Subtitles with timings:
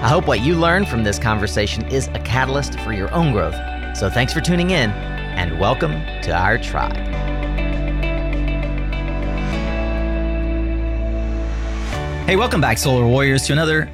[0.00, 3.56] I hope what you learn from this conversation is a catalyst for your own growth.
[3.96, 5.90] So thanks for tuning in and welcome
[6.22, 6.94] to our tribe.
[12.26, 13.90] Hey, welcome back, Solar Warriors, to another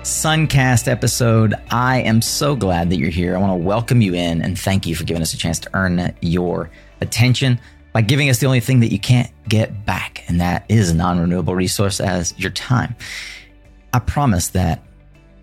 [0.00, 1.52] Suncast episode.
[1.70, 3.36] I am so glad that you're here.
[3.36, 5.70] I want to welcome you in and thank you for giving us a chance to
[5.74, 6.70] earn your
[7.02, 7.60] attention
[7.92, 10.94] by giving us the only thing that you can't get back, and that is a
[10.94, 12.96] non renewable resource as your time.
[13.92, 14.82] I promise that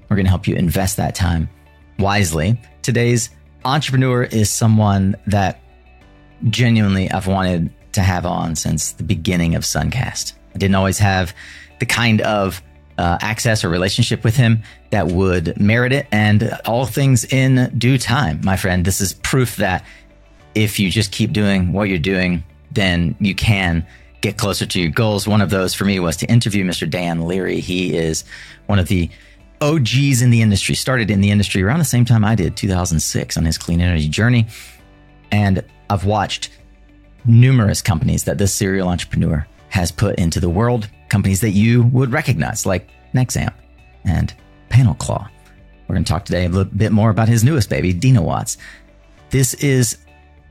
[0.09, 1.49] we're going to help you invest that time
[1.98, 2.59] wisely.
[2.81, 3.30] Today's
[3.66, 5.62] entrepreneur is someone that
[6.49, 10.34] genuinely I've wanted to have on since the beginning of Suncast.
[10.55, 11.34] I didn't always have
[11.79, 12.62] the kind of
[12.98, 17.98] uh, access or relationship with him that would merit it, and all things in due
[17.98, 18.84] time, my friend.
[18.84, 19.85] This is proof that
[20.55, 23.85] if you just keep doing what you're doing, then you can
[24.21, 25.27] get closer to your goals.
[25.27, 26.90] One of those for me was to interview Mr.
[26.90, 27.62] Dan Leary.
[27.62, 28.26] He is
[28.66, 29.10] one of the
[29.62, 33.38] OGs in the industry, started in the industry around the same time I did, 2006,
[33.38, 34.48] on his clean energy journey.
[35.32, 36.49] And I've watched
[37.26, 42.12] numerous companies that this serial entrepreneur has put into the world, companies that you would
[42.12, 43.54] recognize, like Nexamp
[44.05, 44.34] and
[44.70, 45.29] PanelClaw.
[45.88, 48.57] We're going to talk today a little bit more about his newest baby, Denowatts.
[49.32, 49.98] This is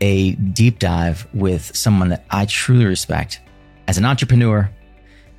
[0.01, 3.41] a deep dive with someone that I truly respect
[3.87, 4.71] as an entrepreneur,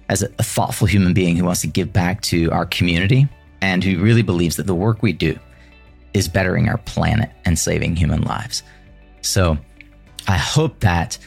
[0.09, 3.29] as a thoughtful human being who wants to give back to our community
[3.61, 5.37] and who really believes that the work we do
[6.13, 8.63] is bettering our planet and saving human lives.
[9.21, 9.57] So
[10.27, 11.17] I hope that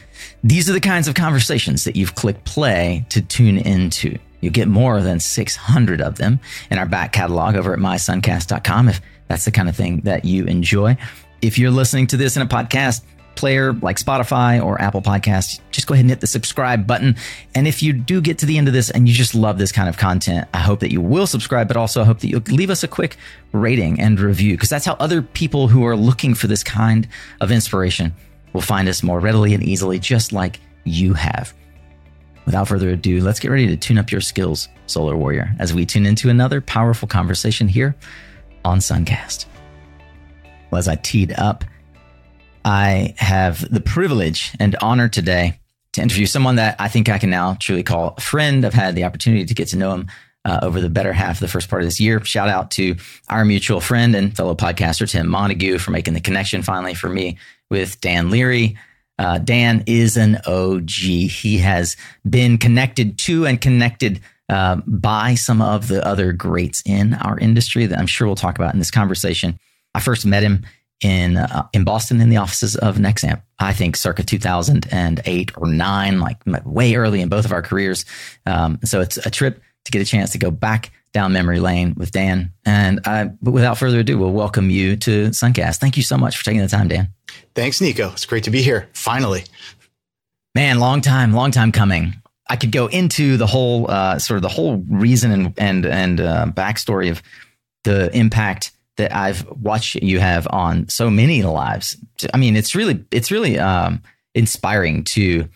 [0.43, 4.17] these are the kinds of conversations that you've clicked play to tune into.
[4.41, 6.39] You get more than 600 of them
[6.69, 10.45] in our back catalog over at mysuncast.com if that's the kind of thing that you
[10.45, 10.97] enjoy.
[11.41, 13.03] If you're listening to this in a podcast,
[13.35, 17.15] player like Spotify or Apple Podcasts, just go ahead and hit the subscribe button.
[17.55, 19.71] And if you do get to the end of this and you just love this
[19.71, 22.41] kind of content, I hope that you will subscribe, but also I hope that you'll
[22.47, 23.17] leave us a quick
[23.51, 27.07] rating and review because that's how other people who are looking for this kind
[27.41, 28.13] of inspiration
[28.53, 31.53] will find us more readily and easily, just like you have.
[32.45, 35.85] Without further ado, let's get ready to tune up your skills, Solar Warrior, as we
[35.85, 37.95] tune into another powerful conversation here
[38.65, 39.45] on Suncast.
[40.69, 41.63] Well, as I teed up,
[42.65, 45.59] I have the privilege and honor today
[45.93, 48.65] to interview someone that I think I can now truly call a friend.
[48.65, 50.07] I've had the opportunity to get to know him
[50.45, 52.23] uh, over the better half of the first part of this year.
[52.23, 52.95] Shout out to
[53.29, 57.37] our mutual friend and fellow podcaster, Tim Montague, for making the connection finally for me
[57.69, 58.77] with Dan Leary.
[59.19, 60.89] Uh, Dan is an OG.
[60.89, 61.95] He has
[62.27, 67.85] been connected to and connected uh, by some of the other greats in our industry
[67.85, 69.59] that I'm sure we'll talk about in this conversation.
[69.93, 70.65] I first met him
[71.03, 73.41] in uh, in Boston in the offices of Nexamp.
[73.59, 78.05] I think circa 2008 or nine, like way early in both of our careers.
[78.45, 81.93] Um, so it's a trip to get a chance to go back down memory lane
[81.95, 82.51] with Dan.
[82.65, 85.77] And I, but without further ado, we'll welcome you to Suncast.
[85.77, 87.09] Thank you so much for taking the time, Dan.
[87.55, 88.11] Thanks, Nico.
[88.11, 88.89] It's great to be here.
[88.93, 89.43] Finally,
[90.55, 92.15] man, long time, long time coming.
[92.49, 96.19] I could go into the whole uh, sort of the whole reason and and and
[96.19, 97.21] uh, backstory of
[97.83, 101.97] the impact that I've watched you have on so many lives.
[102.33, 104.01] I mean, it's really it's really um,
[104.35, 105.49] inspiring to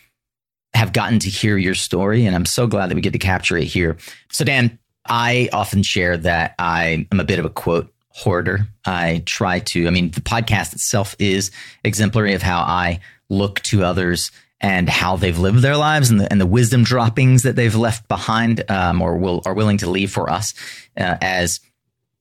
[0.74, 3.58] have gotten to hear your story, and I'm so glad that we get to capture
[3.58, 3.98] it here.
[4.32, 4.78] So, Dan,
[5.08, 8.68] I often share that I am a bit of a quote hoarder.
[8.86, 9.88] I try to.
[9.88, 11.52] I mean, the podcast itself is
[11.84, 13.00] exemplary of how I
[13.30, 17.44] look to others and how they've lived their lives and the, and the wisdom droppings
[17.44, 20.54] that they've left behind um, or will are willing to leave for us
[20.98, 21.60] uh, as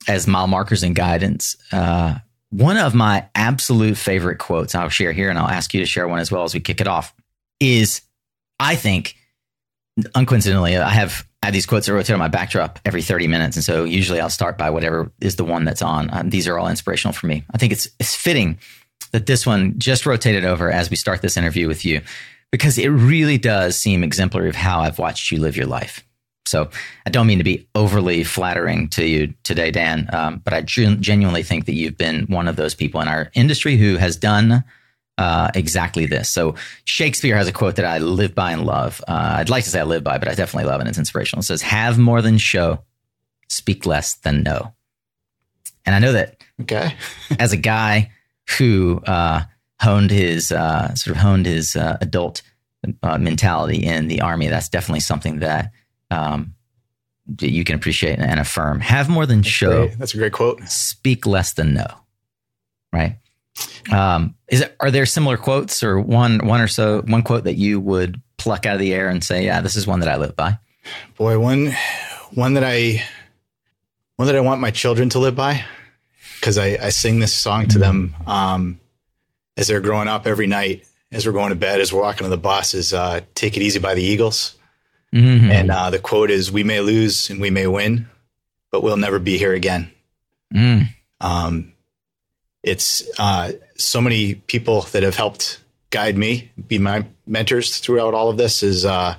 [0.06, 1.56] as mile markers and guidance.
[1.72, 2.16] Uh,
[2.50, 6.06] one of my absolute favorite quotes I'll share here, and I'll ask you to share
[6.06, 7.14] one as well as we kick it off,
[7.60, 8.02] is
[8.60, 9.16] I think,
[9.98, 13.56] uncoincidentally, I have these quotes that rotate on my backdrop every 30 minutes.
[13.56, 16.08] And so usually I'll start by whatever is the one that's on.
[16.12, 17.44] Um, these are all inspirational for me.
[17.52, 18.58] I think it's, it's fitting
[19.12, 22.00] that this one just rotated over as we start this interview with you
[22.50, 26.05] because it really does seem exemplary of how I've watched you live your life.
[26.46, 26.70] So
[27.04, 31.02] I don't mean to be overly flattering to you today, Dan, um, but I gen-
[31.02, 34.64] genuinely think that you've been one of those people in our industry who has done
[35.18, 36.28] uh, exactly this.
[36.28, 36.54] So
[36.84, 39.02] Shakespeare has a quote that I live by and love.
[39.08, 40.82] Uh, I'd like to say I live by, but I definitely love it.
[40.82, 41.40] And it's inspirational.
[41.40, 42.80] It says, "Have more than show,
[43.48, 44.74] speak less than know."
[45.86, 46.94] And I know that Okay.
[47.38, 48.10] As a guy
[48.58, 49.42] who uh,
[49.80, 52.42] honed his uh, sort of honed his uh, adult
[53.02, 55.72] uh, mentality in the army, that's definitely something that
[56.10, 56.54] um,
[57.40, 58.80] you can appreciate and affirm.
[58.80, 59.86] Have more than That's show.
[59.86, 59.98] great.
[59.98, 60.62] That's a great quote.
[60.68, 61.86] Speak less than know.
[62.92, 63.18] Right.
[63.90, 67.54] Um, is it, are there similar quotes or one one or so one quote that
[67.54, 70.16] you would pluck out of the air and say, yeah, this is one that I
[70.16, 70.58] live by?
[71.16, 71.74] Boy, one
[72.32, 73.02] one that I
[74.16, 75.64] one that I want my children to live by
[76.40, 78.80] because I, I sing this song to them um,
[79.56, 82.30] as they're growing up every night, as we're going to bed, as we're walking to
[82.30, 82.74] the bus.
[82.74, 84.55] Is uh, "Take It Easy" by the Eagles,
[85.16, 85.50] Mhm.
[85.50, 88.08] and uh, the quote is, "We may lose and we may win,
[88.70, 89.90] but we'll never be here again."
[90.54, 90.88] Mm.
[91.20, 91.72] Um,
[92.62, 95.60] it's uh, so many people that have helped
[95.90, 98.62] guide me, be my mentors throughout all of this.
[98.62, 99.16] Is uh,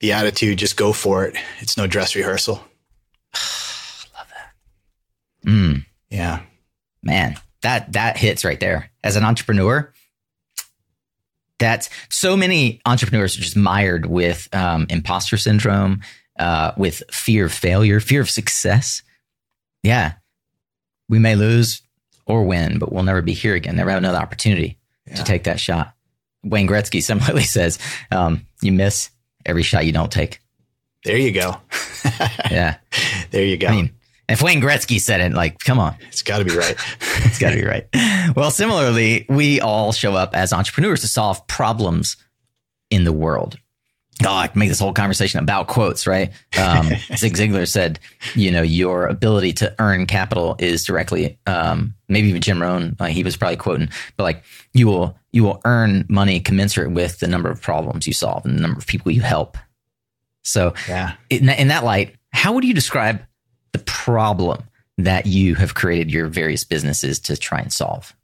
[0.00, 1.36] the attitude just go for it?
[1.60, 2.56] It's no dress rehearsal.
[4.14, 4.52] Love that.
[5.46, 5.84] Mm.
[6.10, 6.40] Yeah,
[7.02, 7.36] man
[7.66, 9.92] that that hits right there as an entrepreneur
[11.58, 16.02] that's so many entrepreneurs are just mired with um, imposter syndrome
[16.38, 19.02] uh, with fear of failure fear of success
[19.82, 20.12] yeah
[21.08, 21.82] we may lose
[22.26, 25.14] or win but we'll never be here again never have another opportunity Yeah.
[25.16, 25.94] to take that shot
[26.44, 27.78] wayne gretzky similarly says
[28.10, 29.10] um, you miss
[29.46, 30.40] every shot you don't take
[31.04, 31.56] there you go.
[32.50, 32.76] yeah
[33.30, 33.68] there you go.
[33.68, 33.90] i mean
[34.28, 36.76] if wayne gretzky said it like come on it's got to be right.
[37.26, 37.86] It's got to be right.
[38.34, 42.16] Well, similarly, we all show up as entrepreneurs to solve problems
[42.90, 43.58] in the world.
[44.24, 46.32] Oh, I can make this whole conversation about quotes, right?
[46.58, 46.86] Um,
[47.16, 47.98] Zig Ziglar said,
[48.34, 53.12] you know, your ability to earn capital is directly, um, maybe even Jim Rohn, like
[53.12, 54.42] he was probably quoting, but like
[54.72, 58.56] you will, you will earn money commensurate with the number of problems you solve and
[58.56, 59.58] the number of people you help.
[60.44, 61.14] So yeah.
[61.28, 63.20] in, in that light, how would you describe
[63.76, 64.62] the problem
[64.98, 68.14] that you have created your various businesses to try and solve?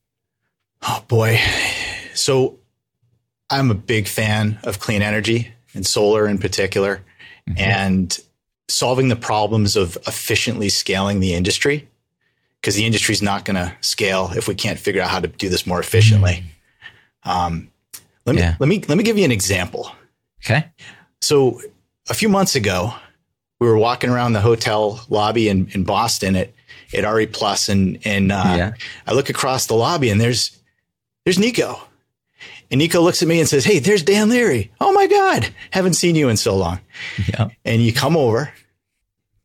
[0.82, 1.38] Oh boy.
[2.14, 2.58] So
[3.50, 7.02] I'm a big fan of clean energy and solar in particular
[7.56, 8.18] and
[8.68, 11.88] solving the problems of efficiently scaling the industry
[12.60, 15.28] because the industry is not going to scale if we can't figure out how to
[15.28, 16.44] do this more efficiently.
[17.24, 17.70] Um,
[18.24, 18.56] let me Yeah.
[18.60, 19.90] let me let me give you an example.
[20.44, 20.66] Okay.
[21.20, 21.60] So
[22.08, 22.94] a few months ago,
[23.62, 26.50] we were walking around the hotel lobby in, in Boston at,
[26.92, 28.72] at RE Plus and, and, uh, Yeah.
[29.06, 30.58] I look across the lobby and there's,
[31.24, 31.80] there's Nico.
[32.72, 34.72] And Nico looks at me and says, Hey, there's Dan Leary.
[34.80, 35.48] Oh my God.
[35.70, 36.80] Haven't seen you in so long.
[37.28, 37.50] Yeah.
[37.64, 38.52] And you come over,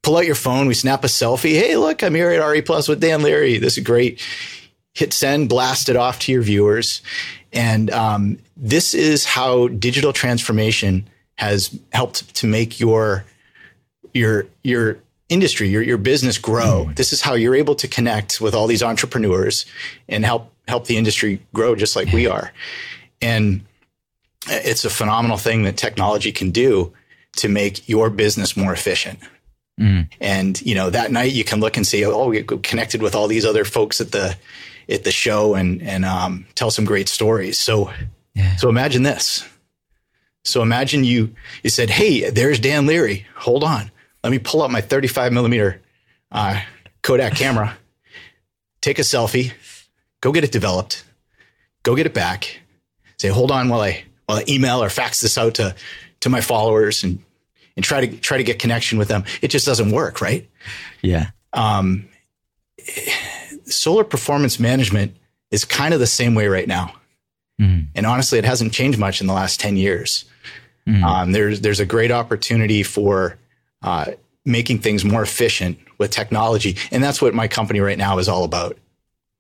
[0.02, 0.68] pull out your phone.
[0.68, 1.54] We snap a selfie.
[1.54, 3.60] Hey, look, I'm here at RE Plus with Dan Leary.
[3.60, 4.20] This is great.
[4.96, 7.04] Hit send, blast it off to your viewers.
[7.54, 13.24] And um, this is how digital transformation has helped to make your
[14.18, 14.98] your your
[15.30, 16.92] industry, your your business grow.
[16.96, 19.66] This is how you're able to connect with all these entrepreneurs
[20.10, 22.52] and help help the industry grow just like we are.
[23.22, 23.62] And
[24.50, 26.94] it's a phenomenal thing that technology can do
[27.38, 29.20] to make your business more efficient.
[29.80, 30.10] Mm.
[30.20, 33.28] And you know that night you can look and see, oh, we connected with all
[33.28, 34.36] these other folks at the
[34.90, 37.60] at the show and and um, tell some great stories.
[37.60, 37.92] So
[38.34, 38.56] Yeah.
[38.56, 39.48] so imagine this.
[40.44, 43.26] So imagine you you said, hey, there's Dan Leary.
[43.36, 43.92] Hold on,
[44.28, 45.82] let me pull up my 35 millimeter
[46.34, 46.60] uh,
[47.02, 47.78] Kodak camera,
[48.82, 49.54] take a selfie,
[50.20, 51.06] go get it developed,
[51.84, 52.60] go get it back.
[53.18, 55.74] Say, hold on while I while I email or fax this out to
[56.20, 57.24] to my followers and
[57.78, 59.24] and try to try to get connection with them.
[59.42, 60.46] It just doesn't work, right?
[61.02, 61.30] Yeah.
[61.54, 62.10] Um,
[63.64, 65.16] solar performance management
[65.52, 66.94] is kind of the same way right now.
[67.62, 67.86] Mm.
[67.96, 70.26] And honestly, it hasn't changed much in the last 10 years.
[70.86, 71.02] Mm.
[71.02, 73.38] Um, there's, there's a great opportunity for
[73.82, 74.12] uh,
[74.46, 76.78] making things more efficient with technology.
[76.92, 78.78] And that's what my company right now is all about.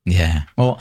[0.05, 0.43] Yeah.
[0.57, 0.79] Well,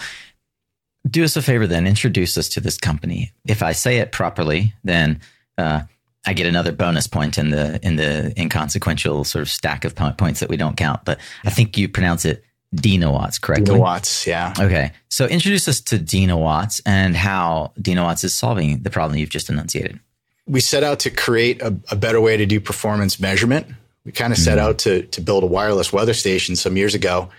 [1.09, 1.87] do us a favor then.
[1.87, 3.33] Introduce us to this company.
[3.47, 5.21] If I say it properly, then
[5.57, 5.83] uh,
[6.27, 10.41] I get another bonus point in the in the inconsequential sort of stack of points
[10.41, 11.05] that we don't count.
[11.05, 12.45] But I think you pronounce it
[12.75, 13.79] Denowatts correctly.
[13.79, 14.53] Watts, yeah.
[14.59, 14.93] Okay.
[15.09, 20.01] So introduce us to Denowatts and how Denowatts is solving the problem you've just enunciated.
[20.47, 23.67] We set out to create a, a better way to do performance measurement.
[24.05, 27.31] We kind of set out to to build a wireless weather station some years ago,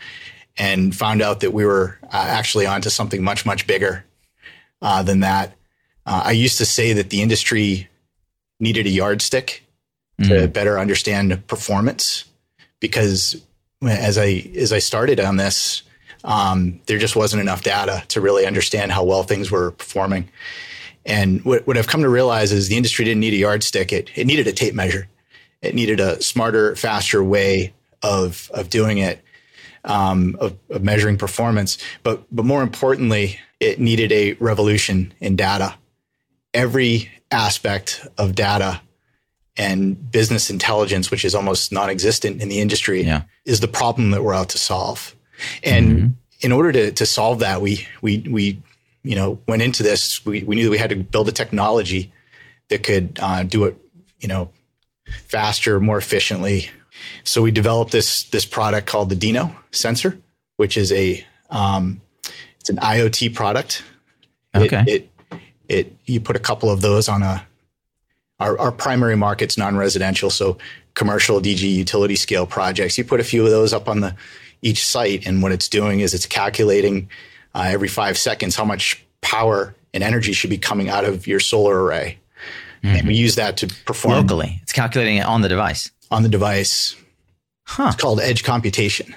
[0.57, 4.03] and found out that we were uh, actually onto something much much bigger
[4.81, 5.55] uh, than that.
[6.05, 7.87] Uh, I used to say that the industry
[8.59, 9.63] needed a yardstick
[10.23, 12.25] to better understand performance
[12.79, 13.41] because
[13.81, 15.83] as I as I started on this,
[16.23, 20.29] um, there just wasn't enough data to really understand how well things were performing.
[21.07, 24.11] And what, what I've come to realize is the industry didn't need a yardstick; it
[24.15, 25.07] it needed a tape measure.
[25.63, 27.73] It needed a smarter, faster way
[28.03, 29.21] of of doing it.
[29.83, 31.77] um, of, of measuring performance.
[32.03, 35.75] But but more importantly, it needed a revolution in data.
[36.53, 38.81] Every aspect of data
[39.57, 43.23] and business intelligence, which is almost non-existent in the industry, Yeah.
[43.45, 45.15] is the problem that we're out to solve.
[45.63, 48.61] And in order to, to solve that, we we we
[49.07, 50.25] you know went into this.
[50.25, 52.11] We, we knew that we had to build a technology
[52.69, 53.77] that could uh, do it,
[54.19, 54.49] you know,
[55.27, 56.69] faster, more efficiently.
[57.23, 60.17] So we developed this this product called the Deno sensor,
[60.57, 62.01] which is a um,
[62.59, 63.83] it's an IoT product.
[64.53, 64.83] It- Okay.
[64.87, 65.09] It,
[65.69, 67.45] it you put a couple of those on a
[68.39, 70.57] our, our primary market's non-residential, so
[70.93, 72.97] commercial DG utility scale projects.
[72.97, 74.15] You put a few of those up on the
[74.61, 77.09] each site, and what it's doing is it's calculating
[77.57, 81.39] uh, every five seconds how much power and energy should be coming out of your
[81.39, 82.19] solar array,
[82.83, 85.91] and we use that to perform Locally, it's calculating it on the device.
[86.11, 86.95] on the device.
[87.65, 87.87] Huh.
[87.87, 89.15] It's called edge computation.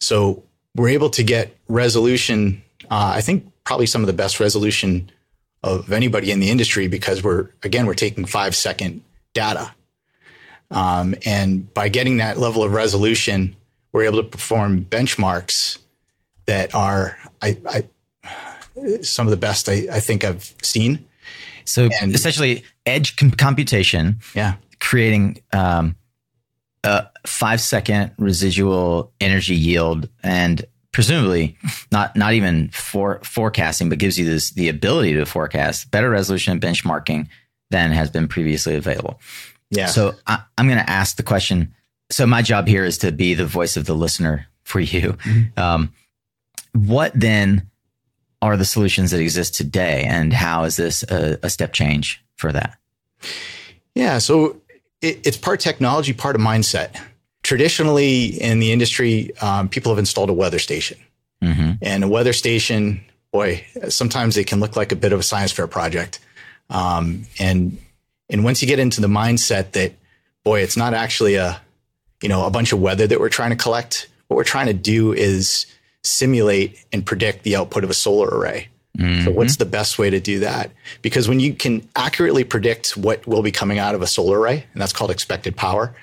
[0.00, 0.44] So
[0.76, 2.62] we're able to get resolution.
[2.90, 5.10] Uh, I think probably some of the best resolution
[5.64, 9.02] of anybody in the industry because we're again we're taking five second
[9.34, 9.74] data,
[10.70, 13.56] um, and by getting that level of resolution,
[13.92, 15.78] we're able to perform benchmarks
[16.46, 17.84] that are I, I
[19.02, 21.04] some of the best I, I think I've seen.
[21.64, 25.96] So And- essentially, edge com- computation, Yeah, creating um,
[26.84, 31.56] a five second residual energy yield, and presumably
[31.92, 36.52] not not even for forecasting, but gives you this the ability to forecast better resolution
[36.52, 37.28] and benchmarking
[37.70, 39.20] than has been previously available.
[39.70, 39.86] yeah.
[39.86, 41.74] So I, I'm going to ask the question.
[42.10, 45.16] So my job here is to be the voice of the listener for you.
[45.56, 45.92] Um,
[46.72, 47.68] what then
[48.40, 52.52] are the solutions that exist today, and how is this a, a step change for
[52.52, 52.76] that?
[53.94, 54.60] Yeah, so
[55.00, 57.00] it, it's part technology, part of mindset.
[57.42, 60.98] Traditionally, in the industry, um, people have installed a weather station,
[61.40, 65.22] hmm and a weather station, boy, sometimes it can look like a bit of a
[65.22, 66.20] science fair project.
[66.70, 67.78] Um, and
[68.28, 69.92] and once you get into the mindset that,
[70.44, 71.60] boy, it's not actually a,
[72.22, 74.08] you know, a bunch of weather that we're trying to collect.
[74.28, 75.66] What we're trying to do is
[76.04, 78.68] simulate and predict the output of a solar array.
[79.24, 80.70] So what's the best way to do that?
[81.00, 84.66] Because when you can accurately predict what will be coming out of a solar array,
[84.72, 85.94] and that's called expected power,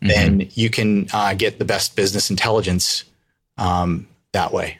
[0.00, 3.04] then you can uh, get the best business intelligence
[3.58, 4.78] um, that way.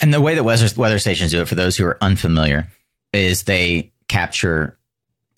[0.00, 2.68] And the way that weather, weather stations do it, for those who are unfamiliar,
[3.12, 4.77] is they capture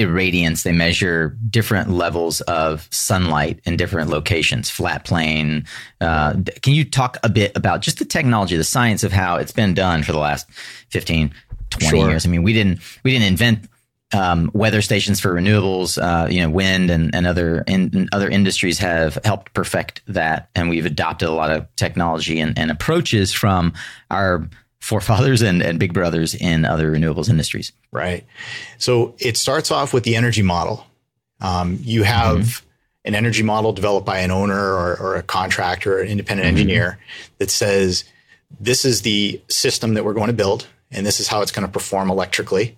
[0.00, 0.62] irradiance.
[0.62, 5.64] They measure different levels of sunlight in different locations, flat plane.
[6.00, 9.52] Uh, can you talk a bit about just the technology, the science of how it's
[9.52, 10.50] been done for the last
[10.88, 11.32] 15,
[11.70, 12.10] 20 Sure.
[12.10, 12.26] years?
[12.26, 13.68] I mean, we didn't, we didn't invent
[14.12, 18.28] um, weather stations for renewables, uh, you know, wind and, and other in, and other
[18.28, 23.32] industries have helped perfect that, and we've adopted a lot of technology and, and approaches
[23.32, 23.72] from
[24.10, 24.48] our
[24.80, 27.72] forefathers and, and big brothers in other renewables industries.
[27.92, 28.24] Right.
[28.78, 30.86] So it starts off with the energy model.
[31.40, 32.64] Um, you have
[33.04, 36.98] an energy model developed by an owner or, or a contractor or an independent engineer
[37.38, 38.04] that says,
[38.58, 41.66] this is the system that we're going to build, and this is how it's going
[41.66, 42.76] to perform electrically.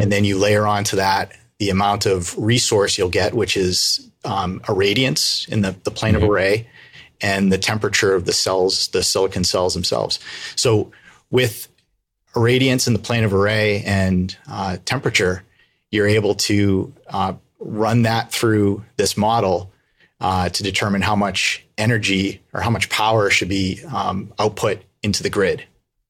[0.00, 4.60] And then you layer onto that the amount of resource you'll get, which is um,
[4.60, 6.68] irradiance in the, the plane of array
[7.20, 10.18] and the temperature of the cells, the silicon cells themselves.
[10.56, 10.92] So
[11.32, 11.66] with
[12.36, 15.42] radiance in the plane of array and uh, temperature,
[15.90, 19.72] you're able to uh, run that through this model
[20.20, 25.22] uh, to determine how much energy or how much power should be um, output into
[25.22, 25.64] the grid.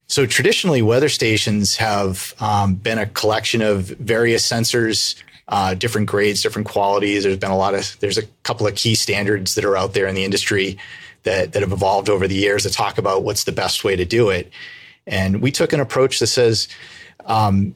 [0.07, 5.15] So traditionally, weather stations have um, been a collection of various sensors,
[5.49, 7.23] uh, different grades, different qualities.
[7.23, 10.07] There's been a lot of there's a couple of key standards that are out there
[10.07, 10.77] in the industry
[11.23, 14.05] that that have evolved over the years to talk about what's the best way to
[14.05, 14.53] do it.
[15.07, 16.69] And we took an approach that says,
[17.27, 17.75] um,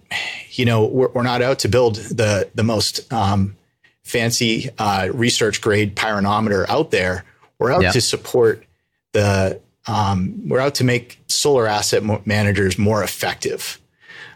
[0.51, 3.57] you know, we're, we're not out to build the the most um,
[4.05, 7.25] fancy uh, research grade pyranometer out there.
[7.59, 7.93] We're out Yeah.
[7.93, 8.65] to support
[9.13, 9.61] the.
[9.89, 13.81] Um, we're out to make solar asset mo- managers more effective,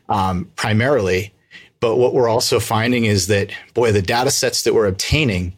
[0.08, 1.32] um, primarily.
[1.80, 5.56] But what we're also finding is that, boy, the data sets that we're obtaining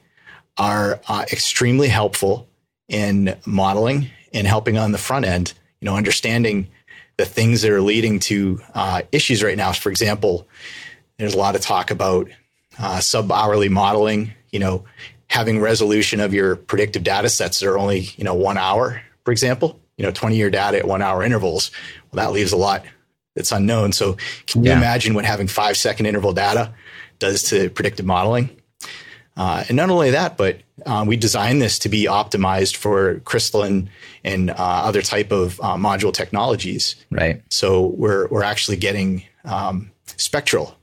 [0.57, 2.49] are uh, extremely helpful
[2.89, 5.53] in modeling and helping on the front end.
[5.83, 6.69] You know, understanding
[7.17, 9.73] the things that are leading to uh, issues right now.
[9.73, 10.49] For example,
[11.19, 12.29] there's a lot of talk about
[12.79, 14.33] uh, sub hourly modeling.
[14.51, 14.85] You know,
[15.29, 19.33] having resolution of your predictive data sets that are only you know one hour, for
[19.33, 19.79] example.
[19.99, 21.71] You know, 20 year data at one hour intervals.
[22.11, 22.85] Well, that leaves a lot
[23.35, 23.93] that's unknown.
[23.93, 24.17] So,
[24.47, 26.73] can you imagine what having five second interval data
[27.19, 28.51] does to predictive modeling?
[29.37, 33.89] Uh, and not only that, but uh, we designed this to be optimized for crystalline
[34.25, 36.97] and uh, other type of uh, module technologies.
[37.11, 37.43] Right.
[37.49, 40.77] So we're we're actually getting um, spectral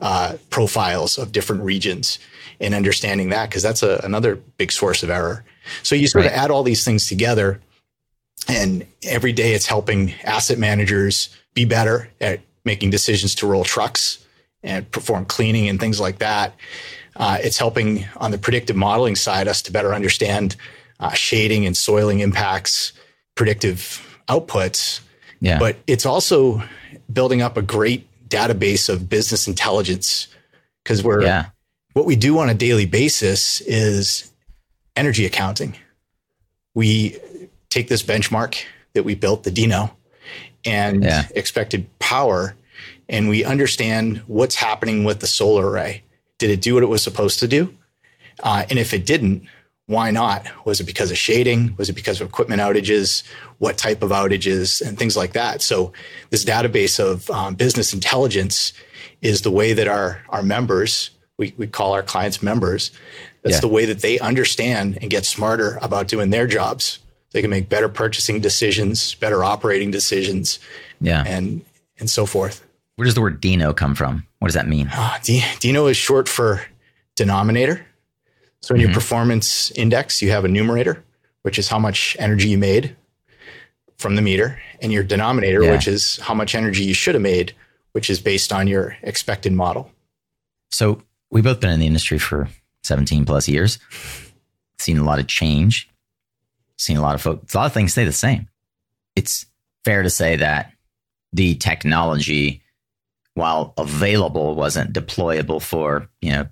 [0.00, 2.18] uh, profiles of different regions
[2.60, 5.44] and understanding that because that's a, another big source of error.
[5.82, 6.32] So you sort right.
[6.32, 7.60] of add all these things together,
[8.48, 14.24] and every day it's helping asset managers be better at making decisions to roll trucks
[14.62, 16.54] and perform cleaning and things like that.
[17.16, 20.56] Uh, it's helping on the predictive modeling side us to better understand
[21.00, 22.92] uh, shading and soiling impacts,
[23.34, 25.00] predictive outputs.
[25.40, 25.58] Yeah.
[25.58, 26.62] But it's also
[27.12, 30.28] building up a great database of business intelligence
[30.82, 31.46] because we're yeah.
[31.92, 34.30] what we do on a daily basis is
[34.94, 35.76] energy accounting.
[36.74, 37.18] We
[37.70, 38.62] take this benchmark
[38.94, 39.90] that we built, the Deno,
[40.64, 41.28] and yeah.
[41.34, 42.54] expected power,
[43.08, 46.02] and we understand what's happening with the solar array.
[46.38, 47.74] Did it do what it was supposed to do?
[48.42, 49.46] Uh, and if it didn't,
[49.86, 50.46] why not?
[50.66, 51.74] Was it because of shading?
[51.76, 53.22] Was it because of equipment outages?
[53.58, 55.62] What type of outages and things like that?
[55.62, 55.92] So
[56.30, 58.72] this database of um, business intelligence
[59.22, 62.90] is the way that our our members we, we call our clients members.
[63.42, 63.60] That's yeah.
[63.60, 66.98] the way that they understand and get smarter about doing their jobs.
[67.32, 70.58] They can make better purchasing decisions, better operating decisions,
[71.00, 71.64] yeah, and
[71.98, 72.64] and so forth.
[72.96, 74.26] Where does the word Deno come from?
[74.46, 74.88] What does that mean?
[74.92, 76.62] Uh, D- Deno is short for
[77.16, 77.84] denominator.
[78.60, 78.90] So in mm-hmm.
[78.90, 81.02] your performance index, you have a numerator,
[81.42, 82.94] which is how much energy you made
[83.98, 85.72] from the meter, and your denominator, yeah.
[85.72, 87.56] which is how much energy you should have made,
[87.90, 89.90] which is based on your expected model.
[90.70, 92.48] So we've both been in the industry for
[92.84, 93.80] 17 plus years,
[94.78, 95.90] seen a lot of change,
[96.78, 98.46] seen a lot of folks, a lot of things stay the same.
[99.16, 99.44] It's
[99.84, 100.70] fair to say that
[101.32, 102.62] the technology,
[103.36, 106.46] while available, wasn't deployable for, you know,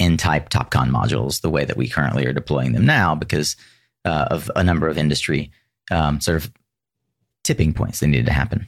[0.00, 3.56] N-type TOPCon modules the way that we currently are deploying them now because
[4.04, 5.52] uh, of a number of industry
[5.92, 6.52] um, sort of
[7.44, 8.66] tipping points that needed to happen.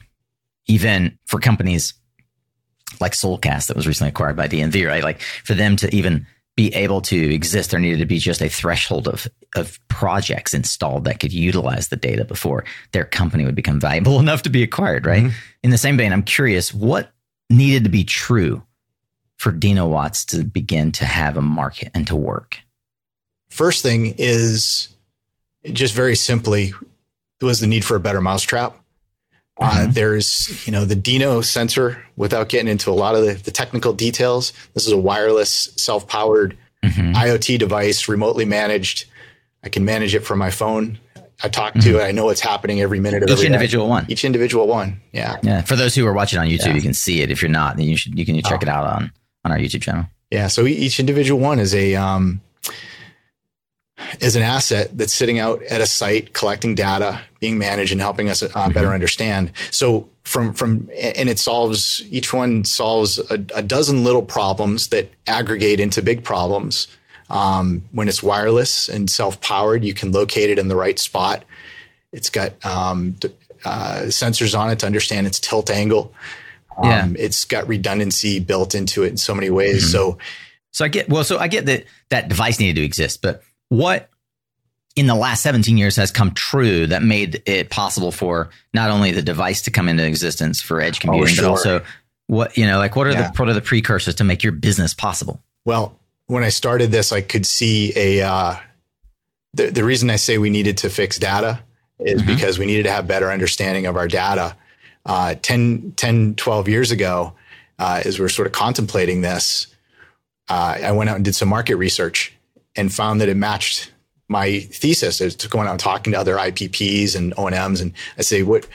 [0.67, 1.93] Even for companies
[3.01, 5.03] like Solcast that was recently acquired by DNV, right?
[5.03, 8.47] Like for them to even be able to exist, there needed to be just a
[8.47, 13.81] threshold of of projects installed that could utilize the data before their company would become
[13.81, 15.23] valuable enough to be acquired, right?
[15.23, 15.37] Mm-hmm.
[15.63, 17.11] In the same vein, I'm curious what
[17.49, 18.63] needed to be true
[19.37, 22.59] for Denowatts to begin to have a market and to work?
[23.49, 24.89] First thing is
[25.63, 26.73] just very simply
[27.41, 28.75] was the need for a better mousetrap.
[29.59, 29.91] Uh, mm-hmm.
[29.91, 33.93] There's, you know, the Dino sensor without getting into a lot of the, the technical
[33.93, 34.53] details.
[34.73, 37.13] This is a wireless, self powered mm-hmm.
[37.13, 39.05] IoT device, remotely managed.
[39.63, 40.97] I can manage it from my phone.
[41.41, 41.99] I talk to mm-hmm.
[41.99, 42.01] it.
[42.01, 43.23] I know what's happening every minute.
[43.23, 43.89] Of each individual day.
[43.89, 44.05] one.
[44.09, 44.99] Each individual one.
[45.13, 45.37] Yeah.
[45.41, 45.61] Yeah.
[45.61, 46.75] For those who are watching on YouTube, yeah.
[46.75, 47.31] you can see it.
[47.31, 48.63] If you're not, then you should you can check oh.
[48.63, 49.11] it out on
[49.45, 50.05] on our YouTube channel.
[50.31, 50.47] Yeah.
[50.47, 52.41] So each individual one is a um,
[54.19, 58.29] is an asset that's sitting out at a site collecting data, being managed, and helping
[58.29, 58.73] us uh, mm-hmm.
[58.73, 59.51] better understand.
[59.71, 65.09] So from from and it solves each one solves a, a dozen little problems that
[65.27, 66.87] aggregate into big problems.
[67.29, 71.45] Um, when it's wireless and self powered, you can locate it in the right spot.
[72.11, 73.15] It's got um,
[73.65, 76.13] uh, sensors on it to understand its tilt angle.
[76.81, 77.03] Yeah.
[77.03, 79.83] Um, it's got redundancy built into it in so many ways.
[79.83, 79.91] Mm-hmm.
[79.91, 80.17] So,
[80.71, 81.23] so I get well.
[81.23, 84.09] So I get that that device needed to exist, but what
[84.95, 89.11] in the last 17 years has come true that made it possible for not only
[89.11, 91.43] the device to come into existence for edge computing, oh, sure.
[91.43, 91.81] but also
[92.27, 93.29] what you know, like what are yeah.
[93.29, 95.41] the what are the precursors to make your business possible?
[95.65, 95.98] Well,
[96.29, 98.55] when I started this, I could see a uh,
[99.53, 101.59] the the reason I say we needed to fix data
[101.99, 102.33] is mm-hmm.
[102.33, 104.55] because we needed to have better understanding of our data
[105.05, 107.33] uh, 10, 10, 12 years ago,
[107.79, 109.67] uh, as we are sort of contemplating this,
[110.49, 112.33] uh, I went out and did some market research
[112.75, 113.91] and found that it matched
[114.27, 115.21] my thesis.
[115.21, 118.67] I was going out and talking to other IPPs and O&Ms, and I say, "What?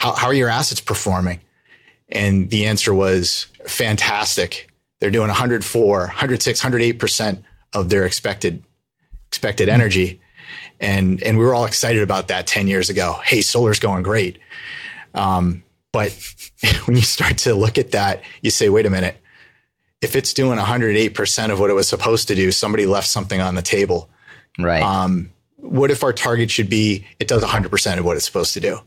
[0.00, 1.40] How, how are your assets performing?"
[2.08, 4.68] And the answer was fantastic.
[5.00, 8.62] They're doing 104, 106, 108 percent of their expected
[9.28, 10.20] expected energy,
[10.80, 13.18] and and we were all excited about that 10 years ago.
[13.24, 14.38] Hey, solar's going great.
[15.14, 16.12] Um, but
[16.84, 19.16] when you start to look at that, you say, wait a minute.
[20.02, 23.54] If it's doing 108% of what it was supposed to do, somebody left something on
[23.54, 24.10] the table.
[24.58, 24.82] Right.
[24.82, 28.60] Um, what if our target should be it does 100% of what it's supposed to
[28.60, 28.78] do?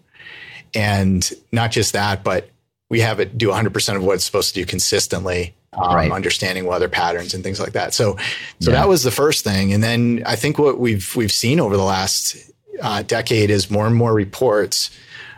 [0.76, 2.52] And not just that, but
[2.90, 6.12] we have it do 100% of what it's supposed to do consistently, um, right.
[6.12, 7.94] understanding weather patterns and things like that.
[7.94, 8.18] So,
[8.60, 8.78] so yeah.
[8.78, 9.74] that was the first thing.
[9.74, 12.38] And then I think what we've we've seen over the last
[12.82, 14.90] uh, decade is more and more reports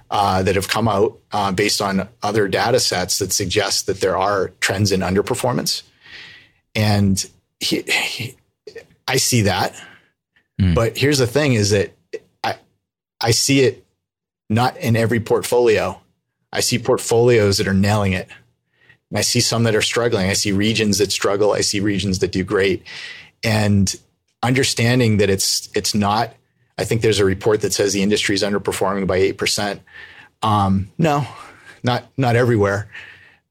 [0.10, 4.18] uh, that have come out uh, based on other data sets that suggest that there
[4.18, 5.84] are trends in underperformance.
[6.76, 7.26] And
[7.60, 8.36] he, he,
[9.08, 9.74] I see that.
[10.60, 10.76] Mm.
[10.76, 11.94] But here's the thing is that
[12.44, 12.56] I
[13.20, 13.86] I see it
[14.50, 16.00] not in every portfolio.
[16.54, 18.28] I see portfolios that are nailing it.
[19.14, 20.30] I see some that are struggling.
[20.30, 21.54] I see regions that struggle.
[21.54, 22.84] I see regions that do great.
[23.44, 23.94] And
[24.44, 26.34] understanding that it's it's not
[26.78, 29.80] I think there's a report that says the industry is underperforming by 8%.
[30.42, 31.28] Um, no,
[31.84, 32.90] not not everywhere.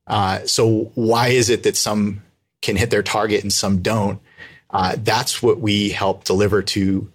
[0.07, 2.23] Uh, so why is it that some
[2.63, 4.21] can hit their target and some don't?
[4.71, 7.11] Uh, that's what we help deliver to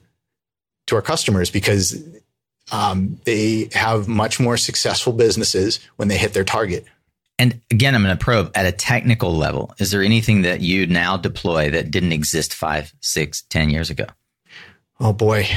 [0.88, 2.02] to our customers because
[2.72, 6.86] um, they have much more successful businesses when they hit their target.
[7.38, 9.74] And again, I'm going to probe at a technical level.
[9.78, 14.06] Is there anything that you now deploy that didn't exist five, six, ten years ago?
[15.00, 15.48] Oh boy.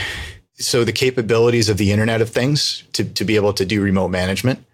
[0.54, 4.08] So the capabilities of the Internet of Things to, to be able to do remote
[4.08, 4.64] management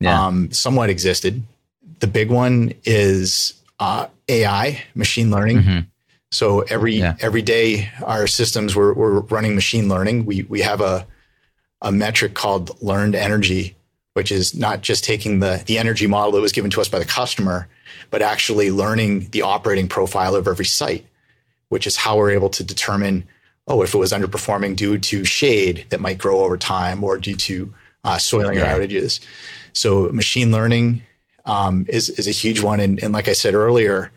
[0.00, 0.26] yeah.
[0.26, 1.42] um, somewhat existed.
[2.00, 5.58] The big one is uh, AI, machine learning.
[5.58, 5.78] Mm-hmm.
[6.32, 7.16] So every yeah.
[7.20, 10.26] every day, our systems we're, we're running machine learning.
[10.26, 11.06] We we have a
[11.82, 13.74] a metric called learned energy,
[14.14, 16.98] which is not just taking the the energy model that was given to us by
[16.98, 17.68] the customer,
[18.10, 21.06] but actually learning the operating profile of every site,
[21.68, 23.24] which is how we're able to determine
[23.66, 27.36] oh if it was underperforming due to shade that might grow over time or due
[27.36, 27.72] to
[28.04, 28.74] uh, soiling yeah.
[28.74, 29.20] or outages.
[29.72, 31.02] So machine learning
[31.44, 34.10] um, is is a huge one, and, and like I said earlier,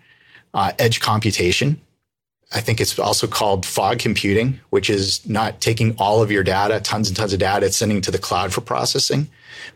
[0.53, 1.79] uh, edge computation
[2.53, 6.79] I think it's also called fog computing, which is not taking all of your data,
[6.79, 9.27] tons and tons of data, it's sending to the cloud for processing,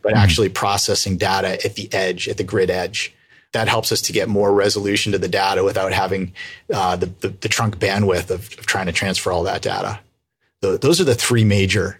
[0.01, 0.21] but mm-hmm.
[0.21, 3.13] actually processing data at the edge, at the grid edge.
[3.53, 6.33] That helps us to get more resolution to the data without having
[6.73, 9.99] uh, the, the, the, trunk bandwidth of, of, trying to transfer all that data.
[10.61, 11.99] The, those are the three major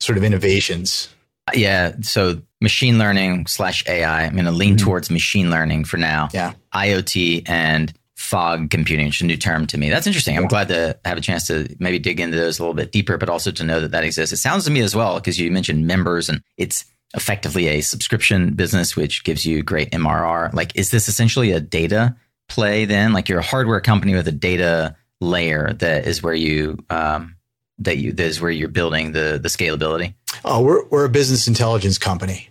[0.00, 1.14] sort of innovations.
[1.54, 1.94] Yeah.
[2.00, 4.24] So machine learning slash AI.
[4.24, 4.84] I'm going to lean mm-hmm.
[4.84, 6.30] towards machine learning for now.
[6.32, 6.54] Yeah.
[6.74, 9.90] IoT and fog computing, which is a new term to me.
[9.90, 10.36] That's interesting.
[10.36, 13.18] I'm glad to have a chance to maybe dig into those a little bit deeper,
[13.18, 14.32] but also to know that that exists.
[14.32, 18.54] It sounds to me as well, because you mentioned members and it's effectively a subscription
[18.54, 20.54] business, which gives you great MRR.
[20.54, 22.14] Like, is this essentially a data
[22.48, 23.12] play then?
[23.12, 27.34] Like you're a hardware company with a data layer that is where you, um,
[27.78, 30.14] that you, that is where you're building the, the scalability?
[30.44, 32.50] Oh, we're, we're a business intelligence company.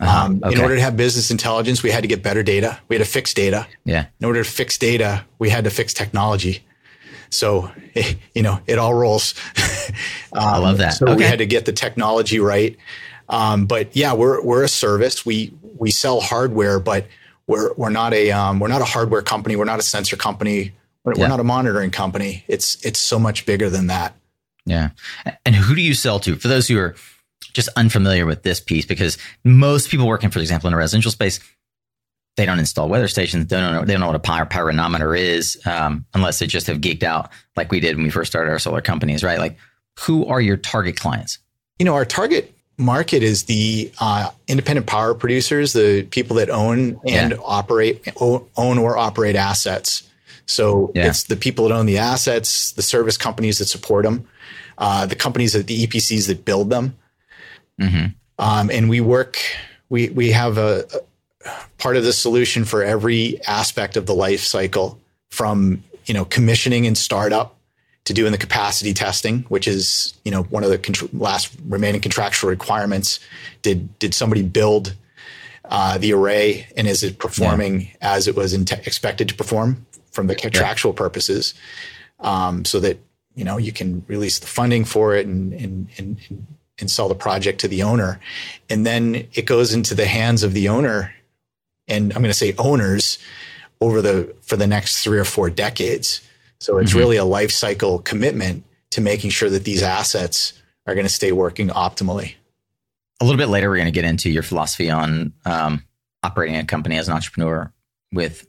[0.00, 0.26] Uh-huh.
[0.26, 0.54] Um, okay.
[0.54, 2.78] In order to have business intelligence, we had to get better data.
[2.88, 3.66] We had to fix data.
[3.84, 4.06] Yeah.
[4.20, 6.64] In order to fix data, we had to fix technology.
[7.30, 7.70] So,
[8.34, 9.34] you know, it all rolls.
[10.32, 10.94] um, I love that.
[10.94, 11.16] So okay.
[11.16, 12.76] we had to get the technology right.
[13.28, 15.26] Um, but yeah, we're we're a service.
[15.26, 17.06] We we sell hardware, but
[17.46, 19.56] we're we're not a um, we're not a hardware company.
[19.56, 20.72] We're not a sensor company.
[21.04, 21.22] We're, yeah.
[21.22, 22.44] we're not a monitoring company.
[22.48, 24.14] It's it's so much bigger than that.
[24.64, 24.90] Yeah.
[25.44, 26.36] And who do you sell to?
[26.36, 26.94] For those who are
[27.52, 31.40] just unfamiliar with this piece because most people working, for example, in a residential space,
[32.36, 33.48] they don't install weather stations.
[33.48, 33.84] They don't know.
[33.84, 37.30] They don't know what a power pyranometer is, um, unless they just have geeked out
[37.56, 39.38] like we did when we first started our solar companies, right?
[39.38, 39.58] Like,
[39.98, 41.38] who are your target clients?
[41.80, 47.00] You know, our target market is the uh, independent power producers, the people that own
[47.06, 47.38] and yeah.
[47.44, 50.08] operate, own or operate assets.
[50.46, 51.08] So yeah.
[51.08, 54.26] it's the people that own the assets, the service companies that support them,
[54.78, 56.96] uh, the companies that the EPCs that build them.
[57.80, 58.06] Mm-hmm.
[58.38, 59.38] Um, and we work,
[59.88, 60.86] we, we have a,
[61.44, 64.98] a part of the solution for every aspect of the life cycle
[65.30, 67.56] from, you know, commissioning and startup
[68.04, 72.00] to doing the capacity testing, which is, you know, one of the contr- last remaining
[72.00, 73.20] contractual requirements.
[73.62, 74.94] Did, did somebody build
[75.68, 77.88] uh, the array and is it performing yeah.
[78.00, 80.98] as it was in expected to perform from the contractual yeah.
[80.98, 81.54] purposes
[82.20, 82.98] um, so that
[83.34, 86.46] you know you can release the funding for it and, and, and,
[86.80, 88.20] and sell the project to the owner.
[88.70, 91.12] And then it goes into the hands of the owner.
[91.86, 93.18] And I'm going to say owners
[93.80, 96.20] over the, for the next three or four decades.
[96.60, 96.98] So it's mm-hmm.
[96.98, 100.54] really a life cycle commitment to making sure that these assets
[100.86, 102.34] are going to stay working optimally.
[103.20, 105.84] A little bit later, we're going to get into your philosophy on um,
[106.22, 107.72] operating a company as an entrepreneur
[108.12, 108.46] with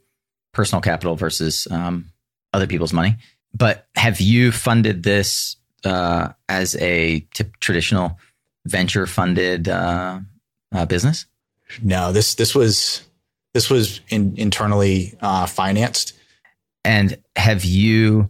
[0.54, 2.06] personal capital versus um,
[2.54, 3.16] other people's money.
[3.54, 7.22] But have you funded this uh, as a
[7.60, 8.18] traditional
[8.66, 10.20] venture funded uh,
[10.74, 11.26] uh, business?
[11.82, 13.04] No, this this was
[13.54, 16.14] this was in, internally uh, financed.
[16.86, 18.30] And have you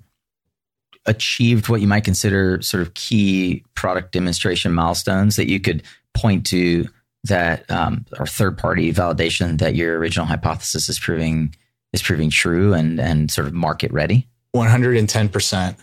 [1.06, 5.84] achieved what you might consider sort of key product demonstration milestones that you could
[6.14, 6.88] point to
[7.24, 11.54] that um, or third party validation that your original hypothesis is proving
[11.94, 14.28] is proving true and and sort of market ready?
[14.52, 15.78] One hundred and ten percent.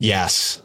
[0.00, 0.60] Yes.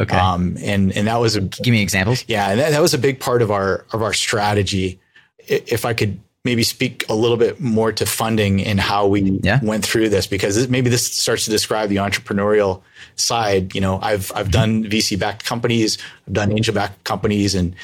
[0.00, 0.16] Okay.
[0.16, 2.24] Um, and and that was a give me examples.
[2.26, 4.98] Yeah, that, that was a big part of our of our strategy.
[5.46, 9.60] If I could maybe speak a little bit more to funding and how we yeah.
[9.62, 12.80] went through this because maybe this starts to describe the entrepreneurial
[13.16, 13.74] side.
[13.74, 17.76] You know, I've I've done VC backed companies, I've done angel backed companies, and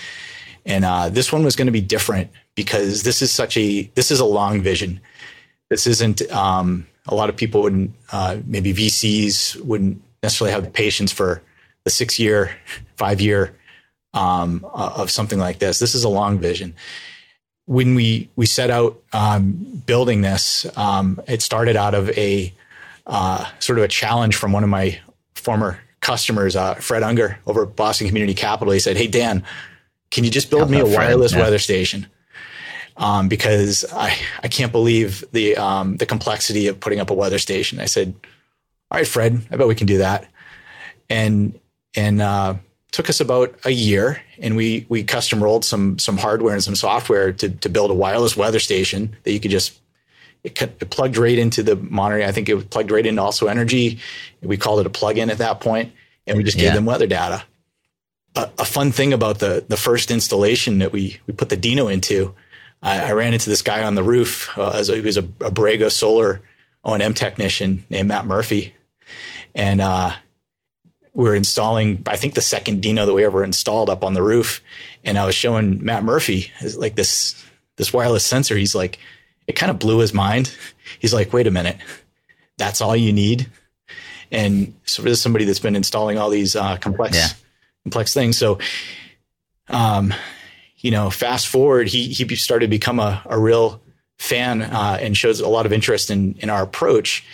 [0.65, 4.11] and uh, this one was going to be different because this is such a this
[4.11, 5.01] is a long vision.
[5.69, 10.71] This isn't um, a lot of people wouldn't uh, maybe VCs wouldn't necessarily have the
[10.71, 11.43] patience for
[11.85, 12.51] the six year,
[12.97, 13.57] five year
[14.13, 15.79] um, of something like this.
[15.79, 16.75] This is a long vision
[17.67, 22.53] when we we set out um, building this, um, it started out of a
[23.07, 24.99] uh, sort of a challenge from one of my
[25.35, 28.73] former customers, uh, Fred Unger, over at Boston Community Capital.
[28.73, 29.45] He said, "Hey Dan,
[30.11, 31.41] can you just build me a wireless yeah.
[31.41, 32.07] weather station?"
[32.97, 37.39] Um, because I I can't believe the um, the complexity of putting up a weather
[37.39, 37.81] station.
[37.81, 38.15] I said,
[38.91, 40.29] "All right, Fred, I bet we can do that."
[41.09, 41.59] And
[41.95, 42.55] and uh,
[42.93, 46.77] took us about a year and we we custom rolled some some hardware and some
[46.77, 49.81] software to to build a wireless weather station that you could just
[50.47, 52.25] it, it plugged right into the monitor.
[52.25, 53.99] I think it plugged right into AlsoEnergy.
[54.43, 55.93] We called it a plug-in at that point,
[56.27, 56.75] and we just gave yeah.
[56.75, 57.43] them weather data.
[58.37, 61.93] A, a, fun thing about the the first installation that we we put the Deno
[61.93, 62.35] into,
[62.81, 65.23] I, I ran into this guy on the roof uh, as a, he was a,
[65.23, 66.43] a Borrego Solar
[66.85, 68.75] O and M technician named Matt Murphy,
[69.55, 70.13] and uh,
[71.15, 74.23] we are installing, I think the second Deno that we ever installed up on the
[74.23, 74.63] roof.
[75.05, 77.43] And I was showing Matt Murphy like this,
[77.77, 78.57] this wireless sensor.
[78.57, 78.99] He's like,
[79.47, 80.55] it kind of blew his mind.
[80.99, 81.79] He's like, wait a minute,
[82.59, 83.51] that's all you need.
[84.31, 87.29] And so this is somebody that's been installing all these uh, complex, yeah.
[87.85, 88.37] complex things.
[88.37, 88.59] So,
[89.69, 90.13] um,
[90.79, 93.81] you know, fast forward, he he started to become a, a real
[94.19, 97.25] fan uh, and shows a lot of interest in in our approach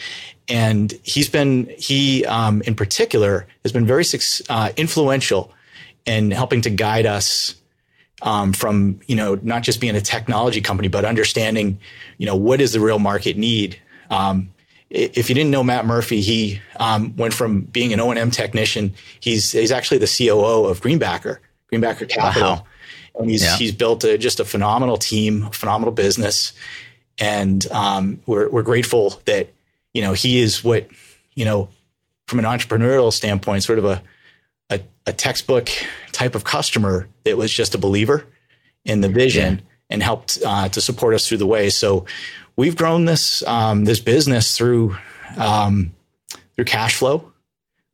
[0.49, 4.05] and he's been he um, in particular has been very
[4.49, 5.53] uh, influential
[6.05, 7.55] in helping to guide us
[8.23, 11.79] um, from you know not just being a technology company but understanding
[12.19, 13.79] you know what is the real market need
[14.11, 14.53] um,
[14.93, 18.31] if you didn't know Matt Murphy, he um, went from being an O and M
[18.31, 18.93] technician.
[19.21, 21.39] He's he's actually the COO of Greenbacker,
[21.73, 22.67] Greenbacker Capital, wow.
[23.19, 23.57] and he's yeah.
[23.57, 26.53] he's built a, just a phenomenal team, phenomenal business,
[27.19, 29.49] and um, we're we're grateful that
[29.93, 30.89] you know, he is what,
[31.35, 31.69] you know,
[32.27, 34.03] from an entrepreneurial standpoint, sort of a,
[34.71, 35.69] a, a textbook
[36.13, 38.25] type of customer that was just a believer
[38.85, 39.63] in the vision yeah.
[39.91, 41.71] and helped uh, to support us through the way.
[41.71, 42.07] So
[42.57, 44.97] we've grown this um, this business through
[45.37, 45.93] um,
[46.55, 47.33] through cash flow.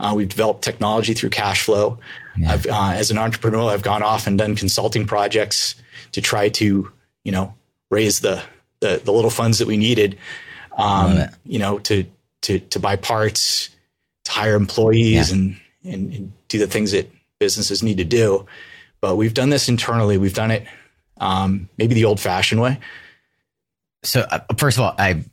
[0.00, 1.98] Uh, we've developed technology through cash flow.
[2.36, 2.56] Yeah.
[2.70, 5.74] Uh, as an entrepreneur, I've gone off and done consulting projects
[6.12, 6.92] to try to,
[7.24, 7.54] you know,
[7.90, 8.42] raise the
[8.80, 10.16] the, the little funds that we needed
[10.78, 12.06] um, you know, to
[12.42, 13.68] to to buy parts,
[14.24, 15.36] to hire employees, yeah.
[15.36, 18.46] and, and, and do the things that businesses need to do.
[19.00, 20.18] But we've done this internally.
[20.18, 20.66] We've done it
[21.20, 22.78] um, maybe the old fashioned way.
[24.02, 25.24] So uh, first of all, I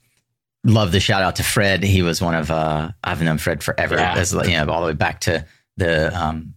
[0.63, 1.83] love the shout out to Fred.
[1.83, 4.15] He was one of uh, I've known Fred forever, yeah.
[4.15, 5.45] as, you know, all the way back to
[5.77, 6.55] the um,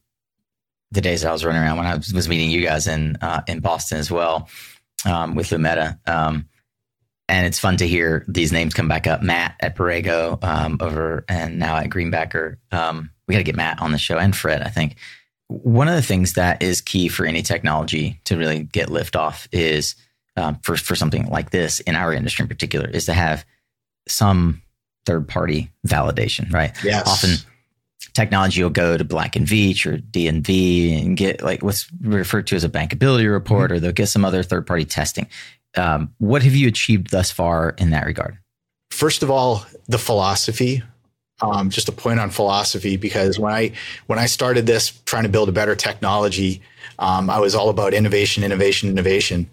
[0.90, 3.60] the days I was running around when I was, meeting you guys in uh, in
[3.60, 4.48] Boston as well
[5.04, 5.98] um, with Lumeta.
[6.08, 6.48] Um,
[7.28, 9.22] and it's fun to hear these names come back up.
[9.22, 12.56] Matt at Borrego um, over, and now at Greenbacker.
[12.72, 14.62] Um, we got to get Matt on the show and Fred.
[14.62, 14.96] I think
[15.48, 19.48] one of the things that is key for any technology to really get lift off
[19.52, 19.94] is
[20.36, 23.44] um, for for something like this in our industry in particular is to have
[24.06, 24.62] some
[25.04, 26.72] third party validation, right?
[26.84, 27.06] Yes.
[27.06, 27.36] Often
[28.14, 32.56] technology will go to Black and Veatch or DNV and get like what's referred to
[32.56, 33.76] as a bankability report, mm-hmm.
[33.76, 35.26] or they'll get some other third party testing.
[35.76, 38.38] Um, what have you achieved thus far in that regard?
[38.90, 40.82] First of all, the philosophy.
[41.40, 43.70] Um, just a point on philosophy because when I
[44.08, 46.62] when I started this, trying to build a better technology,
[46.98, 49.48] um, I was all about innovation, innovation, innovation.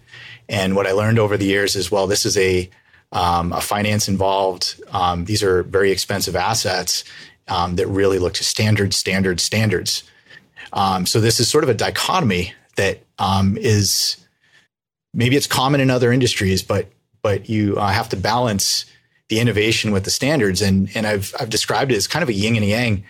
[0.48, 2.68] And what I learned over the years is, well, this is a
[3.12, 4.80] um, a finance involved.
[4.90, 7.04] Um, these are very expensive assets
[7.46, 10.02] um, that really look to standards, standards, standards.
[11.04, 13.00] So this is sort of a dichotomy that
[13.58, 14.25] is
[15.16, 16.86] maybe it's common in other industries, but
[17.22, 18.84] but you uh, have to balance
[19.28, 20.62] the innovation with the standards.
[20.62, 23.04] And and I've I've described it as kind of a yin and yang.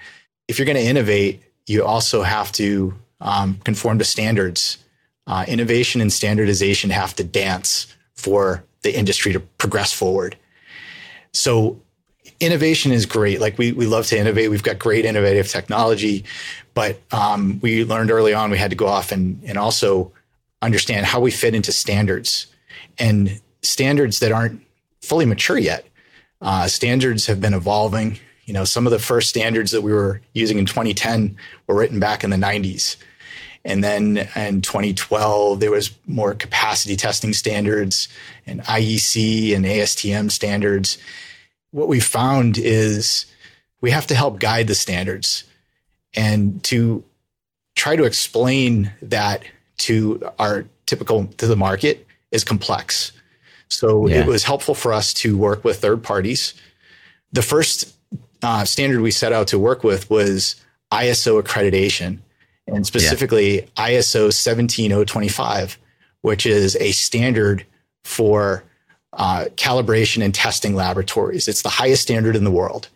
[0.49, 4.79] If you're going to innovate, you also have to um, conform to standards.
[5.27, 10.37] Uh, innovation and standardization have to dance for the industry to progress forward.
[11.33, 11.81] So
[12.39, 13.41] innovation is great.
[13.41, 14.51] Like we we love to innovate.
[14.51, 16.25] We've got great innovative technology,
[16.75, 20.13] but um, we learned early on we had to go off and and also
[20.63, 22.47] understand how we fit into standards
[22.99, 24.63] and standards that aren't
[25.01, 25.87] fully mature yet.
[26.41, 28.19] Uh, standards have been evolving.
[28.45, 31.99] You know, some of the first standards that we were using in 2010 were written
[31.99, 32.97] back in the 90s.
[33.65, 38.09] And then in 2012, there was more capacity testing standards
[38.47, 40.99] and IEC and ASTM standards.
[41.73, 43.27] What we found is
[43.81, 45.43] we have to help guide the standards
[46.15, 47.03] and to
[47.75, 49.43] try to explain that
[49.79, 53.13] to our typical to the market is complex.
[53.69, 54.21] So yeah.
[54.21, 56.55] it was helpful for us to work with third parties.
[57.33, 57.95] The first
[58.43, 60.57] uh, standard we set out to work with was
[60.93, 62.19] ISO accreditation,
[62.67, 63.89] and specifically yeah.
[63.89, 65.79] ISO 17025,
[66.23, 67.67] which is a standard
[68.05, 68.63] for
[69.13, 71.49] uh, calibration and testing laboratories.
[71.49, 72.89] It's the highest standard in the world.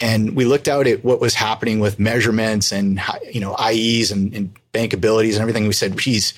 [0.00, 4.34] And we looked out at what was happening with measurements and you know IEs and,
[4.34, 5.66] and bankabilities and everything.
[5.66, 6.34] We said, geez,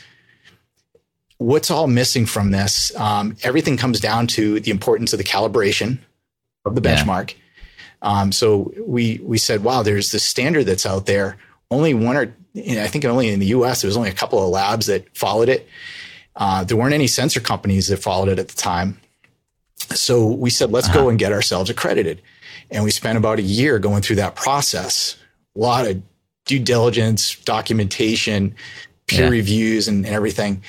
[1.38, 2.94] what's all missing from this?
[2.96, 5.98] Um, everything comes down to the importance of the calibration
[6.64, 7.32] of the benchmark.
[7.32, 7.38] Yeah.
[8.02, 11.38] Um, so we we said, wow, there's this standard that's out there.
[11.70, 13.82] Only one or I think only in the U.S.
[13.82, 15.66] there was only a couple of labs that followed it.
[16.36, 19.00] Uh, there weren't any sensor companies that followed it at the time.
[19.90, 21.02] So we said, let's uh-huh.
[21.02, 22.22] go and get ourselves accredited.
[22.70, 25.16] And we spent about a year going through that process.
[25.56, 26.02] A lot of
[26.44, 28.54] due diligence, documentation,
[29.06, 29.30] peer yeah.
[29.30, 30.62] reviews, and, and everything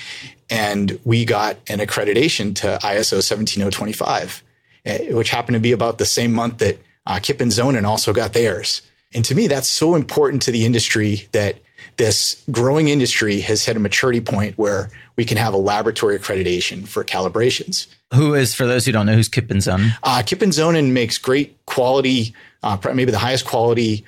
[0.49, 4.43] and we got an accreditation to ISO 17025,
[4.85, 8.13] eh, which happened to be about the same month that uh, Kipp and Zonen also
[8.13, 8.81] got theirs.
[9.13, 11.57] And to me, that's so important to the industry that
[11.97, 16.87] this growing industry has hit a maturity point where we can have a laboratory accreditation
[16.87, 17.87] for calibrations.
[18.13, 19.91] Who is, for those who don't know, who's Kipp and Zonen?
[20.03, 22.33] Uh, Kipp and Zonen makes great quality,
[22.63, 24.03] uh, maybe the highest quality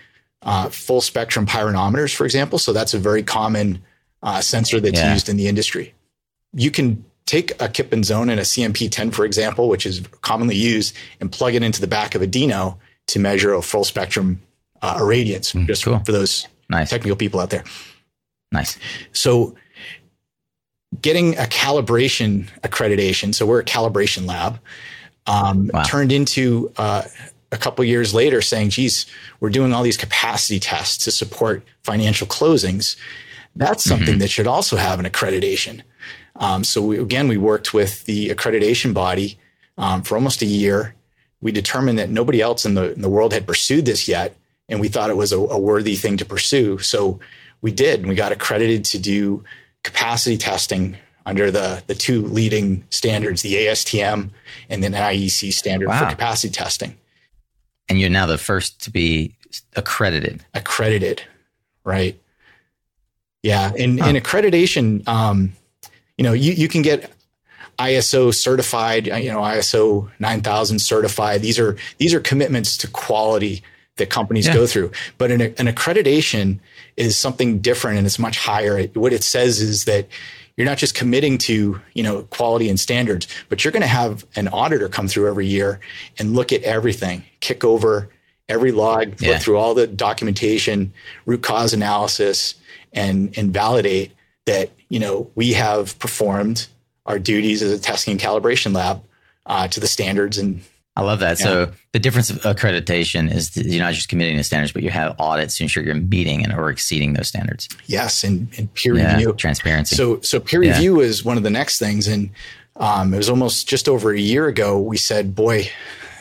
[0.48, 2.58] uh, full spectrum pyranometers, for example.
[2.58, 3.84] So that's a very common
[4.24, 5.14] uh, sensor that's yeah.
[5.14, 5.94] used in the industry
[6.54, 10.56] you can take a Kipp and Zonen and a CMP10, for example, which is commonly
[10.56, 14.42] used, and plug it into the back of a Deno to measure a full spectrum
[14.82, 16.00] uh, irradiance, mm, just cool.
[16.06, 16.90] for those nice.
[16.90, 17.64] technical people out there.
[18.52, 18.78] Nice.
[19.12, 19.56] So,
[21.02, 24.60] getting a calibration accreditation, so we're a calibration lab,
[25.26, 25.84] um, wow.
[25.84, 27.04] turned into uh,
[27.52, 29.06] a couple years later saying, geez,
[29.40, 32.98] we're doing all these capacity tests to support financial closings.
[33.56, 34.20] That's something mm-hmm.
[34.20, 35.82] that should also have an accreditation.
[36.36, 39.40] Um, so we, again, we worked with the accreditation body
[39.78, 40.96] um, for almost a year.
[41.42, 44.36] We determined that nobody else in the, in the world had pursued this yet,
[44.70, 46.78] and we thought it was a, a worthy thing to pursue.
[46.80, 47.20] So
[47.62, 48.02] we did.
[48.02, 49.44] And we got accredited to do
[49.84, 54.30] capacity testing under the, the two leading standards, the ASTM
[54.70, 56.00] and then IEC standard wow.
[56.00, 56.96] for capacity testing.
[57.90, 59.36] And you're now the first to be
[59.76, 60.44] accredited.
[60.54, 61.24] Accredited,
[61.84, 62.20] right?
[63.44, 64.08] Yeah, and, huh.
[64.08, 65.54] and accreditation, um,
[66.18, 67.12] you know, you, you can get
[67.80, 71.42] ISO certified, you know, ISO 9000 certified.
[71.42, 73.64] These are, these are commitments to quality
[73.98, 74.54] that companies yeah.
[74.54, 74.92] go through.
[75.18, 76.60] But an, an, accreditation
[76.96, 78.78] is something different and it's much higher.
[78.78, 80.08] It, what it says is that
[80.58, 84.26] you're not just committing to, you know, quality and standards, but you're going to have
[84.36, 85.80] an auditor come through every year
[86.20, 88.10] and look at everything, kick over
[88.50, 89.32] every log, yeah.
[89.32, 90.92] look through all the documentation,
[91.26, 92.56] root cause analysis,
[92.92, 94.12] and, and validate
[94.46, 96.68] that you know we have performed
[97.06, 99.04] our duties as a testing and calibration lab
[99.46, 100.62] uh, to the standards and
[100.98, 101.40] I love that.
[101.40, 101.46] Yeah.
[101.46, 105.16] So the difference of accreditation is you're not just committing to standards, but you have
[105.20, 107.70] audits to ensure you're meeting and or exceeding those standards.
[107.86, 109.96] Yes, and, and peer yeah, review, transparency.
[109.96, 110.72] So so peer yeah.
[110.72, 112.32] review is one of the next things, and
[112.78, 114.80] um, it was almost just over a year ago.
[114.80, 115.70] We said, boy,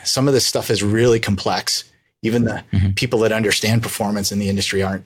[0.03, 1.83] some of this stuff is really complex.
[2.21, 2.91] Even the mm-hmm.
[2.91, 5.05] people that understand performance in the industry aren't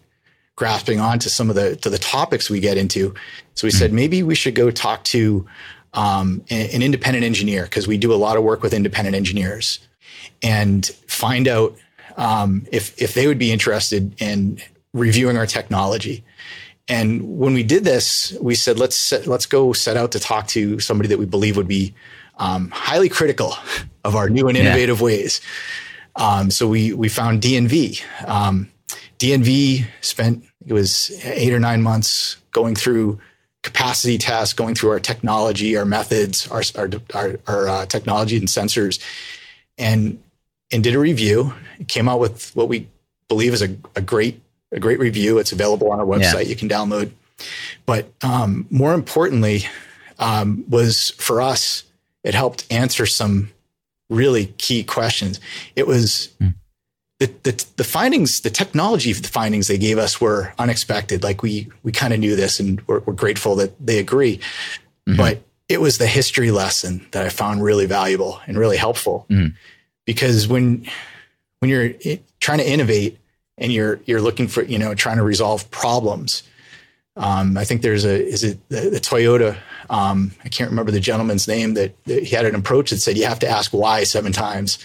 [0.58, 3.14] grasping on to some of the to the topics we get into.
[3.54, 3.80] So we mm-hmm.
[3.80, 5.48] said maybe we should go talk to
[5.94, 9.80] um, an, independent engineer because we do a lot of work with independent engineers
[10.42, 11.76] and find out
[12.18, 14.62] um, if if they would be interested in
[14.94, 16.24] reviewing our technology.
[16.88, 20.48] And when we did this, we said let's set, let's go set out to talk
[20.48, 21.94] to somebody that we believe would be
[22.38, 23.54] um, highly critical
[24.04, 25.06] of our new and innovative yeah.
[25.06, 25.42] ways.
[26.16, 28.02] Um, so we we found DNV.
[28.28, 28.70] Um,
[29.20, 33.20] DNV spent it was eight or nine months going through
[33.64, 38.48] capacity tests, going through our technology, our methods, our our, our, our uh, technology and
[38.48, 39.00] sensors,
[39.78, 40.22] and
[40.72, 41.54] and did a review.
[41.88, 42.88] Came out with what we
[43.28, 45.38] believe is a, a great a great review.
[45.38, 46.44] It's available on our website.
[46.44, 46.50] Yeah.
[46.50, 47.12] You can download.
[47.86, 49.64] But um, more importantly,
[50.20, 51.84] um, was for us,
[52.24, 53.52] it helped answer some
[54.10, 55.40] really key questions.
[55.76, 56.54] It was mm
[57.22, 61.22] the, the, the findings, the technology the findings they gave us were unexpected.
[61.22, 64.40] Like we, we kind of knew this and we're, we're, grateful that they agree.
[65.08, 65.18] Mm-hmm.
[65.18, 69.56] But it was the history lesson that I found really valuable and really helpful mm-hmm.
[70.06, 70.88] because when,
[71.60, 71.94] when you're
[72.40, 73.20] trying to innovate
[73.56, 76.42] and you're, you're looking for, you know, trying to resolve problems,
[77.18, 79.58] Um, I think there's a is it the, the Toyota.
[79.90, 83.18] Um, I can't remember the gentleman's name that, that, he had an approach that said
[83.18, 84.80] you have to ask why seven times,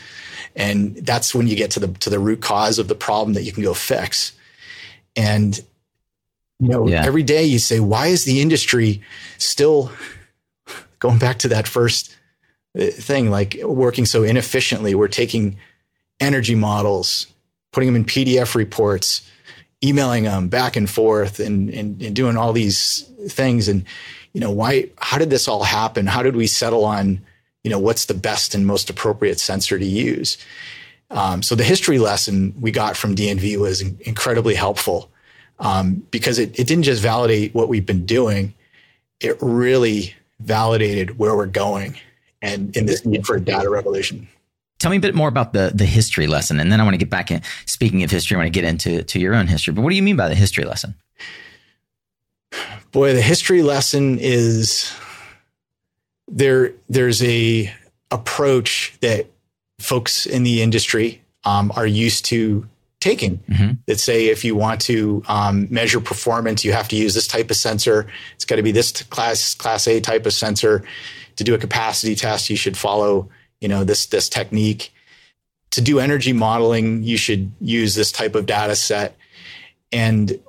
[0.55, 3.43] and that's when you get to the to the root cause of the problem that
[3.43, 4.33] you can go fix.
[5.15, 5.61] And
[6.59, 7.05] you know, yeah.
[7.05, 9.03] every day you say, why is the industry
[9.39, 9.93] still
[10.99, 12.17] going back to that first
[12.79, 14.95] uh, thing, like working so inefficiently?
[14.95, 15.57] We're taking
[16.19, 17.27] energy models,
[17.73, 19.29] putting them in PDF reports,
[19.85, 23.69] emailing them back and forth, and, and, and doing all these things.
[23.69, 23.85] And,
[24.37, 26.07] you know, why, how did this all happen?
[26.07, 27.23] How did we settle on,
[27.65, 30.37] you know, what's the best and most appropriate sensor to use?
[31.11, 35.11] Um, so the history lesson we got from DNV was incredibly helpful
[35.59, 38.53] um, because it, it didn't just validate what we've been doing,
[39.21, 41.97] it really validated where we're going
[42.43, 44.29] and in this need for a data revolution.
[44.81, 46.99] Tell me a bit more about the the history lesson, and then I want to
[46.99, 47.41] get back in.
[47.65, 49.73] Speaking of history, I want to get into to your own history.
[49.73, 50.95] But what do you mean by the history lesson?
[52.97, 54.91] Boy, the history lesson is
[56.29, 56.73] there.
[56.89, 57.71] There's a
[58.11, 59.27] approach that
[59.79, 62.67] folks in the industry um, are used to
[63.01, 63.73] taking mm-hmm.
[63.85, 67.51] that say if you want to um, measure performance, you have to use this type
[67.51, 68.07] of sensor.
[68.35, 70.83] It's got to be this class class A type of sensor.
[71.37, 73.29] To do a capacity test, you should follow
[73.61, 74.91] you know this this technique.
[75.73, 79.19] To do energy modeling, you should use this type of data set.
[79.93, 80.41] And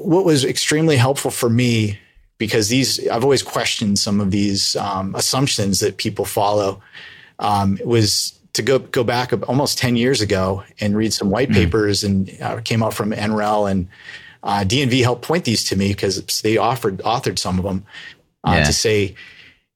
[0.00, 1.98] what was extremely helpful for me
[2.38, 6.82] because these I've always questioned some of these um, assumptions that people follow
[7.38, 11.54] um, was to go go back almost 10 years ago and read some white mm.
[11.54, 13.88] papers and uh, came out from NREL and
[14.42, 17.84] uh, DNV helped point these to me because they offered authored some of them
[18.44, 18.64] uh, yeah.
[18.64, 19.14] to say,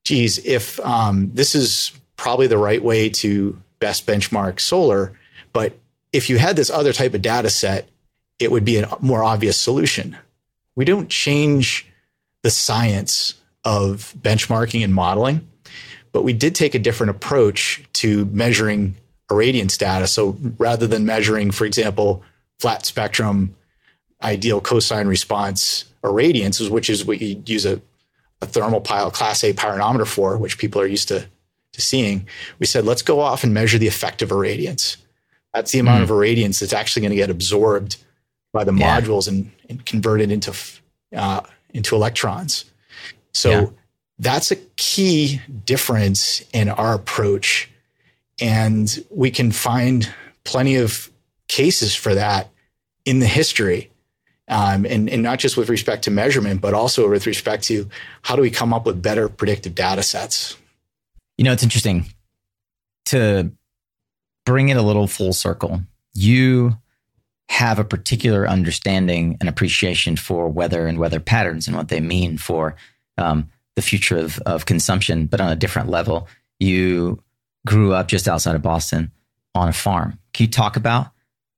[0.05, 5.18] geez, if um, this is probably the right way to best benchmark solar,
[5.53, 5.79] but
[6.12, 7.89] if you had this other type of data set,
[8.39, 10.16] it would be a more obvious solution.
[10.76, 11.87] We don't change
[12.43, 15.49] the science of benchmarking and modeling
[16.14, 18.95] but we did take a different approach to measuring
[19.28, 20.07] irradiance data.
[20.07, 22.22] So rather than measuring, for example,
[22.61, 23.57] flat spectrum
[24.22, 27.82] ideal cosine response irradiance, which is what you use a,
[28.41, 31.26] a thermopile, class A pyranometer for, which people are used to,
[31.72, 32.28] to seeing,
[32.61, 34.99] we said, let's go off and measure the effective irradiance.
[35.53, 36.05] That's the amount mm.
[36.05, 37.97] of irradiance that's actually going to get absorbed
[38.55, 38.98] by the yeah.
[38.98, 40.55] modules and, and, converted into
[41.14, 41.42] uh,
[41.74, 42.64] into electrons.
[43.32, 43.66] So yeah
[44.18, 47.70] that's a key difference in our approach.
[48.40, 50.12] And we can find
[50.44, 51.11] plenty of
[51.48, 52.50] cases for that
[53.05, 53.90] in the history.
[54.46, 57.88] Um, and, and not just with respect to measurement, but also with respect to
[58.22, 60.57] how do we come up with better predictive data sets.
[61.38, 62.07] You know, it's interesting
[63.07, 63.52] to
[64.44, 65.80] bring it a little full circle.
[66.12, 66.76] You
[67.49, 72.38] have a particular understanding and appreciation for weather and weather patterns and what they mean
[72.38, 72.74] for
[73.18, 76.28] um, the future of, of consumption, but on a different level.
[76.59, 77.22] You
[77.66, 79.11] grew up just outside of Boston
[79.55, 80.18] on a farm.
[80.32, 81.09] Can you talk about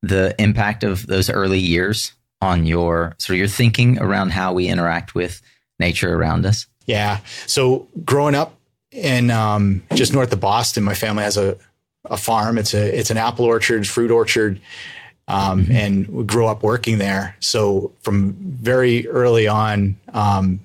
[0.02, 4.68] the impact of those early years on your sort of your thinking around how we
[4.68, 5.40] interact with
[5.78, 6.66] nature around us?
[6.86, 7.20] Yeah.
[7.46, 8.58] So growing up
[8.92, 11.56] in um, just north of Boston, my family has a,
[12.04, 12.58] a farm.
[12.58, 14.60] It's a it's an apple orchard, fruit orchard,
[15.28, 15.72] um, mm-hmm.
[15.72, 17.36] and grew up working there.
[17.40, 20.60] So from very early on, um,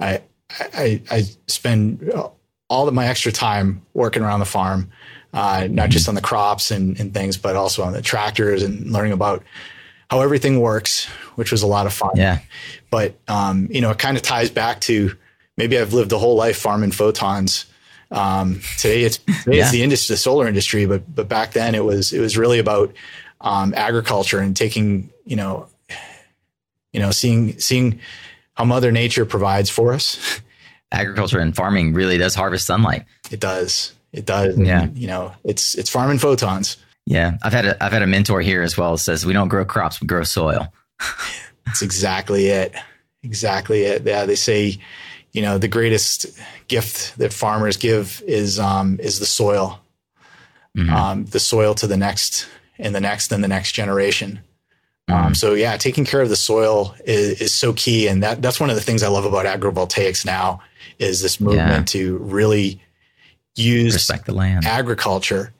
[0.00, 0.20] I
[0.50, 2.12] I, I spend
[2.68, 4.90] all of my extra time working around the farm,
[5.32, 8.92] uh, not just on the crops and, and things, but also on the tractors and
[8.92, 9.42] learning about
[10.10, 12.12] how everything works, which was a lot of fun.
[12.14, 12.38] Yeah.
[12.90, 15.16] But, um, you know, it kind of ties back to
[15.56, 17.66] maybe I've lived a whole life farming photons.
[18.10, 19.62] Um, today it's, today yeah.
[19.64, 22.60] it's the industry, the solar industry, but, but back then it was, it was really
[22.60, 22.94] about,
[23.44, 25.68] um, agriculture and taking, you know,
[26.92, 28.00] you know, seeing, seeing,
[28.54, 30.40] how Mother Nature provides for us.
[30.92, 33.04] Agriculture and farming really does harvest sunlight.
[33.30, 33.92] It does.
[34.12, 34.56] It does.
[34.56, 34.84] Yeah.
[34.84, 36.76] And, you know, it's it's farming photons.
[37.04, 38.96] Yeah, I've had a I've had a mentor here as well.
[38.96, 40.72] Says we don't grow crops, we grow soil.
[41.66, 42.74] That's exactly it.
[43.24, 44.04] Exactly it.
[44.04, 44.78] Yeah, they say,
[45.32, 46.26] you know, the greatest
[46.68, 49.80] gift that farmers give is um, is the soil,
[50.76, 50.94] mm-hmm.
[50.94, 52.46] um, the soil to the next
[52.78, 54.40] and the next and the next generation.
[55.08, 55.32] Um, mm-hmm.
[55.34, 58.70] so yeah, taking care of the soil is, is, so key, and that that's one
[58.70, 60.62] of the things I love about agrivoltaics now
[60.98, 62.00] is this movement yeah.
[62.00, 62.80] to really
[63.54, 65.52] use respect the land agriculture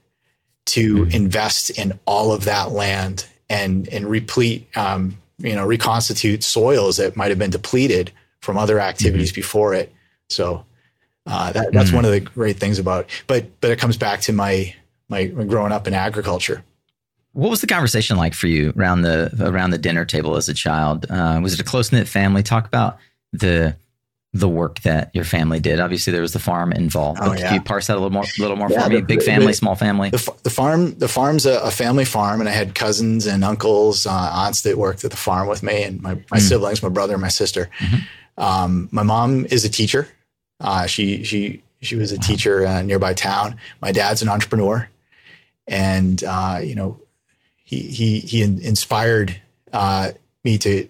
[0.67, 1.11] to mm-hmm.
[1.11, 7.17] invest in all of that land and and replete um, you know reconstitute soils that
[7.17, 9.41] might have been depleted from other activities mm-hmm.
[9.41, 9.93] before it.
[10.29, 10.65] So
[11.27, 11.97] uh, that, that's mm-hmm.
[11.97, 13.09] one of the great things about.
[13.27, 14.75] But but it comes back to my
[15.09, 16.63] my growing up in agriculture.
[17.35, 20.55] What was the conversation like for you around the around the dinner table as a
[20.55, 21.07] child?
[21.11, 22.43] Uh, was it a close knit family?
[22.43, 22.99] Talk about
[23.33, 23.77] the
[24.33, 25.79] the work that your family did.
[25.79, 27.21] Obviously, there was the farm involved.
[27.23, 27.49] Oh, yeah.
[27.49, 29.01] Can you parse that a little more, a little more yeah, for me?
[29.01, 30.11] Big family, the, small family.
[30.11, 34.07] The, the, farm, the farm's a, a, family farm, and I had cousins and uncles,
[34.07, 36.89] uh, aunts that worked at the farm with me, and my, my mm siblings, my
[36.89, 37.71] brother, and my sister.
[37.79, 38.43] Mm-hmm.
[38.43, 40.09] Um, my mom is a teacher.
[40.59, 42.23] Uh, she she she was a wow.
[42.23, 43.57] teacher uh, nearby town.
[43.81, 44.89] My dad's an entrepreneur,
[45.69, 47.01] and uh, you know,
[47.81, 49.41] he he inspired
[49.73, 50.13] uh,
[50.43, 50.89] me to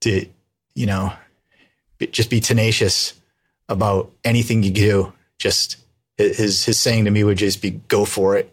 [0.00, 0.26] to
[0.74, 1.12] you know
[2.12, 3.14] just be tenacious
[3.68, 5.12] about anything you do.
[5.38, 5.76] Just
[6.16, 8.52] his his saying to me would just be go for it.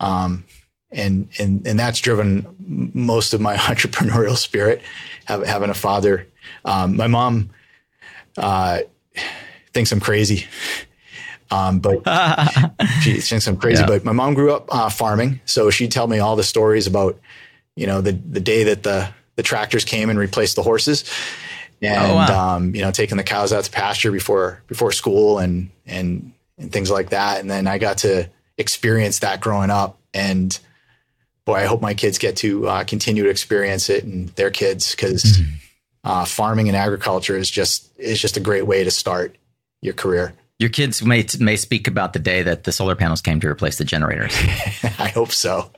[0.00, 0.44] Um,
[0.90, 4.82] and and and that's driven most of my entrepreneurial spirit.
[5.26, 6.26] Having a father,
[6.64, 7.50] um, my mom
[8.36, 8.80] uh,
[9.72, 10.46] thinks I'm crazy,
[11.52, 12.02] um, but
[13.02, 13.82] she thinks I'm crazy.
[13.82, 13.86] Yeah.
[13.86, 17.20] But my mom grew up uh, farming, so she'd tell me all the stories about
[17.76, 21.04] you know the the day that the the tractors came and replaced the horses,
[21.82, 22.56] and oh, wow.
[22.56, 26.72] um, you know taking the cows out to pasture before before school and and and
[26.72, 27.40] things like that.
[27.40, 30.58] And then I got to experience that growing up, and
[31.44, 34.92] boy, I hope my kids get to uh, continue to experience it and their kids
[34.92, 35.50] because mm-hmm.
[36.04, 39.36] uh, farming and agriculture is just is just a great way to start
[39.82, 40.32] your career.
[40.62, 43.78] Your kids may may speak about the day that the solar panels came to replace
[43.78, 44.32] the generators.
[44.98, 45.70] I hope so.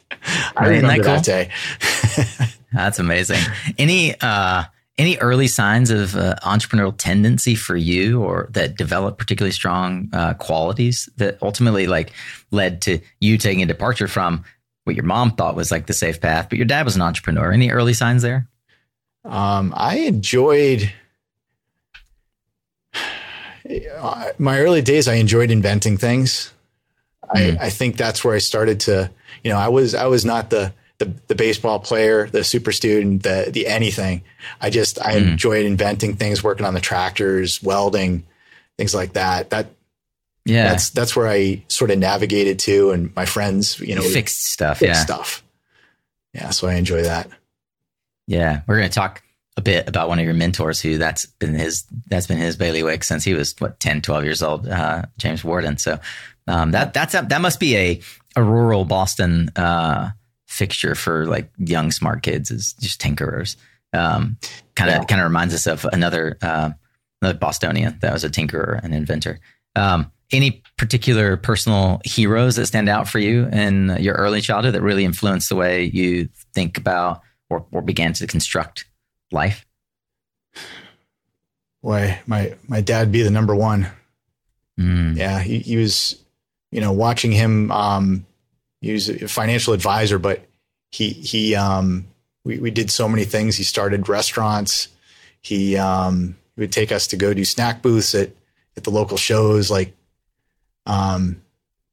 [0.57, 1.14] I remember that, cool?
[1.14, 2.51] that day.
[2.72, 3.41] That's amazing.
[3.78, 4.64] Any uh,
[4.99, 10.35] any early signs of uh, entrepreneurial tendency for you or that developed particularly strong uh,
[10.35, 12.12] qualities that ultimately like
[12.51, 14.45] led to you taking a departure from
[14.85, 17.51] what your mom thought was like the safe path but your dad was an entrepreneur
[17.51, 18.47] any early signs there
[19.24, 20.93] um, i enjoyed
[23.98, 26.52] uh, my early days i enjoyed inventing things
[27.34, 27.58] mm.
[27.58, 29.10] I, I think that's where i started to
[29.42, 33.22] you know i was i was not the the, the baseball player, the super student,
[33.22, 34.22] the the anything.
[34.60, 35.32] I just I mm.
[35.32, 38.24] enjoyed inventing things, working on the tractors, welding,
[38.78, 39.50] things like that.
[39.50, 39.66] That
[40.44, 44.44] yeah, that's that's where I sort of navigated to, and my friends, you know, fixed
[44.44, 45.42] stuff, fixed yeah, stuff.
[46.32, 47.28] Yeah, so I enjoy that.
[48.26, 49.22] Yeah, we're gonna talk
[49.57, 53.05] a bit about one of your mentors who that's been his that's been his bailiwick
[53.05, 55.98] since he was what 10 12 years old uh, james worden so
[56.46, 58.00] um, that that's a, that must be a
[58.36, 60.11] a rural boston uh,
[60.55, 63.57] fixture for like young smart kids is just tinkerers.
[63.92, 64.38] Um,
[64.74, 66.70] kind of kind of reminds us of another uh,
[67.20, 69.40] another Bostonian that was a tinkerer and inventor.
[69.76, 74.82] Um, any particular personal heroes that stand out for you in your early childhood that
[74.82, 78.86] really influenced the way you think about or, or began to construct
[79.35, 79.66] life?
[81.82, 83.89] Boy, my my dad be the number one.
[84.80, 85.16] Mm.
[85.16, 86.18] Yeah, he, he was,
[86.70, 88.26] you know, watching him um,
[88.80, 90.45] he was a financial advisor, but
[90.91, 92.07] he he um,
[92.45, 93.57] we we did so many things.
[93.57, 94.89] He started restaurants.
[95.41, 98.30] He um, he would take us to go do snack booths at
[98.76, 99.70] at the local shows.
[99.70, 99.95] Like,
[100.87, 101.43] um,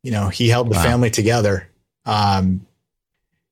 [0.03, 0.83] you know, he held the wow.
[0.83, 1.67] family together.
[2.05, 2.65] Um,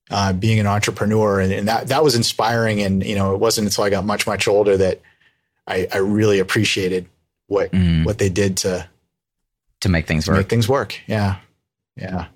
[0.10, 2.82] uh, being an entrepreneur, and, and that that was inspiring.
[2.82, 5.02] And you know, it wasn't until I got much much older that
[5.68, 7.08] I, I really appreciated
[7.48, 8.06] what mm.
[8.06, 8.90] what they did to
[9.82, 10.38] to make things to work.
[10.40, 11.00] Make things work.
[11.08, 11.38] Yeah,
[11.96, 12.28] yeah.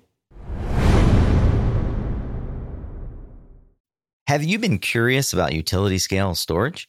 [4.26, 6.88] Have you been curious about utility scale storage?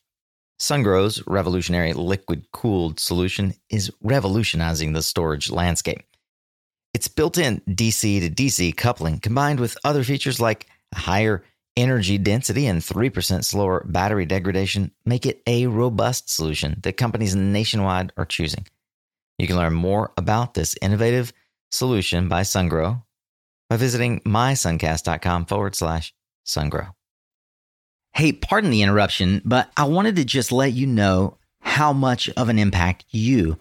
[0.57, 6.05] Sungrow's revolutionary liquid cooled solution is revolutionizing the storage landscape.
[6.93, 11.43] Its built in DC to DC coupling combined with other features like higher
[11.77, 18.13] energy density and 3% slower battery degradation make it a robust solution that companies nationwide
[18.17, 18.65] are choosing.
[19.37, 21.33] You can learn more about this innovative
[21.71, 23.03] solution by Sungrow
[23.69, 26.13] by visiting mysuncast.com forward slash
[26.45, 26.93] sungrow.
[28.13, 32.47] Hey, pardon the interruption, but I wanted to just let you know how much of
[32.47, 33.57] an impact you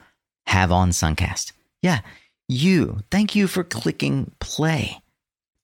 [0.46, 1.52] have on Suncast.
[1.82, 2.00] Yeah,
[2.48, 3.00] you.
[3.10, 5.00] Thank you for clicking play.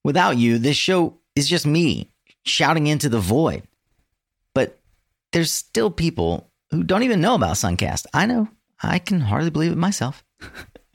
[0.02, 2.10] Without you, this show is just me
[2.44, 3.62] shouting into the void.
[4.54, 4.78] But
[5.32, 8.06] there's still people who don't even know about Suncast.
[8.14, 8.48] I know.
[8.82, 10.24] I can hardly believe it myself.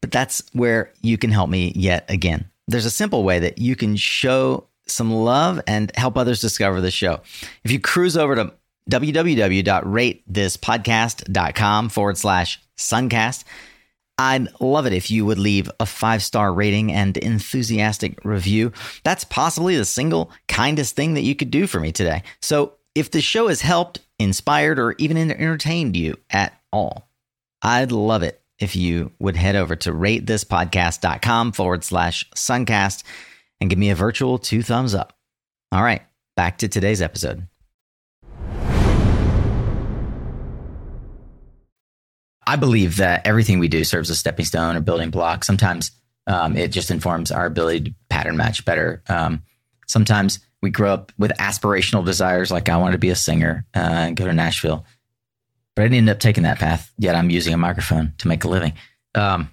[0.00, 2.46] but that's where you can help me yet again.
[2.66, 6.90] There's a simple way that you can show some love and help others discover the
[6.90, 7.20] show.
[7.62, 8.54] If you cruise over to
[8.90, 13.44] www.ratethispodcast.com forward slash suncast,
[14.16, 18.72] I'd love it if you would leave a five star rating and enthusiastic review.
[19.02, 22.22] That's possibly the single kindest thing that you could do for me today.
[22.40, 27.08] So if the show has helped, inspired, or even entertained you at all,
[27.62, 33.02] I'd love it if you would head over to ratethispodcast.com forward slash suncast
[33.60, 35.18] and give me a virtual two thumbs up.
[35.72, 36.02] All right,
[36.36, 37.48] back to today's episode.
[42.46, 45.44] I believe that everything we do serves as a stepping stone or building block.
[45.44, 45.90] Sometimes
[46.26, 49.02] um, it just informs our ability to pattern match better.
[49.08, 49.42] Um,
[49.86, 53.78] sometimes we grow up with aspirational desires, like I wanted to be a singer uh,
[53.78, 54.86] and go to Nashville,
[55.76, 56.92] but I didn't end up taking that path.
[56.98, 58.72] Yet I'm using a microphone to make a living.
[59.14, 59.50] Um,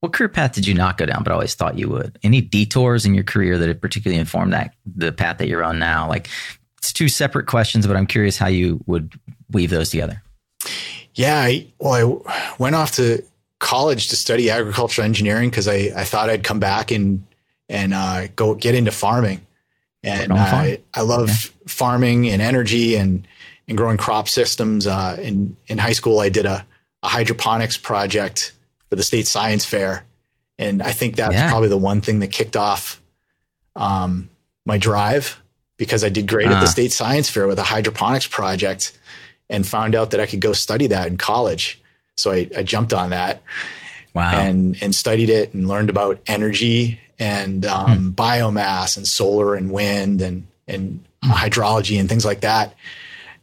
[0.00, 2.18] what career path did you not go down, but always thought you would?
[2.22, 5.78] Any detours in your career that have particularly informed that the path that you're on
[5.78, 6.08] now?
[6.08, 6.28] Like
[6.78, 9.12] it's two separate questions, but I'm curious how you would
[9.50, 10.22] weave those together.
[11.14, 13.22] Yeah, I, well, I went off to
[13.58, 17.24] college to study agricultural engineering because I, I thought I'd come back and
[17.68, 19.46] and uh, go get into farming.
[20.02, 21.30] And I, I love
[21.66, 23.26] farming and energy and
[23.68, 24.86] and growing crop systems.
[24.86, 26.66] Uh, in in high school, I did a,
[27.02, 28.52] a hydroponics project
[28.88, 30.04] for the state science fair,
[30.58, 31.50] and I think that's yeah.
[31.50, 33.00] probably the one thing that kicked off
[33.76, 34.30] um,
[34.64, 35.40] my drive
[35.76, 36.54] because I did great uh.
[36.54, 36.68] at the uh.
[36.68, 38.98] state science fair with a hydroponics project
[39.50, 41.82] and found out that I could go study that in college.
[42.16, 43.42] So I, I jumped on that.
[44.12, 44.40] Wow.
[44.40, 48.08] And, and studied it and learned about energy and um, hmm.
[48.10, 51.30] biomass and solar and wind and, and hmm.
[51.30, 52.74] hydrology and things like that.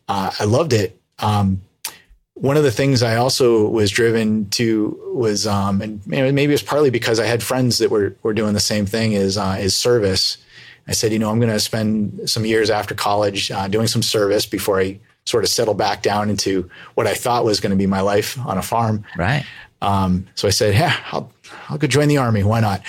[0.09, 0.99] Uh, I loved it.
[1.19, 1.61] Um,
[2.33, 6.63] one of the things I also was driven to was, um, and maybe it was
[6.63, 9.75] partly because I had friends that were, were doing the same thing is, uh, is
[9.75, 10.37] service.
[10.87, 14.03] I said, you know, I'm going to spend some years after college uh, doing some
[14.03, 17.77] service before I sort of settle back down into what I thought was going to
[17.77, 19.03] be my life on a farm.
[19.17, 19.45] Right.
[19.81, 21.31] Um, so I said, yeah, I'll,
[21.69, 22.43] I'll go join the army.
[22.43, 22.81] Why not?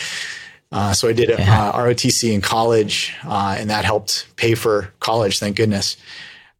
[0.70, 1.70] Uh, so I did a, yeah.
[1.70, 5.39] uh, ROTC in college, uh, and that helped pay for college.
[5.39, 5.97] Thank goodness.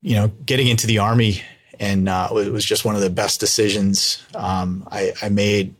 [0.03, 1.43] You know, getting into the army
[1.81, 5.75] and uh, it was just one of the best decisions um, I, I, made.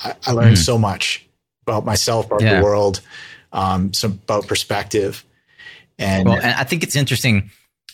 [0.00, 0.64] I, I learned mm.
[0.64, 1.26] so much
[1.62, 2.58] about myself, about yeah.
[2.58, 3.00] the world,
[3.52, 5.24] um, some about perspective,
[5.98, 7.50] and, well, and I think it's interesting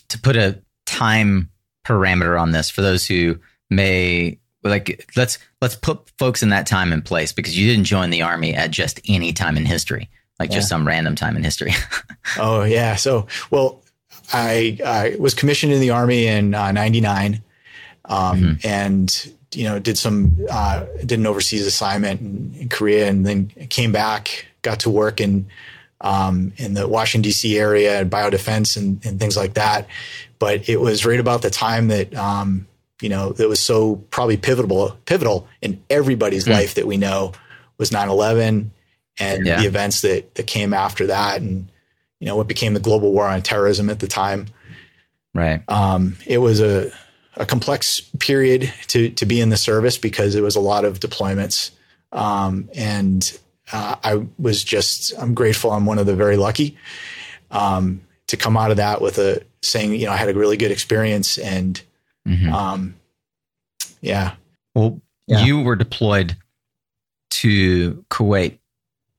[0.09, 1.51] to put a time
[1.84, 3.39] parameter on this for those who
[3.70, 8.11] may like let's let's put folks in that time and place because you didn't join
[8.11, 10.09] the army at just any time in history
[10.39, 10.57] like yeah.
[10.57, 11.72] just some random time in history
[12.39, 13.82] oh yeah so well
[14.32, 17.43] i i was commissioned in the army in uh, 99
[18.07, 18.66] um, mm-hmm.
[18.66, 23.49] and you know did some uh, did an overseas assignment in, in, korea and then
[23.70, 25.47] came back got to work in
[26.01, 29.86] um, in the washington d.c area and biodefense and, and things like that
[30.39, 32.66] but it was right about the time that um,
[33.01, 36.53] you know that was so probably pivotal pivotal in everybody's mm.
[36.53, 37.32] life that we know
[37.78, 38.70] was 9-11
[39.20, 39.61] and yeah.
[39.61, 41.68] the events that that came after that and
[42.20, 44.47] you know what became the global war on terrorism at the time
[45.34, 46.91] right um, it was a
[47.36, 51.01] a complex period to to be in the service because it was a lot of
[51.01, 51.70] deployments
[52.12, 53.39] um, and
[53.72, 56.76] uh, I was just I'm grateful I'm one of the very lucky
[57.51, 60.56] um, to come out of that with a saying, you know, I had a really
[60.56, 61.80] good experience and,
[62.26, 62.52] mm-hmm.
[62.52, 62.94] um,
[64.00, 64.34] yeah.
[64.74, 65.44] Well, yeah.
[65.44, 66.36] you were deployed
[67.30, 68.59] to Kuwait.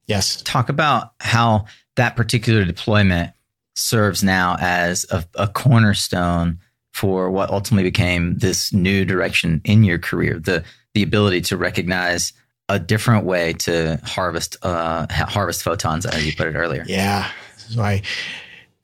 [0.07, 0.41] Yes.
[0.41, 1.65] Talk about how
[1.95, 3.31] that particular deployment
[3.75, 6.59] serves now as a, a cornerstone
[6.93, 10.39] for what ultimately became this new direction in your career.
[10.39, 10.63] The
[10.93, 12.33] the ability to recognize
[12.67, 16.83] a different way to harvest uh, harvest photons, as you put it earlier.
[16.87, 17.29] Yeah.
[17.57, 18.01] So I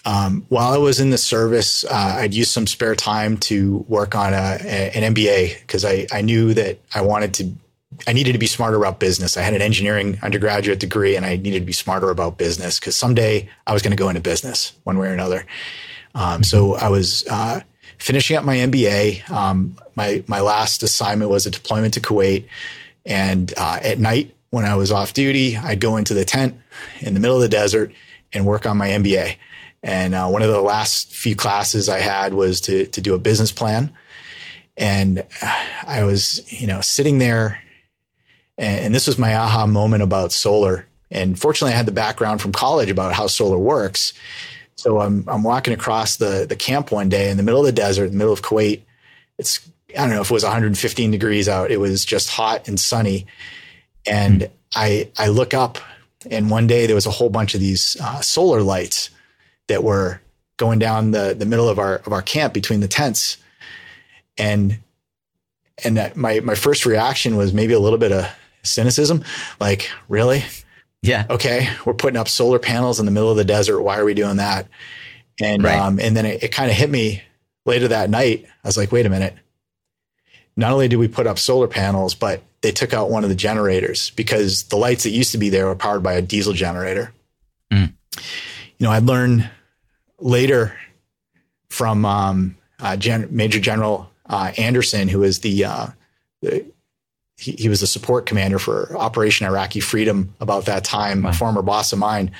[0.05, 4.15] um, while I was in the service, uh, I'd use some spare time to work
[4.15, 7.51] on a, a, an MBA because I, I knew that I wanted to,
[8.07, 9.35] I needed to be smarter about business.
[9.35, 12.95] I had an engineering undergraduate degree and I needed to be smarter about business because
[12.95, 15.45] someday I was going to go into business one way or another.
[16.13, 17.61] Um, so I was uh,
[17.97, 19.29] finishing up my MBA.
[19.31, 22.45] Um, my, my last assignment was a deployment to Kuwait.
[23.07, 26.55] And uh, at night, when I was off duty, I'd go into the tent
[27.01, 27.91] in the middle of the desert
[28.33, 29.37] and work on my MBA.
[29.86, 33.19] And uh, one of the last few classes I had was to to do a
[33.19, 33.93] business plan,
[34.75, 35.23] and
[35.86, 37.61] I was you know sitting there,
[38.57, 40.88] and, and this was my aha moment about solar.
[41.11, 44.13] And fortunately, I had the background from college about how solar works.
[44.75, 47.71] So I'm I'm walking across the the camp one day in the middle of the
[47.71, 48.81] desert, in the middle of Kuwait.
[49.38, 51.69] It's I don't know if it was 115 degrees out.
[51.69, 53.27] It was just hot and sunny,
[54.07, 54.49] and mm.
[54.73, 55.77] I I look up,
[56.31, 59.11] and one day there was a whole bunch of these uh, solar lights
[59.68, 60.22] that were
[60.57, 63.38] going down the, the middle of our of our camp between the tents.
[64.38, 64.80] And
[65.84, 68.28] and my my first reaction was maybe a little bit of
[68.63, 69.24] cynicism
[69.59, 70.43] like really?
[71.01, 71.26] Yeah.
[71.30, 73.82] Okay we're putting up solar panels in the middle of the desert.
[73.82, 74.68] Why are we doing that?
[75.39, 75.80] And right.
[75.80, 77.22] um and then it, it kind of hit me
[77.66, 78.45] later that night.
[78.63, 79.36] I was like wait a minute.
[80.57, 83.36] Not only did we put up solar panels but they took out one of the
[83.36, 87.13] generators because the lights that used to be there were powered by a diesel generator.
[87.72, 87.93] Mm.
[88.78, 89.47] you know, I'd learned
[90.20, 90.78] later
[91.70, 95.88] from um, uh, Gen- Major General uh, Anderson, who is the, uh,
[96.41, 96.66] the
[97.38, 101.30] he, he, was the support commander for Operation Iraqi Freedom about that time, wow.
[101.30, 102.32] a former boss of mine.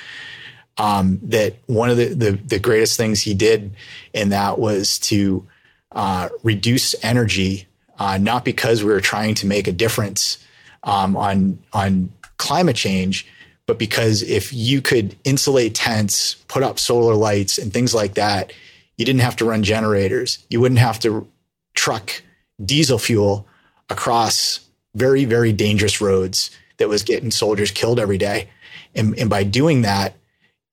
[0.78, 3.74] Um, that one of the, the, the greatest things he did
[4.12, 5.46] in that was to
[5.92, 7.66] uh, reduce energy,
[7.98, 10.38] uh, not because we were trying to make a difference
[10.82, 13.26] um, on on climate change,
[13.66, 18.52] but because if you could insulate tents, put up solar lights and things like that,
[18.96, 20.44] you didn't have to run generators.
[20.48, 21.28] You wouldn't have to
[21.74, 22.22] truck
[22.64, 23.46] diesel fuel
[23.90, 24.60] across
[24.94, 28.48] very, very dangerous roads that was getting soldiers killed every day.
[28.94, 30.14] And, and by doing that,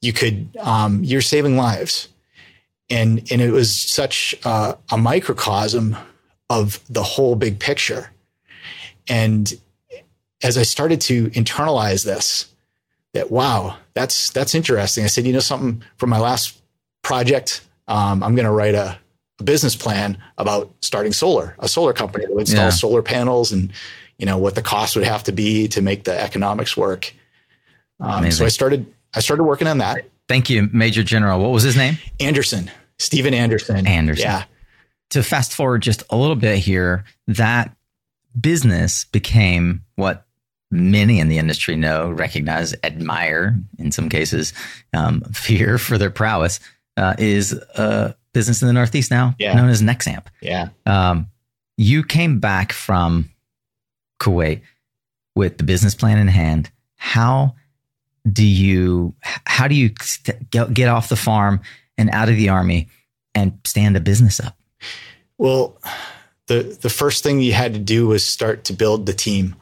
[0.01, 2.09] you could, um, you're saving lives.
[2.89, 5.97] And, and it was such uh, a microcosm
[6.49, 8.11] of the whole big picture.
[9.07, 9.51] And
[10.41, 12.53] as I started to internalize this,
[13.14, 15.03] that wow, that's that's interesting.
[15.03, 16.59] I said, you know, something from my last
[17.03, 18.97] project, um, I'm going to write a,
[19.39, 22.70] a, business plan about starting solar, a solar company that would install yeah.
[22.70, 23.72] solar panels, and
[24.18, 27.14] you know what the cost would have to be to make the economics work.
[27.99, 30.05] Um, so I started I started working on that.
[30.28, 31.39] Thank you, Major General.
[31.39, 31.97] What was his name?
[32.20, 33.86] Anderson, Stephen Anderson.
[33.86, 34.26] Anderson.
[34.26, 34.43] Yeah.
[35.11, 37.76] To fast forward just a little bit here, that
[38.39, 40.26] business became what
[40.74, 44.53] many in the industry know, recognize, admire, in some cases,
[44.93, 46.59] um, fear for their prowess,
[46.97, 49.53] uh, is a business in the Northeast now yeah.
[49.53, 50.26] known as Nexamp.
[50.41, 50.69] Yeah.
[50.86, 51.28] Um,
[51.78, 53.30] you came back from
[54.19, 54.61] Kuwait
[55.36, 56.71] with the business plan in hand.
[56.95, 57.55] How
[58.30, 59.13] do you
[59.45, 59.89] how do you
[60.51, 61.61] get off the farm
[61.97, 62.88] and out of the army
[63.36, 64.57] and stand a business up?
[65.38, 65.78] Well,
[66.47, 69.55] the the first thing you had to do was start to build the team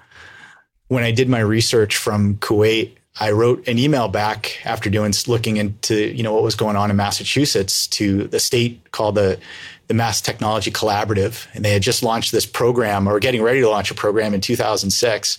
[0.92, 5.56] when I did my research from Kuwait, I wrote an email back after doing looking
[5.56, 9.40] into you know what was going on in Massachusetts to the state called the
[9.88, 13.70] the Mass Technology Collaborative, and they had just launched this program or getting ready to
[13.70, 15.38] launch a program in 2006,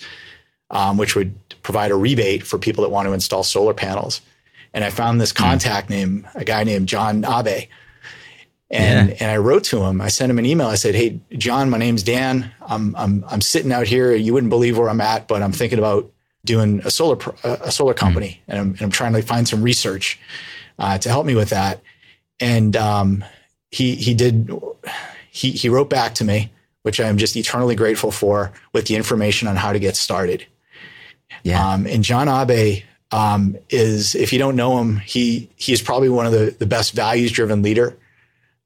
[0.70, 4.22] um, which would provide a rebate for people that want to install solar panels.
[4.72, 5.42] And I found this hmm.
[5.42, 5.90] contact mm.
[5.90, 7.68] name, a guy named Jon Abe,
[8.72, 9.16] and, yeah.
[9.20, 10.00] and I wrote to him.
[10.00, 10.66] I sent him an email.
[10.66, 12.50] I said, "Hey, John, my name's Dan.
[12.66, 14.14] I'm I'm I'm sitting out here.
[14.14, 16.10] You wouldn't believe where I'm at, but I'm thinking about
[16.44, 19.62] doing a solar a solar company, mm and, I'm, and I'm trying to find some
[19.62, 20.18] research
[20.78, 21.82] uh, to help me with that."
[22.40, 23.24] And um,
[23.70, 24.50] he he did.
[25.30, 26.50] He he wrote back to me,
[26.82, 30.46] which I am just eternally grateful for, with the information on how to get started.
[31.42, 31.72] Yeah.
[31.72, 36.08] Um, and Jon Abe um, is, if you don't know him, he he is probably
[36.08, 37.98] one of the the best values driven leader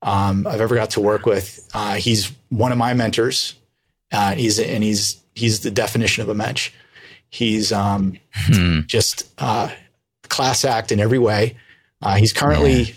[0.02, 1.68] um, I've ever got to work with.
[1.74, 3.54] Uh, he's one of my mentors.
[4.12, 6.72] Uh, he's and he's he's the definition of a mensch.
[7.28, 8.80] He's um, hmm.
[8.86, 9.70] just uh,
[10.28, 11.56] class act in every way.
[12.00, 12.94] Uh, he's currently yeah.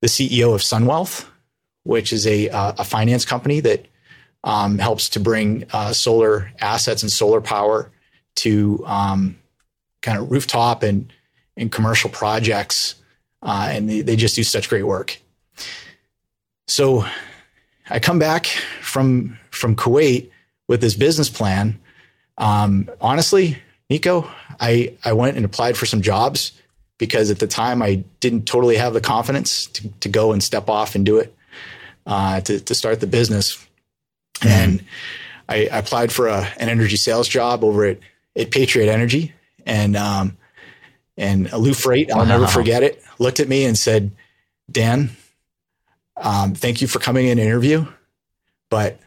[0.00, 1.26] the CEO of Sunwealth,
[1.84, 3.86] which is a uh, a finance company that
[4.44, 7.90] um, helps to bring uh, solar assets and solar power
[8.36, 9.36] to um,
[10.02, 11.12] kind of rooftop and
[11.56, 12.94] and commercial projects.
[13.42, 15.18] and they, they just do such great work.
[16.66, 17.04] So
[17.88, 18.46] I come back
[18.80, 20.30] from from Kuwait
[20.68, 21.78] with this business plan.
[22.38, 23.58] Um, honestly,
[23.88, 24.28] Nico,
[24.60, 26.52] I, I went and applied for some jobs
[26.98, 30.68] because at the time I didn't totally have the confidence to, to go and step
[30.68, 31.34] off and do it
[32.06, 33.56] uh, to, to start the business.
[34.36, 34.48] Mm-hmm.
[34.48, 34.84] And
[35.48, 37.98] I, I, applied for a, an energy sales job over at,
[38.34, 39.32] at Patriot Energy.
[39.64, 40.36] And, um,
[41.16, 42.24] and Lou Freight, I'll wow.
[42.24, 44.10] never forget it, looked at me and said,
[44.70, 45.10] Dan,
[46.16, 47.86] um, thank you for coming in interview,
[48.70, 48.98] but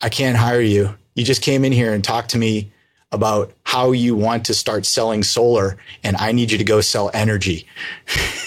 [0.00, 0.94] I can't hire you.
[1.14, 2.72] You just came in here and talked to me
[3.10, 7.10] about how you want to start selling solar, and I need you to go sell
[7.14, 7.66] energy.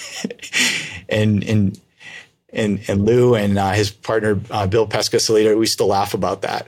[1.10, 1.80] and and
[2.54, 6.68] and and Lou and uh, his partner uh, Bill Pescosolido, we still laugh about that.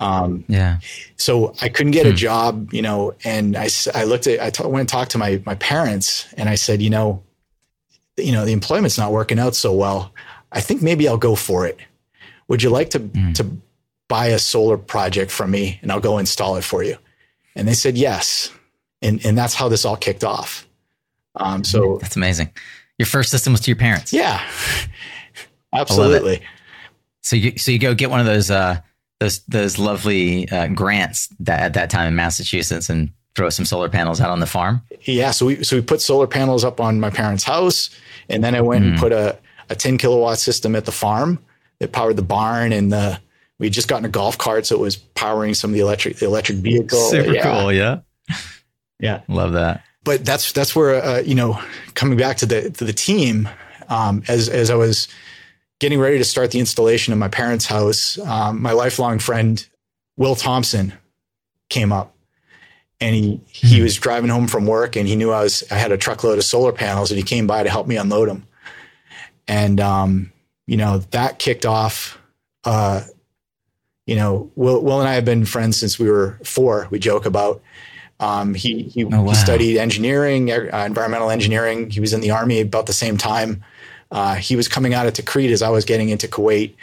[0.00, 0.78] Um, yeah.
[1.16, 2.12] So I couldn't get hmm.
[2.12, 5.18] a job, you know, and I, I looked at, I t- went and talked to
[5.18, 7.22] my, my parents and I said, you know,
[8.16, 10.12] you know, the employment's not working out so well.
[10.52, 11.78] I think maybe I'll go for it.
[12.48, 13.34] Would you like to mm.
[13.34, 13.46] to
[14.08, 16.96] buy a solar project from me and I'll go install it for you?
[17.54, 18.50] And they said yes.
[19.02, 20.66] And and that's how this all kicked off.
[21.34, 22.50] Um, so that's amazing.
[22.98, 24.12] Your first system was to your parents.
[24.12, 24.42] Yeah.
[25.72, 26.42] Absolutely.
[27.22, 28.80] So you so you go get one of those uh
[29.20, 33.88] those those lovely uh, grants that at that time in Massachusetts and throw some solar
[33.88, 34.82] panels out on the farm.
[35.02, 37.90] Yeah, so we so we put solar panels up on my parents' house,
[38.28, 38.90] and then I went mm.
[38.90, 39.38] and put a
[39.70, 41.38] a 10 kilowatt system at the farm
[41.80, 43.20] that powered the barn and the
[43.58, 46.16] we had just gotten a golf cart, so it was powering some of the electric
[46.18, 47.10] the electric vehicle.
[47.10, 47.42] Super yeah.
[47.42, 48.00] cool, yeah.
[49.00, 49.22] Yeah.
[49.28, 49.82] Love that.
[50.04, 51.60] but that's that's where uh, you know
[51.94, 53.48] coming back to the to the team
[53.88, 55.08] um, as as I was
[55.80, 59.64] getting ready to start the installation in my parents' house, um, my lifelong friend
[60.16, 60.92] Will Thompson
[61.68, 62.14] came up,
[63.00, 63.84] and he he mm-hmm.
[63.84, 66.44] was driving home from work, and he knew I was I had a truckload of
[66.44, 68.46] solar panels, and he came by to help me unload them,
[69.48, 70.32] and um,
[70.66, 72.18] you know that kicked off.
[72.64, 73.02] Uh,
[74.06, 76.86] you know, Will, Will and I have been friends since we were four.
[76.90, 77.60] We joke about.
[78.20, 79.28] Um, he he, oh, wow.
[79.28, 81.90] he, studied engineering, uh, environmental engineering.
[81.90, 83.62] He was in the army about the same time.
[84.10, 86.74] Uh, he was coming out of Tikrit as I was getting into Kuwait,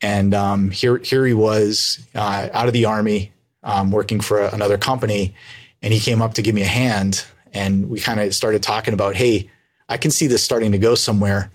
[0.00, 3.32] and um, here here he was uh, out of the army,
[3.62, 5.34] um, working for a, another company,
[5.82, 8.94] and he came up to give me a hand, and we kind of started talking
[8.94, 9.50] about, hey,
[9.88, 11.52] I can see this starting to go somewhere.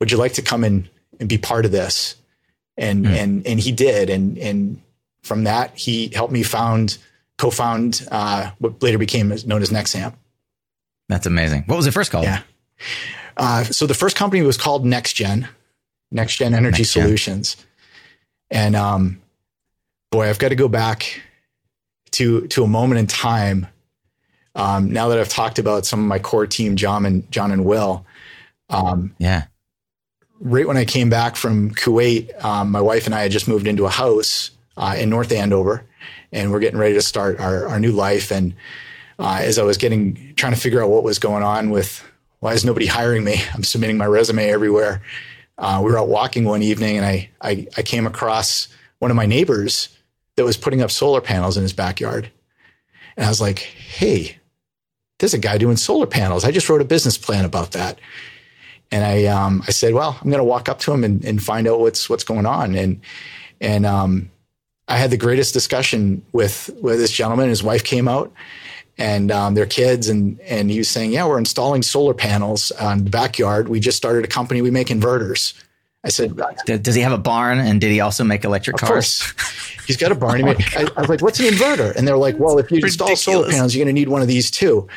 [0.00, 0.88] Would you like to come in
[1.18, 2.16] and be part of this?
[2.76, 3.10] And mm.
[3.10, 4.80] and and he did, and and
[5.22, 6.98] from that he helped me found
[7.36, 10.14] co-found uh, what later became known as Nexamp.
[11.08, 11.64] That's amazing.
[11.66, 12.24] What was it first called?
[12.24, 12.42] Yeah.
[13.36, 15.48] Uh, so the first company was called NextGen,
[16.14, 17.64] NextGen Energy Next Solutions, Gen.
[18.50, 19.22] and um,
[20.10, 21.20] boy, I've got to go back
[22.12, 23.66] to to a moment in time.
[24.54, 27.64] Um, now that I've talked about some of my core team, John and John and
[27.64, 28.04] Will,
[28.68, 29.44] um, yeah.
[30.40, 33.66] Right when I came back from Kuwait, um, my wife and I had just moved
[33.66, 35.84] into a house uh, in North Andover,
[36.32, 38.32] and we're getting ready to start our, our new life.
[38.32, 38.54] And
[39.18, 42.02] uh, as I was getting trying to figure out what was going on with
[42.40, 43.36] why is nobody hiring me?
[43.54, 45.02] I'm submitting my resume everywhere.
[45.58, 48.68] Uh, we were out walking one evening and I, I, I came across
[48.98, 49.90] one of my neighbors
[50.36, 52.30] that was putting up solar panels in his backyard.
[53.16, 54.38] And I was like, hey,
[55.18, 56.44] there's a guy doing solar panels.
[56.44, 57.98] I just wrote a business plan about that.
[58.90, 61.42] And I, um, I said, well, I'm going to walk up to him and, and,
[61.42, 62.74] find out what's, what's going on.
[62.74, 63.00] And,
[63.60, 64.30] and, um,
[64.88, 67.48] I had the greatest discussion with, with this gentleman.
[67.48, 68.32] His wife came out
[68.98, 70.08] and um, their kids.
[70.08, 73.68] And, and he was saying, yeah, we're installing solar panels on the backyard.
[73.68, 74.62] We just started a company.
[74.62, 75.54] We make inverters.
[76.02, 77.58] I said, does he have a barn?
[77.58, 79.22] And did he also make electric of cars?
[79.22, 79.86] Course.
[79.86, 80.42] He's got a barn.
[80.48, 81.94] oh I, I, was like, what's an inverter?
[81.94, 84.28] And they're like, well, if you install solar panels, you're going to need one of
[84.28, 84.88] these too.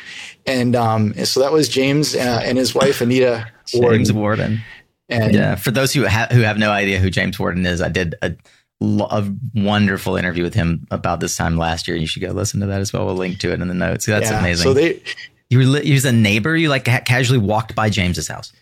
[0.46, 3.46] And, um, and so that was James uh, and his wife, Anita
[3.76, 3.98] Worden.
[3.98, 4.60] James Worden.
[5.08, 7.88] And yeah, for those who, ha- who have no idea who James Worden is, I
[7.88, 8.34] did a
[8.80, 11.96] a wonderful interview with him about this time last year.
[11.96, 13.06] You should go listen to that as well.
[13.06, 14.06] We'll link to it in the notes.
[14.06, 14.64] That's yeah, amazing.
[14.64, 15.02] So they,
[15.50, 16.56] you were you was a neighbor.
[16.56, 18.52] You like casually walked by James's house.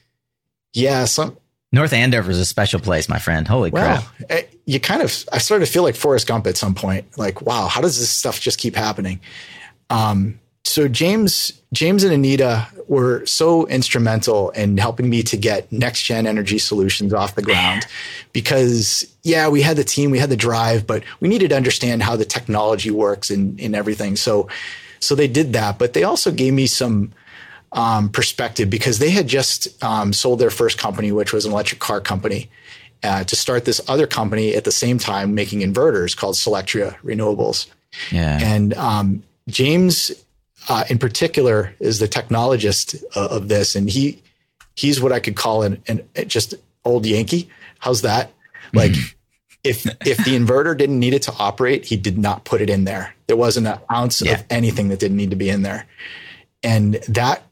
[0.74, 1.36] Yeah, some
[1.72, 3.48] North Andover is a special place, my friend.
[3.48, 4.30] Holy well, crap!
[4.30, 7.06] Eh, you kind of I started to feel like Forrest Gump at some point.
[7.18, 9.20] Like, wow, how does this stuff just keep happening?
[9.90, 16.02] Um, so James James and Anita were so instrumental in helping me to get next
[16.02, 17.86] gen energy solutions off the ground
[18.32, 22.02] because yeah we had the team we had the drive but we needed to understand
[22.02, 24.16] how the technology works and, and everything.
[24.16, 24.48] So
[25.00, 27.12] so they did that but they also gave me some
[27.72, 31.80] um, perspective because they had just um, sold their first company which was an electric
[31.80, 32.50] car company
[33.02, 37.66] uh, to start this other company at the same time making inverters called Solectria Renewables.
[38.10, 38.38] Yeah.
[38.40, 40.12] And um, James
[40.68, 44.22] uh, in particular is the technologist uh, of this, and he
[44.74, 46.54] he's what I could call an, an just
[46.84, 47.48] old Yankee.
[47.78, 48.32] How's that?
[48.72, 48.94] Like,
[49.64, 52.84] if if the inverter didn't need it to operate, he did not put it in
[52.84, 53.14] there.
[53.26, 54.34] There wasn't an ounce yeah.
[54.34, 55.86] of anything that didn't need to be in there,
[56.62, 57.42] and that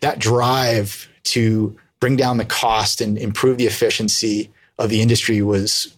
[0.00, 5.96] that drive to bring down the cost and improve the efficiency of the industry was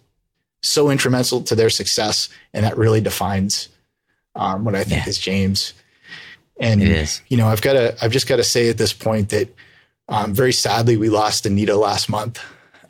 [0.61, 3.69] so instrumental to their success, and that really defines
[4.35, 5.09] um, what I think yeah.
[5.09, 5.73] is James.
[6.59, 6.81] And
[7.29, 9.53] you know, I've got to, I've just got to say at this point that
[10.09, 12.43] um, very sadly we lost Anita last month.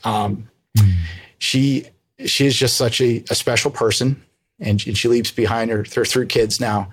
[0.03, 0.93] Um, mm.
[1.37, 1.85] She
[2.25, 4.21] she is just such a, a special person,
[4.59, 6.89] and, and, she leaves behind her her three kids now,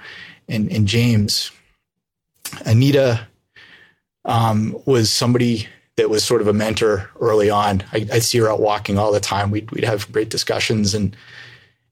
[0.49, 1.51] and and James.
[2.65, 3.27] Anita
[4.25, 5.67] um, was somebody
[5.97, 7.83] that was sort of a mentor early on.
[7.93, 9.51] I, would see her out walking all the time.
[9.51, 11.17] We'd we'd have great discussions and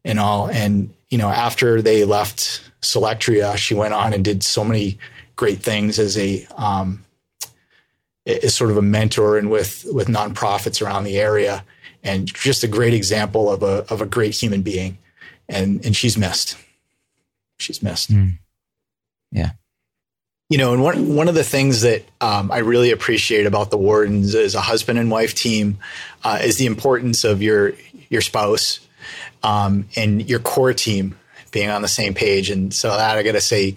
[0.04, 0.48] and all.
[0.48, 4.98] And you know, after they left Solectria, she went on and did so many
[5.36, 7.04] great things as a um,
[8.26, 11.64] as sort of a mentor and with with nonprofits around the area,
[12.02, 14.98] and just a great example of a of a great human being.
[15.48, 16.56] And and she's missed.
[17.58, 18.10] She's missed.
[18.12, 18.38] Mm.
[19.30, 19.50] Yeah.
[20.50, 23.78] You know, and one one of the things that um, I really appreciate about the
[23.78, 25.78] Wordens as a husband and wife team
[26.22, 27.72] uh, is the importance of your
[28.08, 28.80] your spouse
[29.42, 31.16] um, and your core team
[31.54, 32.50] being on the same page.
[32.50, 33.76] And so that I got to say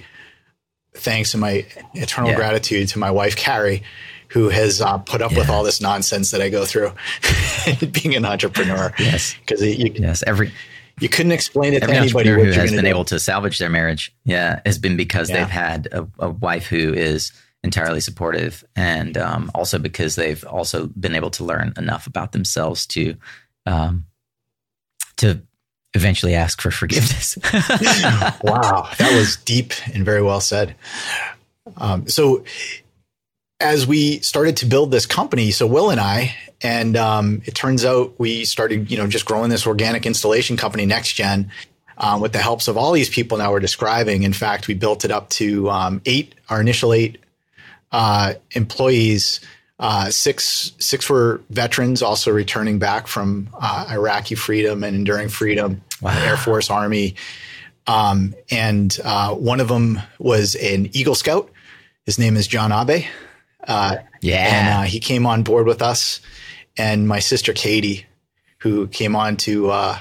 [0.95, 2.35] thanks and my eternal yeah.
[2.35, 3.83] gratitude to my wife, Carrie,
[4.29, 5.37] who has uh, put up yeah.
[5.37, 6.91] with all this nonsense that I go through
[7.91, 8.91] being an entrepreneur.
[8.99, 9.35] Yes.
[9.39, 10.51] Because yes, every,
[10.99, 13.59] you couldn't explain it Every to anybody entrepreneur who has been to able to salvage
[13.59, 15.37] their marriage, yeah, has been because Yeah.
[15.37, 17.31] they've had a, a wife who is
[17.63, 22.87] entirely supportive, and um, also because they've also been able to learn enough about themselves
[22.87, 23.15] to
[23.65, 24.05] um,
[25.17, 25.41] to
[25.97, 27.37] eventually ask for forgiveness.
[28.43, 30.75] wow, that was deep and very well said.
[31.75, 32.45] Um, so,
[33.59, 37.83] as we started to build this company, so Will and I, and um, it turns
[37.83, 41.51] out we started, you know, just growing this organic installation company, Next Gen,
[41.97, 44.23] um, with the helps of all these people now we're describing.
[44.23, 47.19] In fact, we built it up to um, eight, our initial eight
[47.91, 49.39] uh, employees.
[49.79, 55.81] Uh, six six were veterans, also returning back from uh, Iraqi freedom and enduring freedom,
[56.01, 56.17] Wow.
[56.25, 57.15] Air Force, Army,
[57.85, 61.51] um, and uh, one of them was an Eagle Scout.
[62.05, 63.05] His name is Jon Abe.
[63.67, 66.21] Uh, yeah, and uh, he came on board with us,
[66.77, 68.05] and my sister Katie,
[68.59, 69.99] who came on to uh,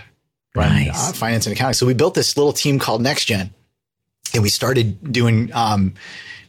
[0.55, 1.11] run Nice.
[1.11, 1.75] uh, finance and accounting.
[1.75, 3.51] So we built this little team called NextGen,
[4.35, 5.95] and we started doing um,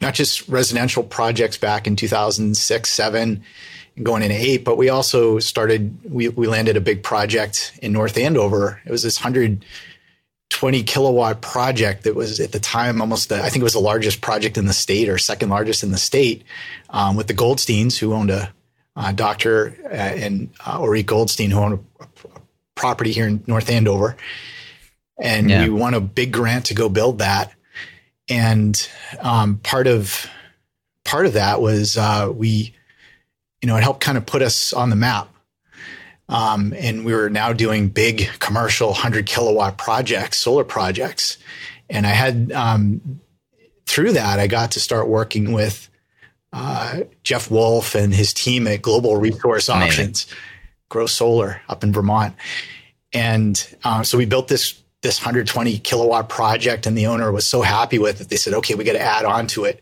[0.01, 3.43] not just residential projects back in 2006, seven,
[4.01, 5.97] going into eight, but we also started.
[6.09, 8.81] We we landed a big project in North Andover.
[8.85, 13.61] It was this 120 kilowatt project that was at the time almost the, I think
[13.61, 16.43] it was the largest project in the state or second largest in the state
[16.89, 18.53] um, with the Goldsteins who owned a,
[18.95, 22.41] uh doctor uh, and uh, Ori Goldstein who owned a, a
[22.75, 24.15] property here in North Andover.
[25.19, 25.63] And Yeah.
[25.63, 27.51] we won a big grant to go build that.
[28.29, 30.29] And um, part of
[31.03, 32.75] part of that was uh, we,
[33.61, 35.29] you know, it helped kind of put us on the map.
[36.29, 41.37] Um, and we were now doing big commercial 100 kilowatt projects, solar projects.
[41.89, 43.21] And I had, um,
[43.85, 45.89] through that, I got to start working with
[46.51, 49.69] uh, Jeff Wolf and his team at Global Resource.
[49.69, 50.27] Options,
[50.89, 52.35] groSolar up in Vermont.
[53.13, 57.61] And uh, so we built this this 120 kilowatt project, and the owner was so
[57.61, 58.27] happy with it.
[58.29, 59.81] They said, "Okay, we got to add on to it.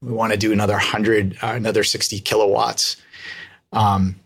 [0.00, 2.96] We want to do another 100, uh, another 60 kilowatts."
[3.72, 4.16] Um,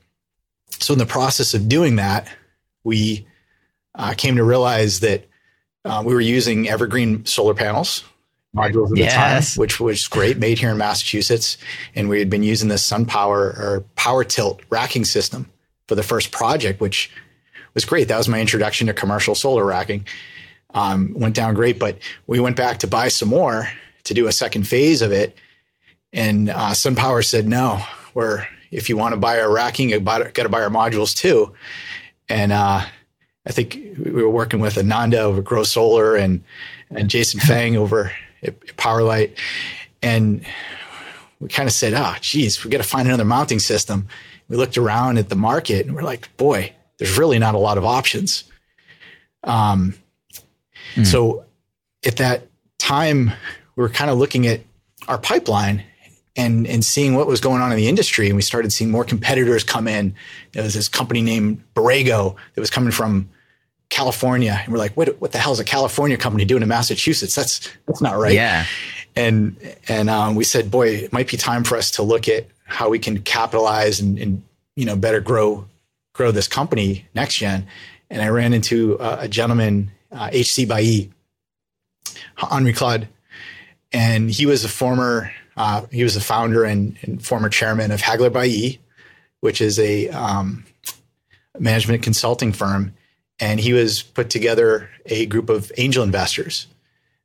[0.78, 2.28] so in the process of doing that,
[2.84, 3.26] we
[3.96, 5.26] uh, came to realize that
[5.84, 8.04] uh, we were using evergreen solar panels
[8.54, 9.12] modules at Yes.
[9.50, 11.58] the time, which was great, made here in Massachusetts,
[11.94, 15.50] and we had been using the SunPower or Power Tilt racking system
[15.88, 17.10] for the first project, which
[17.74, 18.08] was great.
[18.08, 20.06] That was my introduction to commercial solar racking.
[20.76, 23.66] Um, went down great, but we went back to buy some more
[24.04, 25.34] to do a second phase of it,
[26.12, 27.82] and uh, SunPower said no.
[28.12, 31.54] We're if you want to buy our racking, you got to buy our modules too.
[32.28, 32.84] And uh,
[33.46, 36.44] I think we were working with Ananda over groSolar and
[36.90, 38.12] and Jason Fang over
[38.42, 39.36] at Powerlight,
[40.02, 40.44] and
[41.40, 44.08] we kind of said, "Ah, geez, we got to find another mounting system."
[44.48, 47.78] We looked around at the market and we're like, "Boy, there's really not a lot
[47.78, 48.44] of options."
[49.42, 49.94] Um,
[51.04, 51.44] so
[52.04, 52.46] at that
[52.78, 53.32] time,
[53.74, 54.60] we were kind of looking at
[55.08, 55.82] our pipeline
[56.36, 59.04] and and seeing what was going on in the industry, and we started seeing more
[59.04, 60.14] competitors come in.
[60.52, 63.28] There was this company named Borrego that was coming from
[63.88, 65.20] California, and we're like, "What?
[65.20, 67.34] What the hell is a California company doing in Massachusetts?
[67.34, 68.66] That's that's not right." yeah,
[69.14, 69.56] and
[69.88, 72.88] and um, we said, "Boy, it might be time for us to look at how
[72.88, 74.42] we can capitalize and, and
[74.74, 75.66] you know better grow
[76.12, 77.66] grow this company next gen."
[78.10, 81.12] And I ran into uh, a gentleman, uh, HC Bailly,
[82.36, 83.08] Henri Claude,
[83.92, 88.02] and he was a former uh, he was the founder and, and former chairman of
[88.02, 88.78] Hagler Bailly,
[89.40, 90.64] which is a um,
[91.58, 92.92] management consulting firm,
[93.40, 96.66] and he was put together a group of angel investors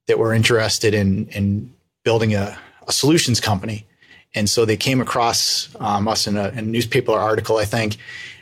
[0.07, 1.73] that were interested in in
[2.03, 3.85] building a, a solutions company.
[4.33, 7.97] And so they came across um, us in a, in a newspaper article, I think,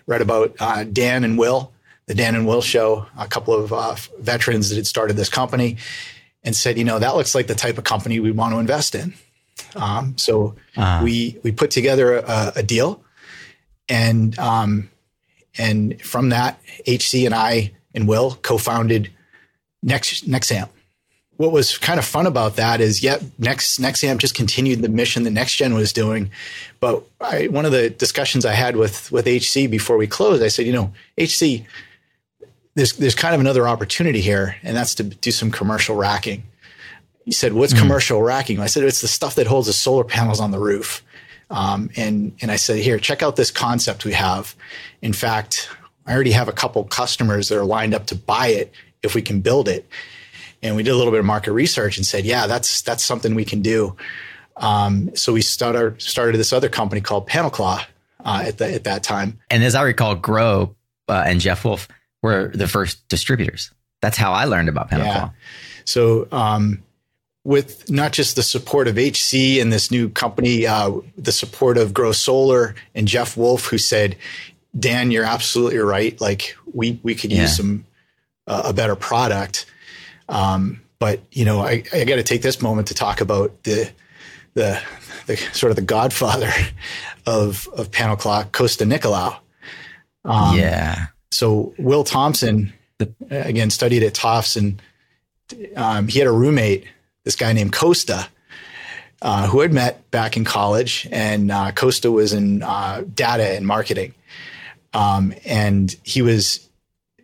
[0.06, 1.72] read about uh, Dan and Will,
[2.10, 5.78] the Dan and Will show, a couple of uh, veterans that had started this company,
[6.44, 8.96] and said, you know, that looks like the type of company we want to invest
[8.96, 9.14] in.
[9.76, 13.04] Um, so Uh, we we put together a, a deal,
[13.88, 14.90] and um,
[15.56, 19.12] and from that, HC and I and Will co-founded
[19.84, 20.70] Next Nexamp.
[21.38, 25.24] What was kind of fun about that is, yeah, Next Nexamp just continued the mission
[25.24, 26.32] that NextGen was doing,
[26.80, 30.48] but I, one of the discussions I had with with HC before we closed, I
[30.50, 31.66] said, you know, HC,
[32.80, 36.44] there's there's kind of another opportunity here, and that's to do some commercial racking.
[37.26, 40.40] He said, "What's commercial racking?" I said, "It's the stuff that holds the solar panels
[40.40, 41.04] on the roof."
[41.50, 44.56] Um, and and I said, "Here, check out this concept we have.
[45.02, 45.70] In fact,
[46.08, 48.74] I already have a couple customers that are lined up to buy it
[49.04, 49.88] if we can build it."
[50.64, 53.36] And we did a little bit of market research and said, "Yeah, that's that's something
[53.36, 53.96] we can do."
[54.56, 57.84] Um, so we started started this other company called PanelClaw
[58.24, 59.40] uh, at the, at that time.
[59.50, 60.76] and as I recall, Grow
[61.08, 61.88] uh, and Jeff Wolf
[62.22, 63.72] were the first distributors.
[64.02, 65.30] That's how I learned about Panel Yeah.
[65.86, 66.84] So, um,
[67.44, 71.94] with not just the support of HC and this new company, uh, the support of
[71.94, 74.16] groSolar and Jeff Wolf, who said,
[74.78, 76.20] "Dan, you're absolutely right.
[76.22, 77.44] Like we we could Yeah.
[77.44, 77.86] use some
[78.48, 79.66] uh, a better product."
[80.28, 83.90] Um, but you know, I, I got to take this moment to talk about the
[84.54, 84.80] the
[85.26, 86.52] the sort of the godfather
[87.26, 89.38] of of PanelClaw, Costa Nicolaou.
[90.26, 91.08] Um, yeah.
[91.32, 92.74] So Will Thompson,
[93.30, 94.82] again, studied at Tufts, and
[95.76, 96.86] um, he had a roommate,
[97.24, 98.28] this guy named Costa,
[99.22, 103.66] uh, who had met back in college, and uh, Costa was in uh, data and
[103.68, 104.14] marketing,
[104.94, 106.66] um, and he was.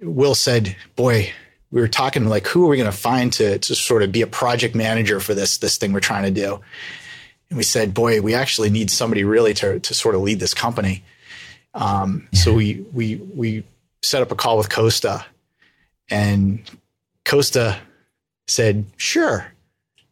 [0.02, 1.32] Will said, "Boy,
[1.72, 4.22] we were talking like, who are we going to find to to sort of be
[4.22, 6.60] a project manager for this this thing we're trying to do?"
[7.50, 10.54] And we said, "Boy, we actually need somebody really to to sort of lead this
[10.54, 11.04] company."
[11.74, 13.64] Um, So we we we
[14.06, 15.26] set up a call with Costa,
[16.10, 16.60] and
[17.26, 17.78] Costa
[18.48, 19.52] said, "Sure,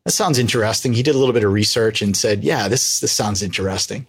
[0.05, 3.11] that sounds interesting." He did a little bit of research and said, "Yeah, this this
[3.11, 4.05] sounds interesting."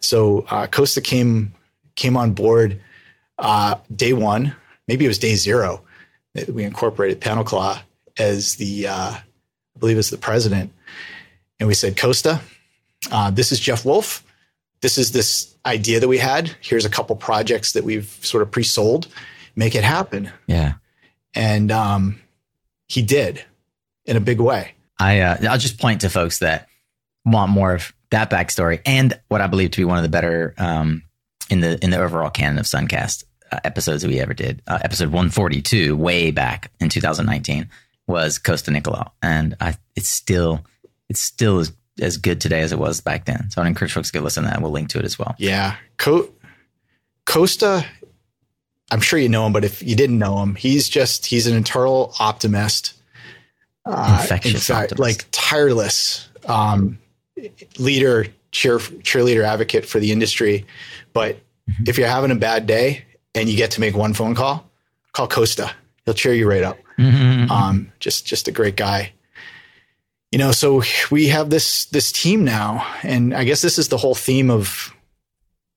[0.00, 1.52] So uh, Costa came
[1.94, 2.80] came on board
[3.38, 4.54] uh, day one,
[4.88, 5.82] maybe it was day zero.
[6.48, 7.80] We incorporated PanelClaw
[8.18, 10.72] as the uh, I believe as the president,
[11.58, 12.40] and we said, "Costa,
[13.10, 14.24] uh, this is Jeff Wolf."
[14.82, 16.54] This is this idea that we had.
[16.60, 19.08] Here's a couple projects that we've sort of pre-sold.
[19.56, 20.30] Make it happen.
[20.46, 20.74] Yeah.
[21.34, 22.20] And um,
[22.88, 23.44] he did
[24.04, 24.74] in a big way.
[24.98, 26.68] I uh, I'll just point to folks that
[27.24, 30.54] want more of that backstory and what I believe to be one of the better
[30.58, 31.02] um,
[31.50, 34.62] in the in the overall canon of Suncast uh, episodes that we ever did.
[34.66, 37.68] Uh, episode 142, way back in 2019,
[38.06, 40.64] was Costa Nicolaou, and I it's still
[41.08, 43.50] it's still as, as good today as it was back then.
[43.50, 44.62] So I encourage folks to go listen to that.
[44.62, 45.34] We'll link to it as well.
[45.38, 45.76] Yeah.
[45.98, 46.30] Co-
[47.26, 47.84] Costa,
[48.90, 51.56] I'm sure you know him, but if you didn't know him, he's just, he's an
[51.56, 52.94] eternal optimist.
[53.84, 55.00] Uh, Infectious in fact, optimist.
[55.00, 56.98] like tireless um,
[57.78, 60.66] leader, cheer, cheerleader advocate for the industry.
[61.12, 61.38] But
[61.70, 61.84] Mm-hmm.
[61.86, 63.04] if you're having a bad day
[63.36, 64.68] and you get to make one phone call,
[65.12, 65.70] call Costa.
[66.04, 66.76] He'll cheer you right up.
[66.98, 69.12] Um, just just a great guy.
[70.32, 73.98] You know, so we have this this team now, and I guess this is the
[73.98, 74.94] whole theme of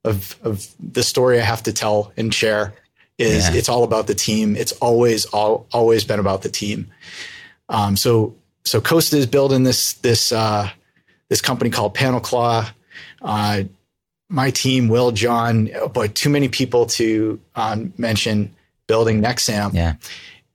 [0.04, 2.74] of of the story I have to tell and share.
[3.18, 3.56] Is Yeah.
[3.56, 4.56] it's all about the team.
[4.56, 6.88] It's always all always been about the team.
[7.70, 10.70] Um, so so Costa is building this this uh,
[11.30, 12.72] this company called PanelClaw.
[13.22, 13.64] Uh,
[14.30, 18.56] my team, Will, Jon, but too many people to um, mention.
[18.88, 19.96] Building Nexamp yeah.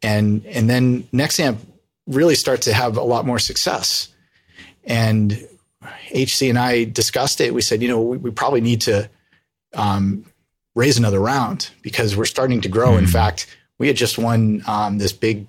[0.02, 1.56] and and then Nexamp
[2.10, 4.08] really start to have a lot more success.
[4.84, 5.32] And
[6.12, 7.54] HC and I discussed it.
[7.54, 9.08] We said, you know, we, we probably need to
[9.74, 10.26] um,
[10.74, 12.96] raise another round because we're starting to grow.
[12.96, 13.46] In fact,
[13.78, 15.46] we had just won um, this big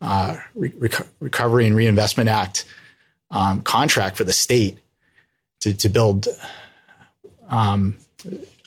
[0.00, 0.72] uh, Re-
[1.20, 2.64] Recovery and Reinvestment Act
[3.30, 4.78] um, contract for the state
[5.60, 6.26] to, to build.
[7.48, 7.96] Um,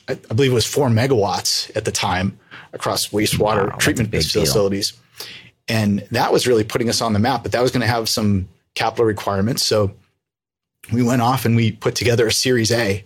[0.08, 2.38] I, I believe it was four megawatts at the time
[2.72, 4.42] across wastewater Wow, treatment big deal.
[5.68, 8.08] And that was really putting us on the map, but that was going to have
[8.08, 9.64] some capital requirements.
[9.64, 9.94] So
[10.92, 13.04] we went off and we put together a Series A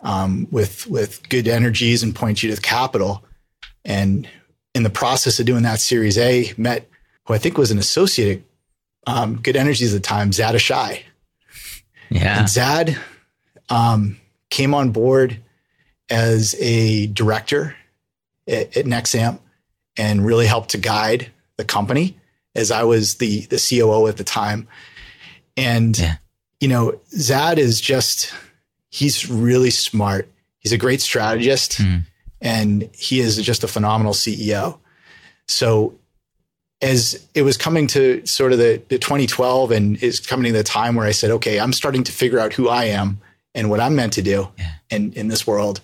[0.00, 3.24] um, with with good energies and Point Judith Capital.
[3.84, 4.28] And
[4.74, 6.88] in the process of doing that Series A, met
[7.26, 8.44] who I think was an associate
[9.06, 11.02] at um, Good Energies at the time, Zaid Ashai.
[12.10, 12.40] Yeah.
[12.40, 12.98] And Zaid
[13.68, 14.18] um,
[14.50, 15.38] came on board
[16.10, 17.74] as a director
[18.46, 19.40] at, at Nexamp
[19.96, 22.16] and really helped to guide the company
[22.54, 24.68] as I was the the COO at the time.
[25.56, 26.16] And Yeah.
[26.60, 28.32] you know, Zaid is just
[28.90, 30.28] he's really smart.
[30.58, 32.04] He's a great strategist Mhm.
[32.40, 34.78] and he is just a phenomenal CEO.
[35.48, 35.94] So
[36.80, 40.64] as it was coming to sort of the, the 2012 and is coming to the
[40.64, 43.20] time where I said, okay, I'm starting to figure out who I am
[43.54, 44.72] and what I'm meant to do Yeah.
[44.90, 45.80] in, in this world.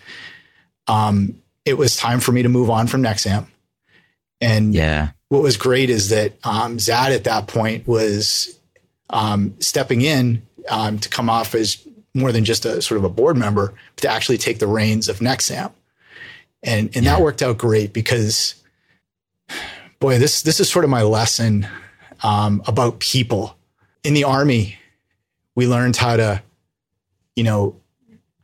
[0.87, 3.47] Um, it was time for me to move on from Nexamp.
[4.41, 5.11] And Yeah.
[5.29, 8.59] What was great is that um, Zaid at that point was
[9.11, 13.09] um, stepping in um, to come off as more than just a sort of a
[13.09, 15.73] board member, but to actually take the reins of Nexamp.
[16.63, 18.57] And and that worked out great because
[20.01, 21.67] boy, this this is sort of my lesson
[22.23, 23.57] um, about people.
[24.05, 24.79] In the army,
[25.55, 26.43] we learned how to,
[27.37, 27.77] you know,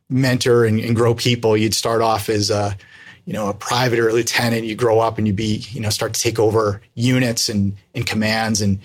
[0.08, 1.56] mentor and, and grow people.
[1.56, 2.76] You'd start off as a,
[3.24, 4.64] you know, a private or a lieutenant.
[4.64, 8.06] You grow up and you be, you know, start to take over units and and
[8.06, 8.60] commands.
[8.60, 8.78] And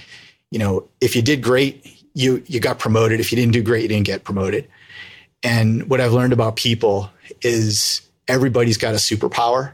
[0.51, 3.19] you know, if you did great, you you got promoted.
[3.19, 4.67] If you didn't do great, you didn't get promoted.
[5.43, 7.09] And what I've learned about people
[7.41, 9.73] is everybody's got a superpower.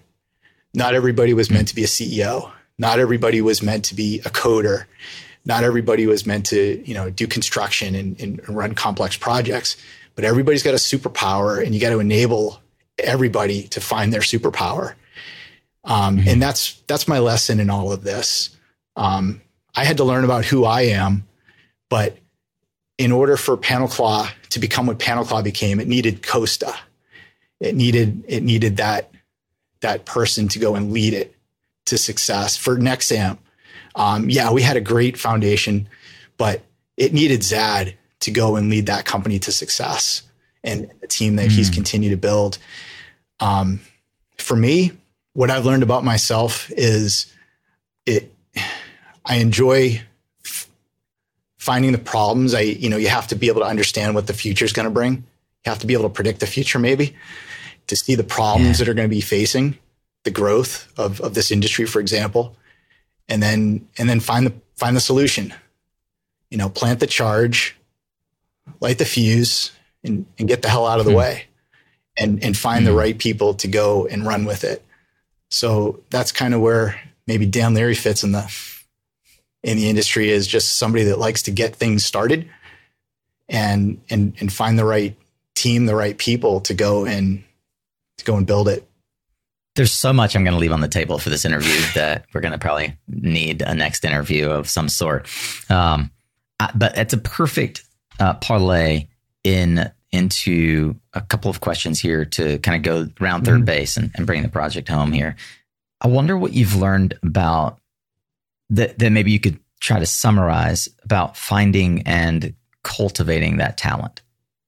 [0.73, 2.51] Not everybody was meant to be a CEO.
[2.77, 4.85] Not everybody was meant to be a coder.
[5.45, 9.77] Not everybody was meant to, you know, do construction and, and run complex projects.
[10.15, 12.59] But everybody's got a superpower, and you got to enable
[12.99, 14.93] everybody to find their superpower.
[15.83, 16.29] Um, mm-hmm.
[16.29, 18.55] And that's that's my lesson in all of this.
[18.95, 19.41] Um,
[19.75, 21.27] I had to learn about who I am,
[21.89, 22.17] but
[22.97, 26.73] in order for PanelClaw to become what PanelClaw became, it needed Costa.
[27.59, 29.11] It needed it needed that
[29.81, 31.35] that person to go and lead it
[31.85, 32.57] to success.
[32.57, 33.37] For Nexamp,
[33.95, 35.87] um, yeah, we had a great foundation,
[36.37, 36.63] but
[36.97, 40.23] it needed Zaid to go and lead that company to success
[40.65, 41.51] and the team that mm.
[41.51, 41.75] he's hmm.
[41.75, 42.57] continued to build.
[43.39, 43.79] Um,
[44.37, 44.91] for me,
[45.33, 47.31] what I've learned about myself is
[48.05, 48.33] it.
[49.27, 50.01] I enjoy
[50.45, 50.69] f-
[51.57, 52.53] finding the problems.
[52.53, 54.85] I, you know, you have to be able to understand what the future is going
[54.85, 55.13] to bring.
[55.13, 57.15] You have to be able to predict the future, maybe,
[57.87, 58.85] to see the problems yeah.
[58.85, 59.77] that are going to be facing
[60.23, 62.55] the growth of, of this industry, for example,
[63.27, 65.53] and then and then find the find the solution.
[66.51, 67.75] You know, plant the charge,
[68.79, 69.71] light the fuse,
[70.05, 71.17] and, and get the hell out of the hmm.
[71.17, 71.45] way,
[72.17, 72.85] and and find hmm.
[72.85, 74.83] the right people to go and run with it.
[75.51, 78.53] So that's kind of where maybe Dan Leary fits in the
[79.63, 82.49] in the industry is just somebody that likes to get things started
[83.49, 85.15] and and and find the right
[85.55, 87.43] team, the right people to go and
[88.17, 88.87] to go and build it.
[89.75, 92.41] There's so much I'm going to leave on the table for this interview that we're
[92.41, 95.27] going to probably need a next interview of some sort.
[95.69, 96.11] Um,
[96.75, 97.83] but it's a perfect
[98.19, 99.07] uh, parlay
[99.45, 103.65] in into a couple of questions here to kind of go around 3rd mm-hmm.
[103.65, 105.35] base and, and bring the project home here.
[106.01, 107.79] I wonder what you've learned about
[108.69, 112.53] that, that maybe you could try to summarize about finding and
[112.83, 114.21] cultivating that talent.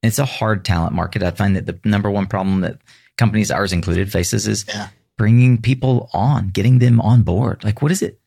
[0.03, 1.23] It's a hard talent market.
[1.23, 2.79] I find that the number one problem that
[3.17, 4.89] companies, ours included, faces is yeah.
[5.17, 7.63] bringing people on, getting them on board.
[7.63, 8.19] Like, what is it?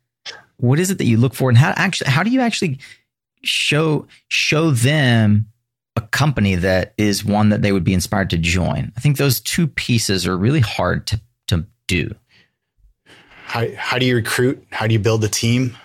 [0.56, 2.80] What is it that you look for, and how actually how do you actually
[3.42, 5.46] show show them
[6.00, 8.92] a company that is one that they would be inspired to join?
[8.96, 12.14] I think those two pieces are really hard to to do.
[13.44, 14.64] How how do you recruit?
[14.70, 15.76] How do you build a team?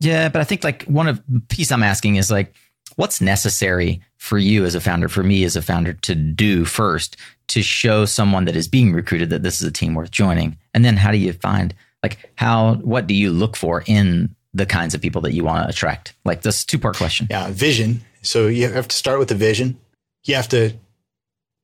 [0.00, 2.54] Yeah, but I think like one of the piece I'm asking is like,
[2.96, 7.16] what's necessary for you as a founder, for me as a founder to do first
[7.48, 10.56] to show someone that is being recruited that this is a team worth joining?
[10.72, 14.66] And then how do you find like how what do you look for in the
[14.66, 16.14] kinds of people that you want to attract?
[16.24, 17.26] Like this two part question.
[17.30, 18.02] Yeah, vision.
[18.22, 19.78] So you have to start with the vision.
[20.24, 20.72] You have to,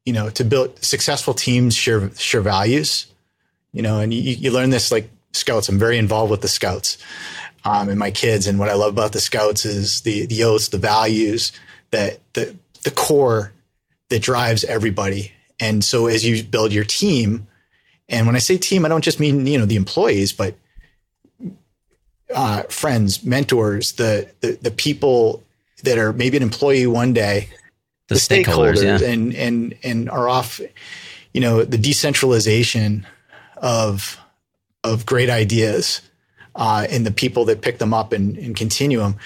[0.04, 3.06] you know, to build successful teams share share values.
[3.72, 5.68] You know, and you, you learn this like scouts.
[5.68, 6.98] I'm very involved with the scouts
[7.64, 8.46] um, and my kids.
[8.46, 11.52] And what I love about the scouts is the the oaths, the values,
[11.90, 13.52] that the the core
[14.08, 15.32] that drives everybody.
[15.58, 17.46] And so as you build your team,
[18.08, 20.54] and when I say team, I don't just mean you know the employees, but
[22.34, 25.42] uh, friends, mentors, the, the the people
[25.86, 27.48] that are maybe an employee one day,
[28.08, 29.08] the, the stakeholders, stakeholders yeah.
[29.08, 30.60] and and and are off,
[31.32, 33.06] you know, the decentralization
[33.56, 34.18] of
[34.84, 36.02] of great ideas
[36.54, 39.16] uh, and the people that pick them up and, and continue them.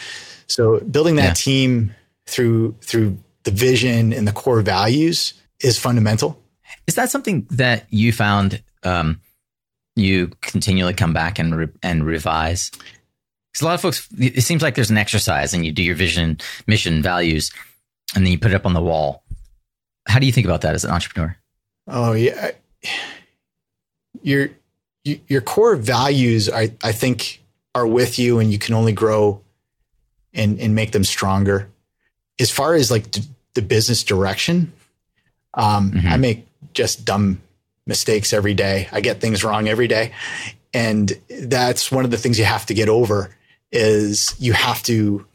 [0.47, 1.33] So building that yeah.
[1.35, 1.95] team
[2.27, 6.41] through through the vision and the core values is fundamental.
[6.87, 9.21] Is that something that you found um,
[9.97, 12.71] you continually come back and re- and revise?
[13.53, 15.97] Because a lot of folks, it seems like there's an exercise, and you do your
[15.97, 17.51] vision, mission, values,
[18.15, 19.25] and then you put it up on the wall.
[20.07, 21.37] How do you think about that as an entrepreneur?
[21.89, 22.53] Oh yeah,
[24.23, 24.51] you're
[25.05, 27.43] your core values, I, I think,
[27.75, 29.41] are with you, and you can only grow
[30.33, 31.69] and and make them stronger.
[32.39, 33.23] As far as like d-
[33.55, 34.73] the business direction,
[35.55, 36.09] um, mm-hmm.
[36.09, 37.41] I make just dumb
[37.87, 38.89] mistakes every day.
[38.93, 40.13] I get things wrong every day,
[40.73, 43.35] and that's one of the things you have to get over.
[43.73, 45.27] Is you have to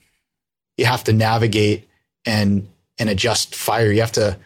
[0.78, 1.88] you have to navigate
[2.26, 2.68] and
[3.00, 3.92] and adjust fire.
[3.92, 4.38] You have to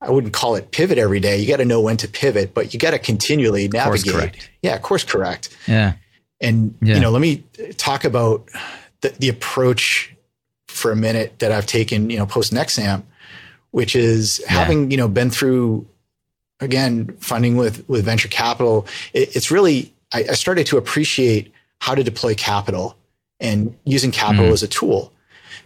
[0.00, 1.38] I wouldn't call it pivot every day.
[1.38, 4.50] You got to know when to pivot, but you got to continually navigate.
[4.60, 5.56] Yeah, course correct.
[5.68, 5.94] Yeah.
[6.40, 6.96] And yeah.
[6.96, 7.44] you know, let me
[7.76, 8.48] talk about
[9.02, 10.12] the, the, approach
[10.66, 13.04] for a minute that I've taken, you know, post Nexamp,
[13.70, 14.52] which is yeah.
[14.52, 15.86] having, you know, been through
[16.58, 18.88] again funding with with venture capital.
[19.12, 22.96] It, it's really I, I, started to appreciate how to deploy capital
[23.42, 24.52] and using capital mm.
[24.52, 25.12] as a tool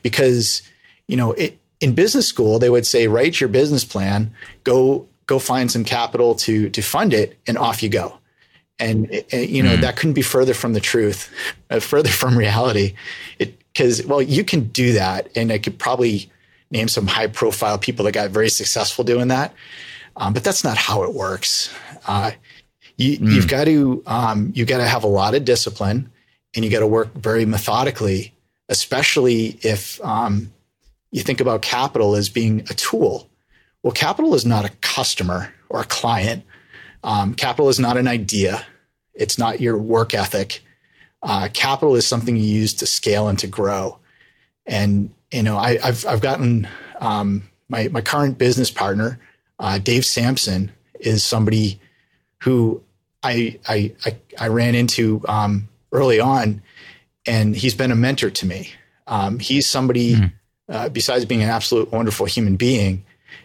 [0.03, 0.62] because
[1.07, 4.32] you know it in business school, they would say, write your business plan,
[4.65, 8.19] go go find some capital to to fund it, and off you go.
[8.78, 9.81] And, and you know mm.
[9.81, 11.31] that couldn't be further from the truth,
[11.70, 12.94] uh, further from reality.
[13.39, 16.31] It because well, you can do that, and I could probably
[16.70, 19.55] name some high profile people that got very successful doing that.
[20.16, 21.73] Um, but that's not how it works.
[22.07, 22.32] Uh,
[22.97, 23.32] You, mm.
[23.32, 26.11] You've got to um, you got to have a lot of discipline,
[26.57, 28.35] and you got to work very methodically,
[28.69, 30.53] especially if um,
[31.12, 33.28] you think about capital as being a tool.
[33.83, 36.45] Well, capital is not a customer or a client.
[37.05, 38.66] Um, capital is not an idea.
[39.15, 40.62] It's not your work ethic.
[41.23, 43.99] Uh, capital is something you use to scale and to grow.
[44.66, 46.69] And you know, I, have I've gotten
[47.01, 49.19] um, my my current business partner,
[49.59, 51.81] uh, Dave Sampson, is somebody
[52.43, 52.83] who
[53.23, 56.62] I I I, I ran into um, early on,
[57.24, 58.70] and he's been a mentor to me.
[59.06, 60.32] Um, he's somebody, mm.
[60.68, 63.05] uh, besides being an absolute wonderful human being,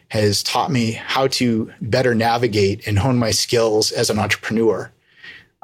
[0.10, 4.92] has taught me how to better navigate and hone my skills as an entrepreneur.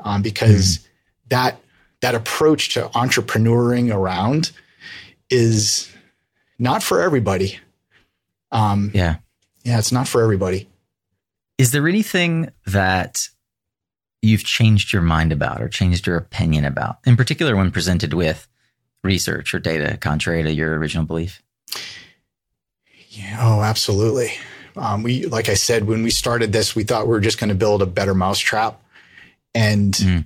[0.04, 0.88] Um, because mm.
[1.30, 1.60] that
[2.02, 4.52] that approach to entrepreneuring around
[5.30, 5.92] is
[6.60, 7.60] not for everybody.
[8.52, 9.18] Um, yeah,
[9.64, 10.70] yeah, it's not for everybody.
[11.58, 13.30] Is there anything that
[14.22, 18.48] you've changed your mind about or changed your opinion about, in particular when presented with
[19.04, 21.42] research or data contrary to your original belief?
[23.10, 24.32] Yeah, oh, absolutely.
[24.76, 27.50] Um, we, like I said, when we started this, we thought we were just going
[27.50, 28.80] to build a better mousetrap,
[29.56, 30.26] and mm.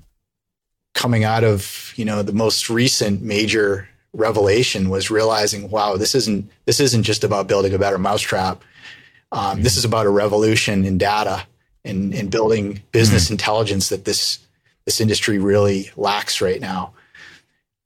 [0.94, 6.50] coming out of you know the most recent major revelation was realizing, wow, this isn't
[6.66, 8.62] this isn't just about building a better mousetrap.
[9.32, 9.64] Um, mm.
[9.64, 11.46] This is about a revolution in data
[11.84, 13.32] and, and building business mm.
[13.32, 14.40] intelligence that this
[14.86, 16.94] this industry really lacks right now.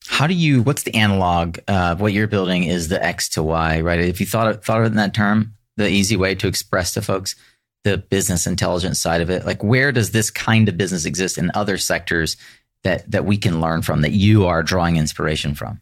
[0.07, 0.61] How do you?
[0.61, 2.63] What's the analog of what you're building?
[2.63, 3.99] Is the X to Y, right?
[3.99, 7.01] If you thought thought of it in that term, the easy way to express to
[7.01, 7.35] folks
[7.83, 11.51] the business intelligence side of it, like where does this kind of business exist in
[11.53, 12.37] other sectors
[12.83, 15.81] that that we can learn from that you are drawing inspiration from?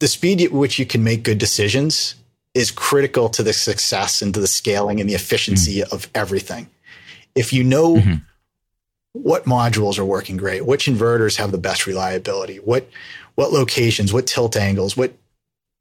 [0.00, 2.16] The speed at which you can make good decisions
[2.54, 5.94] is critical to the success and to the scaling and the efficiency mm-hmm.
[5.94, 6.68] of everything.
[7.36, 8.14] If you know mm-hmm.
[9.12, 12.88] what modules are working great, which inverters have the best reliability, what
[13.36, 15.12] what locations, what tilt angles, what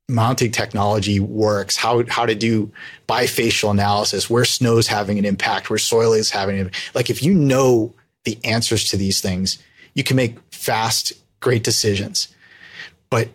[0.07, 2.71] mounting technology works, how how to do
[3.07, 7.33] bifacial analysis, where snow's having an impact, where soil is having an like if you
[7.33, 7.93] know
[8.25, 9.57] the answers to these things,
[9.93, 12.27] you can make fast, great decisions.
[13.09, 13.29] But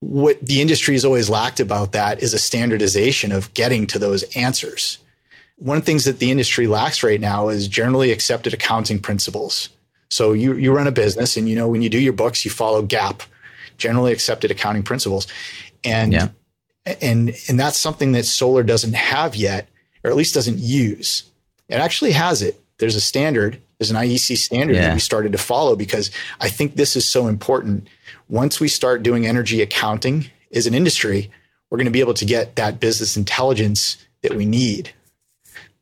[0.00, 4.22] what the industry has always lacked about that is a standardization of getting to those
[4.34, 4.98] answers.
[5.60, 9.68] One of the things that the industry lacks right now is generally accepted accounting principles.
[10.08, 12.50] So you, you run a business and you know when you do your books, you
[12.50, 13.22] follow GAAP,
[13.78, 15.26] generally accepted accounting principles.
[15.84, 16.28] And yeah.
[17.00, 19.68] and and that's something that solar doesn't have yet,
[20.02, 21.24] or at least doesn't use.
[21.68, 22.60] It actually has it.
[22.78, 24.88] There's a standard, there's an IEC standard yeah.
[24.88, 26.10] that we started to follow because
[26.40, 27.88] I think this is so important
[28.28, 31.30] once we start doing energy accounting as an industry,
[31.68, 34.92] we're going to be able to get that business intelligence that we need.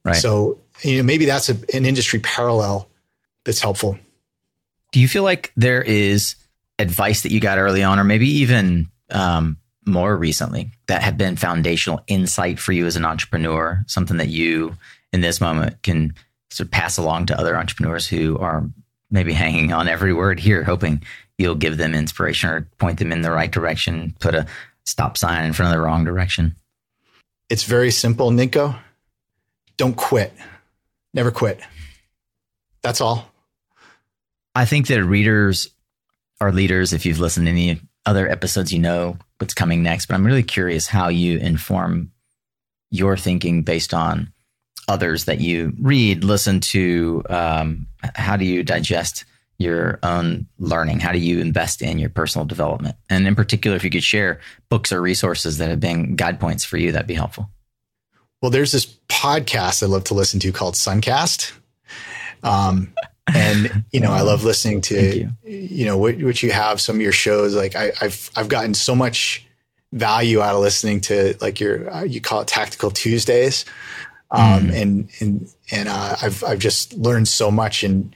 [0.04, 0.16] Right.
[0.16, 2.88] So, you know, maybe that's a, an industry parallel
[3.44, 3.98] that's helpful.
[4.92, 6.36] Do you feel like there is
[6.78, 11.36] advice that you got early on, or maybe even um, more recently, that have been
[11.36, 13.82] foundational insight for you as an entrepreneur?
[13.86, 14.76] Something that you,
[15.12, 16.14] in this moment, can
[16.50, 18.64] sort of pass along to other entrepreneurs who are
[19.10, 21.02] maybe hanging on every word here, hoping
[21.36, 24.46] you'll give them inspiration or point them in the right direction, put a
[24.84, 26.54] stop sign in front of the wrong direction?
[27.50, 28.74] It's very simple, Nico.
[29.78, 30.32] Don't quit.
[31.14, 31.60] Never quit.
[32.82, 33.30] That's all.
[34.55, 35.70] I think that readers
[36.40, 36.92] are leaders.
[36.92, 40.06] If you've listened to any other episodes, you know what's coming next.
[40.06, 42.12] But I'm really curious how you inform
[42.90, 44.32] your thinking based on
[44.88, 47.22] others that you read, listen to.
[47.28, 49.24] Um, how do you digest
[49.59, 51.00] your own learning?
[51.00, 52.96] How do you invest in your personal development?
[53.10, 54.40] And in particular, if you could share
[54.70, 57.50] books or resources that have been guide points for you, that'd be helpful.
[58.40, 61.52] Well, there's this podcast I love to listen to called Suncast.
[62.43, 62.93] Um,
[63.35, 65.31] and you know, I love listening to you.
[65.44, 65.85] you.
[65.86, 67.55] know what, what you have some of your shows.
[67.55, 69.44] Like I, have I've gotten so much
[69.93, 73.65] value out of listening to like your uh, you call it Tactical Tuesdays,
[74.31, 74.82] um, mm.
[74.82, 78.15] and and and uh, I've I've just learned so much and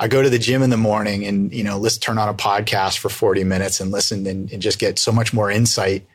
[0.00, 2.32] I go to the gym in the morning and, you know, let's turn on a
[2.32, 6.06] podcast for 40 minutes and listen and, and just get so much more insight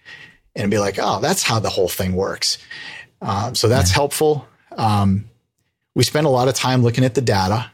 [0.56, 2.58] and be like, oh, that's how the whole thing works.
[3.22, 3.96] Uh, so that's yeah.
[3.96, 4.48] helpful.
[4.78, 5.26] Um,
[5.96, 7.72] we spend a lot of time looking at the data.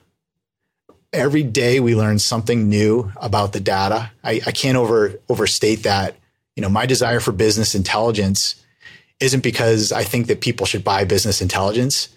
[1.11, 4.11] Every day we learn something new about the data.
[4.23, 6.15] I, I can't over overstate that.
[6.55, 8.55] You know, my desire for business intelligence
[9.19, 12.09] isn't because I think that people should buy business intelligence.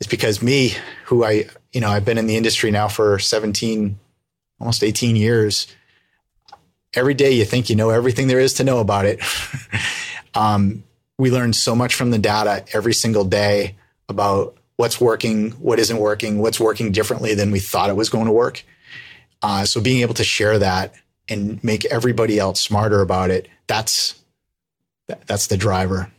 [0.00, 3.98] It's because me, who I you know, I've been in the industry now for 17,
[4.60, 5.66] almost 18 years.
[6.94, 9.20] Every day you think you know everything there is to know about it.
[10.34, 10.84] um,
[11.18, 13.76] we learn so much from the data every single day
[14.08, 18.26] about what's working, what isn't working, what's working differently than we thought it was going
[18.26, 18.64] to work.
[19.42, 20.94] Uh, so being able to share that
[21.28, 24.20] and make everybody else smarter about it, that's
[25.26, 26.10] that's the driver.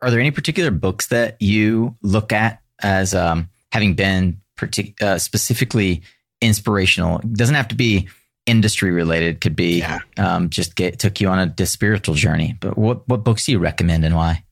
[0.00, 5.18] Are there any particular books that you look at as um, having been partic- uh,
[5.18, 6.02] specifically
[6.40, 7.18] inspirational?
[7.20, 8.08] It doesn't have to be
[8.46, 9.40] industry related.
[9.40, 10.00] Could be yeah.
[10.16, 12.56] um, just get took you on a, spiritual journey.
[12.60, 14.44] But what what books do you recommend and why?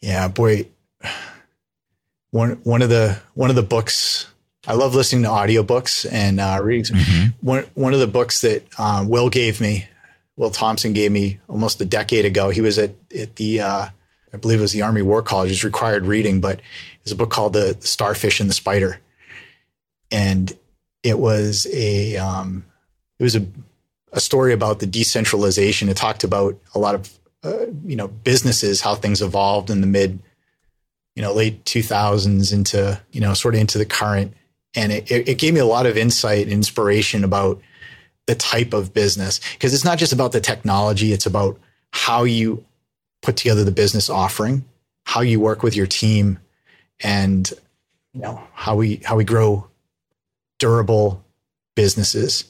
[0.00, 0.68] Yeah, boy,
[2.30, 4.26] one one of the one of the books
[4.66, 6.94] I love listening to audiobooks and uh, reading.
[6.94, 7.46] Mm-hmm.
[7.46, 9.88] One one of the books that uh, Will gave me,
[10.36, 12.50] Will Thompson gave me almost a decade ago.
[12.50, 13.88] He was at at the uh,
[14.32, 15.50] I believe it was the Army War College.
[15.50, 16.60] It's required reading, but
[17.02, 19.00] it's a book called the, the Starfish and the Spider,
[20.10, 20.54] and
[21.02, 22.66] it was a um,
[23.18, 23.46] it was a
[24.12, 25.88] a story about the decentralization.
[25.88, 27.12] It talked about a lot of
[27.44, 30.18] uh, you know businesses, how things evolved in the mid
[31.14, 34.34] you know late 2000s into you know sort of into the current.
[34.74, 37.60] And it, it gave me a lot of insight and inspiration about
[38.26, 39.40] the type of business.
[39.54, 41.58] Because it's not just about the technology it's about
[41.90, 42.64] how you
[43.22, 44.64] put together the business offering
[45.08, 46.38] how you work with your team
[47.00, 47.54] and
[48.12, 49.66] you know how we how we grow
[50.58, 51.24] durable
[51.74, 52.44] businesses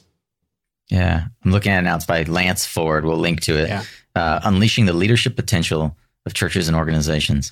[0.89, 3.83] yeah i'm looking at it now it's by lance ford we'll link to it yeah.
[4.15, 5.95] uh, unleashing the leadership potential
[6.25, 7.51] of churches and organizations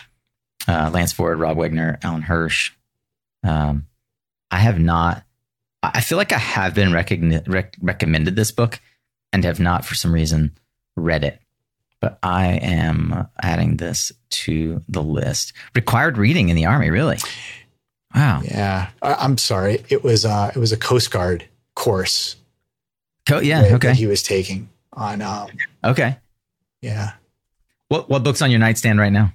[0.67, 2.71] uh, lance ford rob wegner alan hirsch
[3.43, 3.87] um,
[4.51, 5.23] I have not.
[5.83, 8.79] I feel like I have been recogni- rec- recommended this book
[9.31, 10.57] and have not, for some reason,
[10.95, 11.39] read it.
[11.99, 15.53] But I am adding this to the list.
[15.75, 17.17] Required reading in the army, really?
[18.13, 18.41] Wow.
[18.43, 19.83] Yeah, I, am sorry.
[19.89, 21.45] It was uh, it was a Coast Guard
[21.75, 22.35] course.
[23.27, 23.61] Co- yeah.
[23.61, 23.87] That, okay.
[23.89, 25.21] That he was taking on.
[25.21, 25.49] Um,
[25.83, 26.17] okay.
[26.81, 27.13] Yeah.
[27.89, 29.33] What what books on your nightstand right now?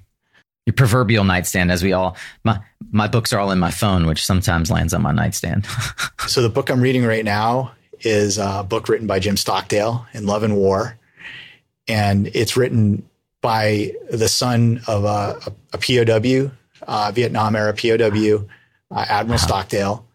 [0.66, 2.59] your proverbial nightstand as we all my
[2.90, 5.66] my books are all in my phone which sometimes lands on my nightstand
[6.27, 10.27] so the book i'm reading right now is a book written by jim stockdale in
[10.27, 10.97] love and war
[11.89, 13.02] and it's written
[13.40, 15.40] by the son of a,
[15.73, 16.51] a, pow
[16.86, 19.47] uh, vietnam era pow uh, admiral wow.
[19.47, 20.06] stockdale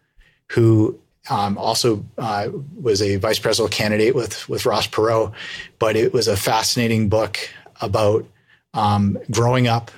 [0.52, 0.98] who
[1.30, 2.48] um, also uh,
[2.80, 5.32] was a vice presidential candidate with with ross perot
[5.78, 7.38] but it was a fascinating book
[7.80, 8.26] about
[8.74, 9.90] um, growing up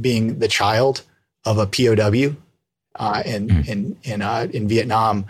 [0.00, 1.02] being the child
[1.44, 2.36] of a POW
[2.96, 3.68] uh, in mm.
[3.68, 5.26] in in uh, in Vietnam.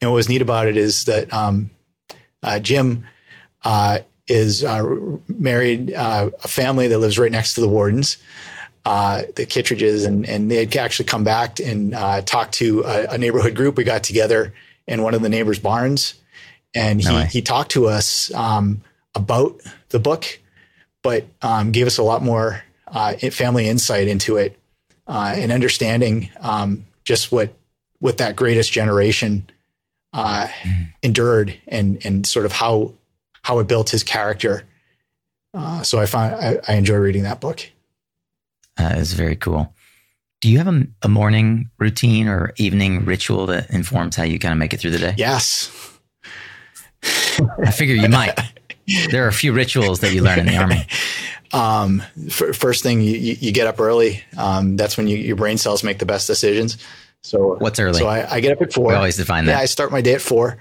[0.00, 1.70] And what was neat about it is that um,
[2.42, 3.04] uh, Jim
[3.64, 4.82] uh, is uh,
[5.28, 8.16] married uh, a family that lives right next to the Wordens,
[9.34, 11.92] the Kittredges, and and they had actually come back and
[12.26, 13.76] talked to a, a, neighborhood group.
[13.76, 14.52] We got together
[14.86, 16.14] in one of the neighbors' barns,
[16.74, 18.82] and he he talked to us um,
[19.14, 19.60] about
[19.90, 20.38] the book,
[21.02, 24.58] but um, gave us a lot more uh, family insight into it
[25.06, 27.54] uh, and understanding um, just what
[27.98, 29.48] what that greatest generation
[30.12, 30.92] uh, mm.
[31.02, 32.92] endured and and sort of how
[33.42, 34.64] how it built his character.
[35.52, 37.68] Uh, so I find I, I, enjoy reading that book.
[38.80, 39.74] That is very cool.
[40.40, 44.52] Do you have a, a morning routine or evening ritual that informs how you kind
[44.52, 45.14] of make it through the day?
[45.18, 45.70] Yes.
[47.02, 48.38] I figure you might.
[49.10, 50.86] There are a few rituals that you learn in the army.
[51.52, 54.22] Um, first thing you, you, get up early.
[54.36, 56.78] Um, that's when you, your brain cells make the best decisions.
[57.22, 57.98] So what's early?
[57.98, 58.86] So I, I get up at four.
[58.86, 59.52] We always define that.
[59.52, 60.58] Yeah, I start my day at four,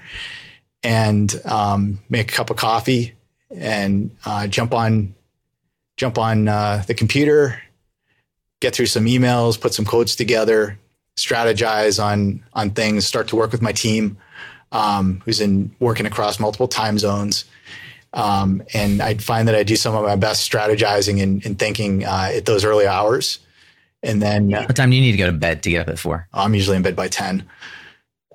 [0.81, 3.13] and um, make a cup of coffee
[3.51, 5.13] and uh, jump on
[5.95, 7.61] jump on uh, the computer,
[8.59, 10.77] get through some emails, put some codes together,
[11.15, 14.17] strategize on on things, start to work with my team,
[14.71, 17.45] um, who's in working across multiple time zones.
[18.13, 22.05] Um, and I find that I do some of my best strategizing and, and thinking
[22.05, 23.39] uh, at those early hours.
[24.01, 25.89] And then, uh, what time do you need to go to bed to get up
[25.89, 26.27] at four?
[26.33, 27.43] I'm usually in bed by 10.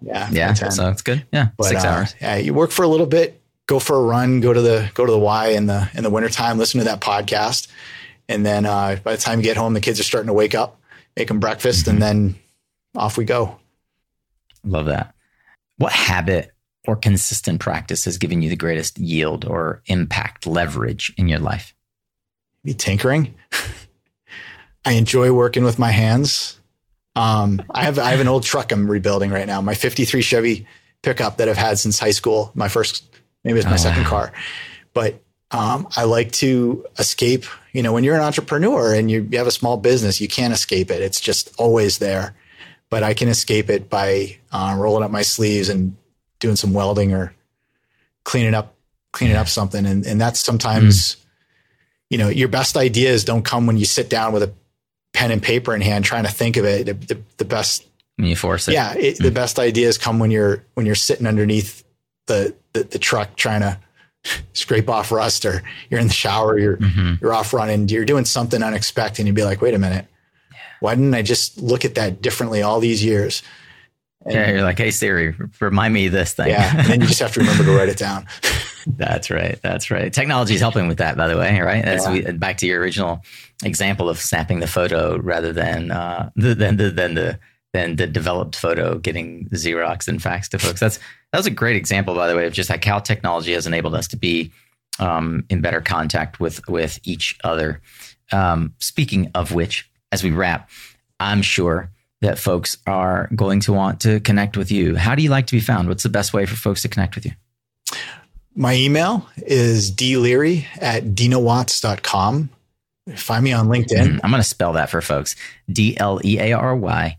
[0.02, 0.28] Yeah.
[0.30, 0.52] Yeah.
[0.52, 0.70] 10.
[0.70, 1.26] So it's good.
[1.32, 1.48] Yeah.
[1.56, 2.14] But, six uh, hours.
[2.20, 2.36] Yeah.
[2.36, 5.10] You work for a little bit, go for a run, go to the, go to
[5.10, 7.68] the Y in the, in the wintertime, listen to that podcast.
[8.28, 10.54] And then, uh, by the time you get home, the kids are starting to wake
[10.54, 10.80] up,
[11.16, 11.90] make them breakfast, mm-hmm.
[11.90, 12.34] and then
[12.96, 13.58] off we go.
[14.64, 15.14] Love that.
[15.76, 16.52] What habit
[16.86, 21.74] or consistent practice has given you the greatest yield or impact leverage in your life?
[22.62, 23.34] Be tinkering.
[24.84, 26.60] I enjoy working with my hands.
[27.16, 29.60] Um, I have I have an old truck I'm rebuilding right now.
[29.60, 30.66] My '53 Chevy
[31.02, 32.50] pickup that I've had since high school.
[32.54, 33.04] My first,
[33.44, 34.10] maybe it's my oh, second wow.
[34.10, 34.32] car,
[34.92, 35.22] but
[35.54, 37.44] um, I like to escape.
[37.72, 40.52] You know, when you're an entrepreneur and you, you have a small business, you can't
[40.52, 41.00] escape it.
[41.00, 42.34] It's just always there.
[42.90, 45.96] But I can escape it by uh, rolling up my sleeves and
[46.40, 47.34] doing some welding or
[48.24, 48.74] cleaning up
[49.12, 51.24] cleaning up something and and that's sometimes mm.
[52.10, 54.52] you know your best ideas don't come when you sit down with a
[55.12, 56.86] pen and paper in hand trying to think of it.
[56.86, 57.86] The, the, the best
[58.16, 58.74] when you force it.
[58.74, 59.24] Yeah, it, mm-hmm.
[59.24, 61.84] the best ideas come when you're when you're sitting underneath
[62.26, 63.78] the the, the truck trying to
[64.52, 67.14] scrape off rust, or you're in the shower, you're mm-hmm.
[67.20, 70.06] you're off running, you're doing something unexpected, and you'd be like, wait a minute,
[70.80, 73.42] why didn't I just look at that differently all these years?
[74.24, 76.48] And, yeah, you're like, hey Siri, remind me this thing.
[76.48, 78.26] Yeah, and then you just have to remember to write it down.
[78.86, 79.58] that's right.
[79.62, 80.12] That's right.
[80.12, 81.60] Technology is helping with that, by the way.
[81.60, 81.84] Right.
[81.84, 82.12] That's yeah.
[82.12, 83.20] we, back to your original
[83.62, 87.38] example of snapping the photo rather than uh, the, than the than the
[87.72, 90.80] than the developed photo getting Xerox and fax to folks.
[90.80, 90.98] That's
[91.34, 93.96] that was a great example, by the way, of just like how technology has enabled
[93.96, 94.52] us to be
[95.00, 97.80] um, in better contact with with each other.
[98.30, 100.70] Um, speaking of which, as we wrap,
[101.18, 101.90] I'm sure
[102.20, 104.94] that folks are going to want to connect with you.
[104.94, 105.88] How do you like to be found?
[105.88, 107.32] What's the best way for folks to connect with you?
[108.54, 112.48] My email is dleary at denowatts.com.
[113.16, 114.06] Find me on LinkedIn.
[114.06, 115.34] Mm, I'm going to spell that for folks.
[115.68, 117.18] D L E A R Y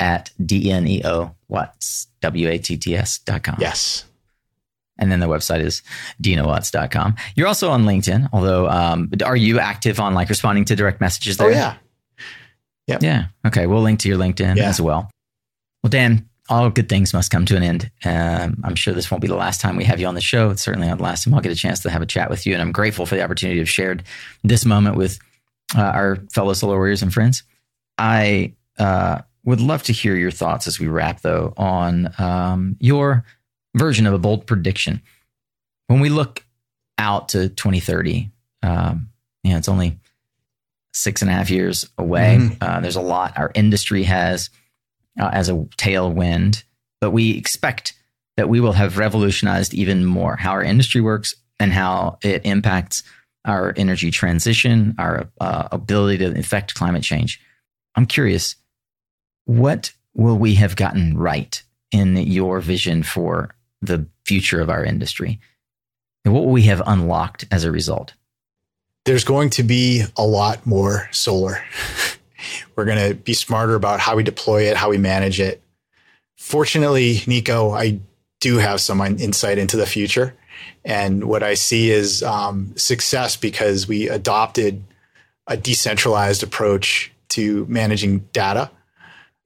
[0.00, 3.56] at D N E O Watts, W A T T S dot com.
[3.60, 4.06] Yes.
[4.96, 5.82] And then the website is
[6.22, 7.16] denowatts.com.
[7.34, 11.36] You're also on LinkedIn, although um, are you active on like responding to direct messages
[11.36, 11.48] there?
[11.48, 11.76] Oh, yeah.
[12.86, 13.02] Yep.
[13.02, 13.26] Yeah.
[13.46, 13.66] Okay.
[13.66, 14.68] We'll link to your LinkedIn yeah.
[14.68, 15.10] as well.
[15.82, 17.90] Well, Dan, all good things must come to an end.
[18.04, 20.50] Um, I'm sure this won't be the last time we have you on the show.
[20.50, 22.46] It's certainly not the last time I'll get a chance to have a chat with
[22.46, 22.52] you.
[22.52, 24.04] And I'm grateful for the opportunity to have shared
[24.44, 25.18] this moment with
[25.76, 27.42] uh, our fellow solar warriors and friends.
[27.98, 33.24] I uh, would love to hear your thoughts as we wrap, though, on um, your
[33.74, 35.02] version of a bold prediction.
[35.86, 36.44] When we look
[36.98, 38.30] out to 2030,
[38.62, 39.10] um,
[39.42, 39.98] you know, it's only
[40.92, 42.38] six and a half years away.
[42.40, 42.54] Mm-hmm.
[42.60, 44.48] Uh, there's a lot our industry has
[45.20, 46.62] uh, as a tailwind,
[47.00, 47.94] but we expect
[48.36, 53.02] that we will have revolutionized even more how our industry works and how it impacts
[53.44, 57.40] our energy transition, our uh, ability to affect climate change.
[57.94, 58.56] I'm curious
[59.44, 65.40] what will we have gotten right in your vision for the future of our industry?
[66.24, 68.14] And what will we have unlocked as a result?
[69.04, 71.62] There's going to be a lot more solar.
[72.76, 75.62] We're going to be smarter about how we deploy it, how we manage it.
[76.36, 78.00] Fortunately, Nico, I
[78.40, 80.34] do have some insight into the future.
[80.84, 84.82] And what I see is um, success because we adopted
[85.46, 88.70] a decentralized approach to managing data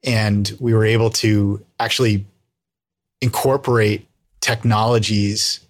[0.05, 2.27] and we were able to actually
[3.21, 4.07] incorporate
[4.41, 5.61] technologies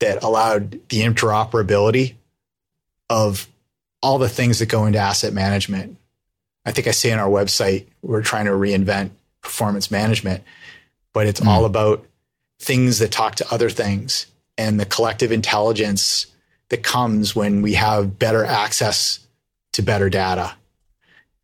[0.00, 2.14] that allowed the interoperability
[3.08, 3.48] of
[4.02, 5.96] all the things that go into asset management.
[6.64, 9.10] I think I say on our website, we're trying to reinvent
[9.42, 10.42] performance management,
[11.12, 11.46] but it's mm.
[11.46, 12.06] all about
[12.58, 14.26] things that talk to other things
[14.58, 16.26] and the collective intelligence
[16.68, 19.20] that comes when we have better access
[19.72, 20.54] to better data.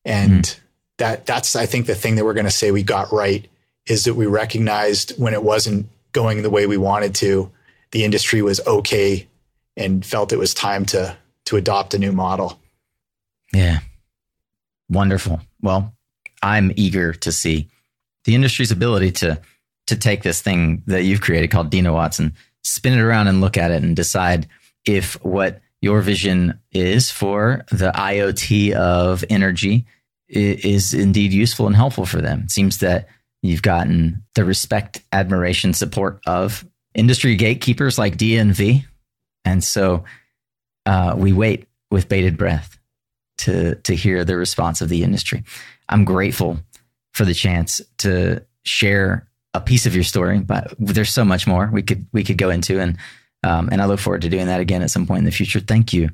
[0.05, 0.61] And mm
[0.99, 3.47] that that's I think the thing that we're going to say we got right
[3.87, 7.51] is that we recognized when it wasn't going the way we wanted to,
[7.93, 9.27] the industry was okay
[9.77, 11.17] and felt it was time to
[11.47, 12.59] to adopt a new model.
[13.53, 13.79] Yeah.
[14.89, 15.41] Wonderful.
[15.61, 15.95] Well,
[16.43, 17.69] I'm eager to see
[18.25, 19.41] the industry's ability to
[19.87, 23.57] to take this thing that you've created called Denowatts Watson, spin it around and look
[23.57, 24.49] at it and decide
[24.85, 29.87] if what your vision is for the IoT of energy
[30.29, 32.43] is indeed useful and helpful for them.
[32.45, 33.09] It seems that
[33.43, 38.85] you've gotten the respect, admiration, support of industry gatekeepers like DNV.
[39.45, 40.05] And so
[40.85, 42.79] uh, we wait with bated breath
[43.39, 45.45] to, to hear the response of the industry.
[45.89, 46.59] I'm grateful
[47.13, 51.71] for the chance to share a piece of your story, but there's so much more
[51.73, 52.99] we could we could go into, and
[53.43, 55.61] um, and I look forward to doing that again at some point in the future.
[55.61, 56.11] Thank you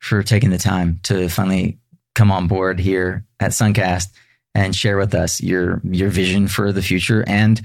[0.00, 1.78] for taking the time to finally
[2.14, 4.08] come on board here at Suncast
[4.54, 7.60] and share with us your your vision for the future and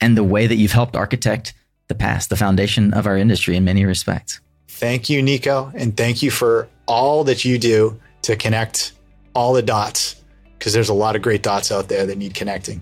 [0.00, 1.54] and the way that you've helped architect
[1.88, 4.40] the past, the foundation of our industry in many respects.
[4.68, 8.92] Thank you, Nico, and thank you for all that you do to connect
[9.34, 10.16] all the dots
[10.58, 12.80] because there's a lot of great dots out there that need connecting.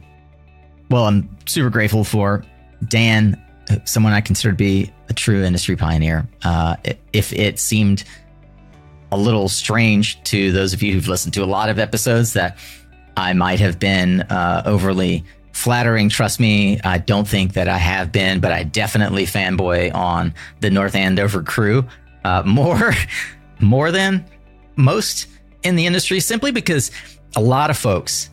[0.91, 2.45] Well, I'm super grateful for
[2.89, 3.41] Dan,
[3.85, 6.29] someone I consider to be a true industry pioneer.
[6.43, 6.77] Uh,
[7.13, 8.05] if it seemed
[9.13, 12.57] a little strange to those of you who've listened to a lot of episodes that
[13.17, 16.09] I might have been uh, overly flattering.
[16.09, 20.71] Trust me, I don't think that I have been, but I definitely fanboy on the
[20.71, 21.85] North Andover crew
[22.25, 22.95] uh, more,
[23.61, 24.25] more than
[24.77, 25.27] most
[25.63, 26.91] in the industry, simply because
[27.37, 28.31] a lot of folks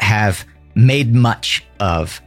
[0.00, 0.44] have
[0.74, 2.20] made much of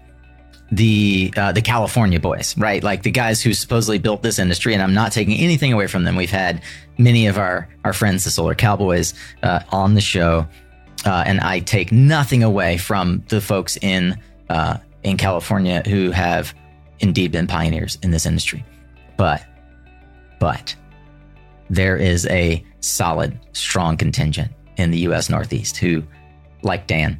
[0.71, 2.83] the uh, the California boys, right?
[2.83, 6.03] Like the guys who supposedly built this industry, and I'm not taking anything away from
[6.03, 6.15] them.
[6.15, 6.61] We've had
[6.97, 9.13] many of our our friends, the Solar Cowboys,
[9.43, 10.45] uh, on the show,
[11.05, 14.17] Uh, and I take nothing away from the folks in
[14.49, 16.53] uh, in California who have
[16.99, 18.65] indeed been pioneers in this industry.
[19.15, 19.45] But,
[20.39, 20.75] but
[21.69, 25.29] there is a solid, strong contingent in the U.S.
[25.29, 26.03] Northeast who,
[26.61, 27.19] like Dan,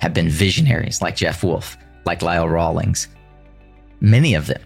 [0.00, 1.76] have been visionaries, like Jeff Wolf,
[2.08, 3.06] like Lyle Rawlings.
[4.00, 4.62] Many of them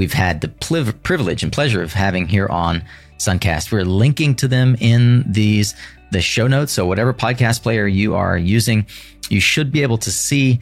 [0.00, 2.82] we've had the privilege and pleasure of having here on
[3.18, 3.70] Suncast.
[3.70, 5.74] We're linking to them in these
[6.10, 6.72] the show notes.
[6.72, 8.86] So whatever podcast player you are using,
[9.28, 10.60] you should be able to see.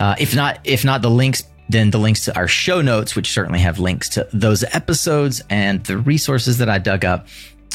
[0.00, 3.30] Uh, if not, if not the links, then the links to our show notes, which
[3.30, 7.28] certainly have links to those episodes and the resources that I dug up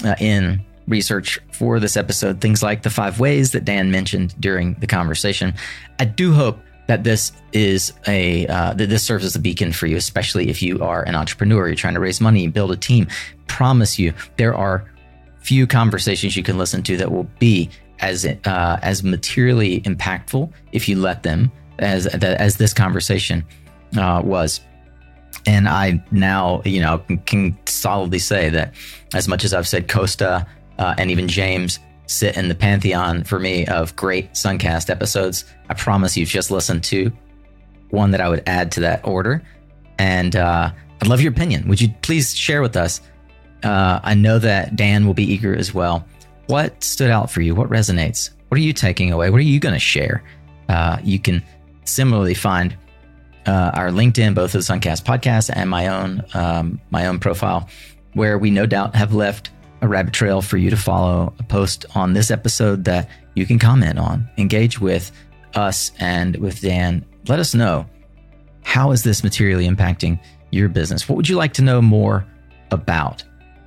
[0.04, 2.42] uh, in research for this episode.
[2.42, 5.54] Things like the five ways that Dan mentioned during the conversation.
[6.00, 6.58] I do hope
[6.88, 10.62] that this is a uh, that this serves as a beacon for you, especially if
[10.62, 13.08] you are an entrepreneur, you're trying to raise money, build a team.
[13.48, 14.90] Promise you, there are
[15.40, 17.70] few conversations you can listen to that will be
[18.00, 23.46] as uh, as materially impactful if you let them as as this conversation
[23.98, 24.60] uh, was.
[25.46, 28.74] And I now, you know, can solidly say that
[29.14, 30.48] as much as I've said Costa
[30.78, 35.46] uh, and even James sit in the pantheon for me of great Suncast episodes.
[35.70, 37.12] I promise you've just listened to
[37.90, 39.44] one that I would add to that order.
[39.98, 40.72] And uh,
[41.02, 41.68] I'd love your opinion.
[41.68, 43.02] Would you please share with us?
[43.64, 46.06] Uh, I know that Dan will be eager as well.
[46.48, 47.56] What stood out for you?
[47.56, 48.32] What resonates?
[48.50, 49.30] What are you taking away?
[49.30, 50.24] What are you going to share?
[50.68, 51.44] Uh, you can
[51.86, 52.76] similarly find
[53.46, 57.70] uh, our LinkedIn, both the Suncast podcast and my own um, my own profile,
[58.14, 59.52] where we no doubt have left
[59.84, 63.60] a rabbit trail for you to follow, a post on this episode that you can
[63.60, 65.12] comment on, engage with
[65.56, 67.06] us and with Dan.
[67.28, 67.86] Let us know
[68.64, 70.20] how is this materially impacting
[70.52, 71.08] your business?
[71.10, 72.26] What would you like to know more
[72.72, 73.26] about?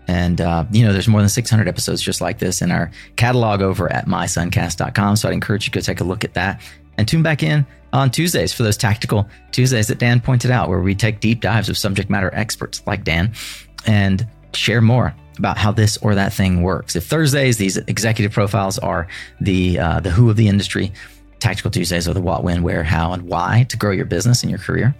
[0.08, 3.60] And, uh, you know, there's more than 600 episodes just like this in our catalog
[3.60, 5.16] over at mysuncast.com.
[5.16, 6.62] So I'd encourage you to go take a look at that
[6.96, 10.80] and tune back in on Tuesdays for those tactical Tuesdays that Dan pointed out, where
[10.80, 13.34] we take deep dives of subject matter experts like Dan
[13.86, 16.96] and share more about how this or that thing works.
[16.96, 19.08] If Thursdays, these executive profiles are
[19.40, 20.92] the uh, the who of the industry,
[21.38, 24.50] Tactical Tuesdays are the what, when, where, how, and why to grow your business and
[24.50, 24.94] your career.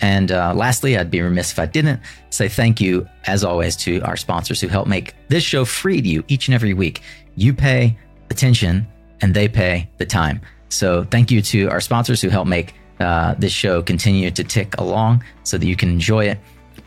[0.00, 2.00] And uh, lastly, I'd be remiss if I didn't
[2.30, 6.08] say thank you, as always, to our sponsors who help make this show free to
[6.08, 7.02] you each and every week.
[7.36, 7.98] You pay
[8.30, 8.86] attention
[9.20, 10.40] and they pay the time.
[10.70, 14.76] So thank you to our sponsors who help make uh, this show continue to tick
[14.78, 16.38] along so that you can enjoy it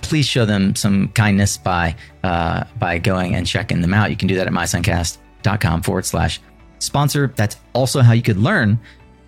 [0.04, 4.12] please show them some kindness by uh, by going and checking them out.
[4.12, 6.40] You can do that at mysuncast.com forward slash
[6.80, 7.34] sponsor.
[7.36, 8.80] That's also how you could learn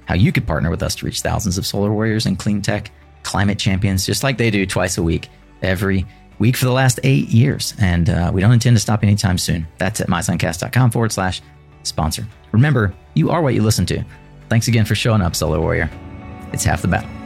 [0.05, 2.91] how you could partner with us to reach thousands of solar warriors and clean tech
[3.23, 5.29] climate champions, just like they do twice a week,
[5.63, 6.05] every
[6.37, 7.73] week for the last eight years.
[7.79, 9.67] And uh, we don't intend to stop anytime soon.
[9.79, 11.41] That's at mysuncast.com forward slash
[11.83, 12.27] sponsor.
[12.51, 14.03] Remember, you are what you listen to.
[14.49, 15.89] Thanks again for showing up, Solar Warrior.
[16.53, 17.24] It's half the battle.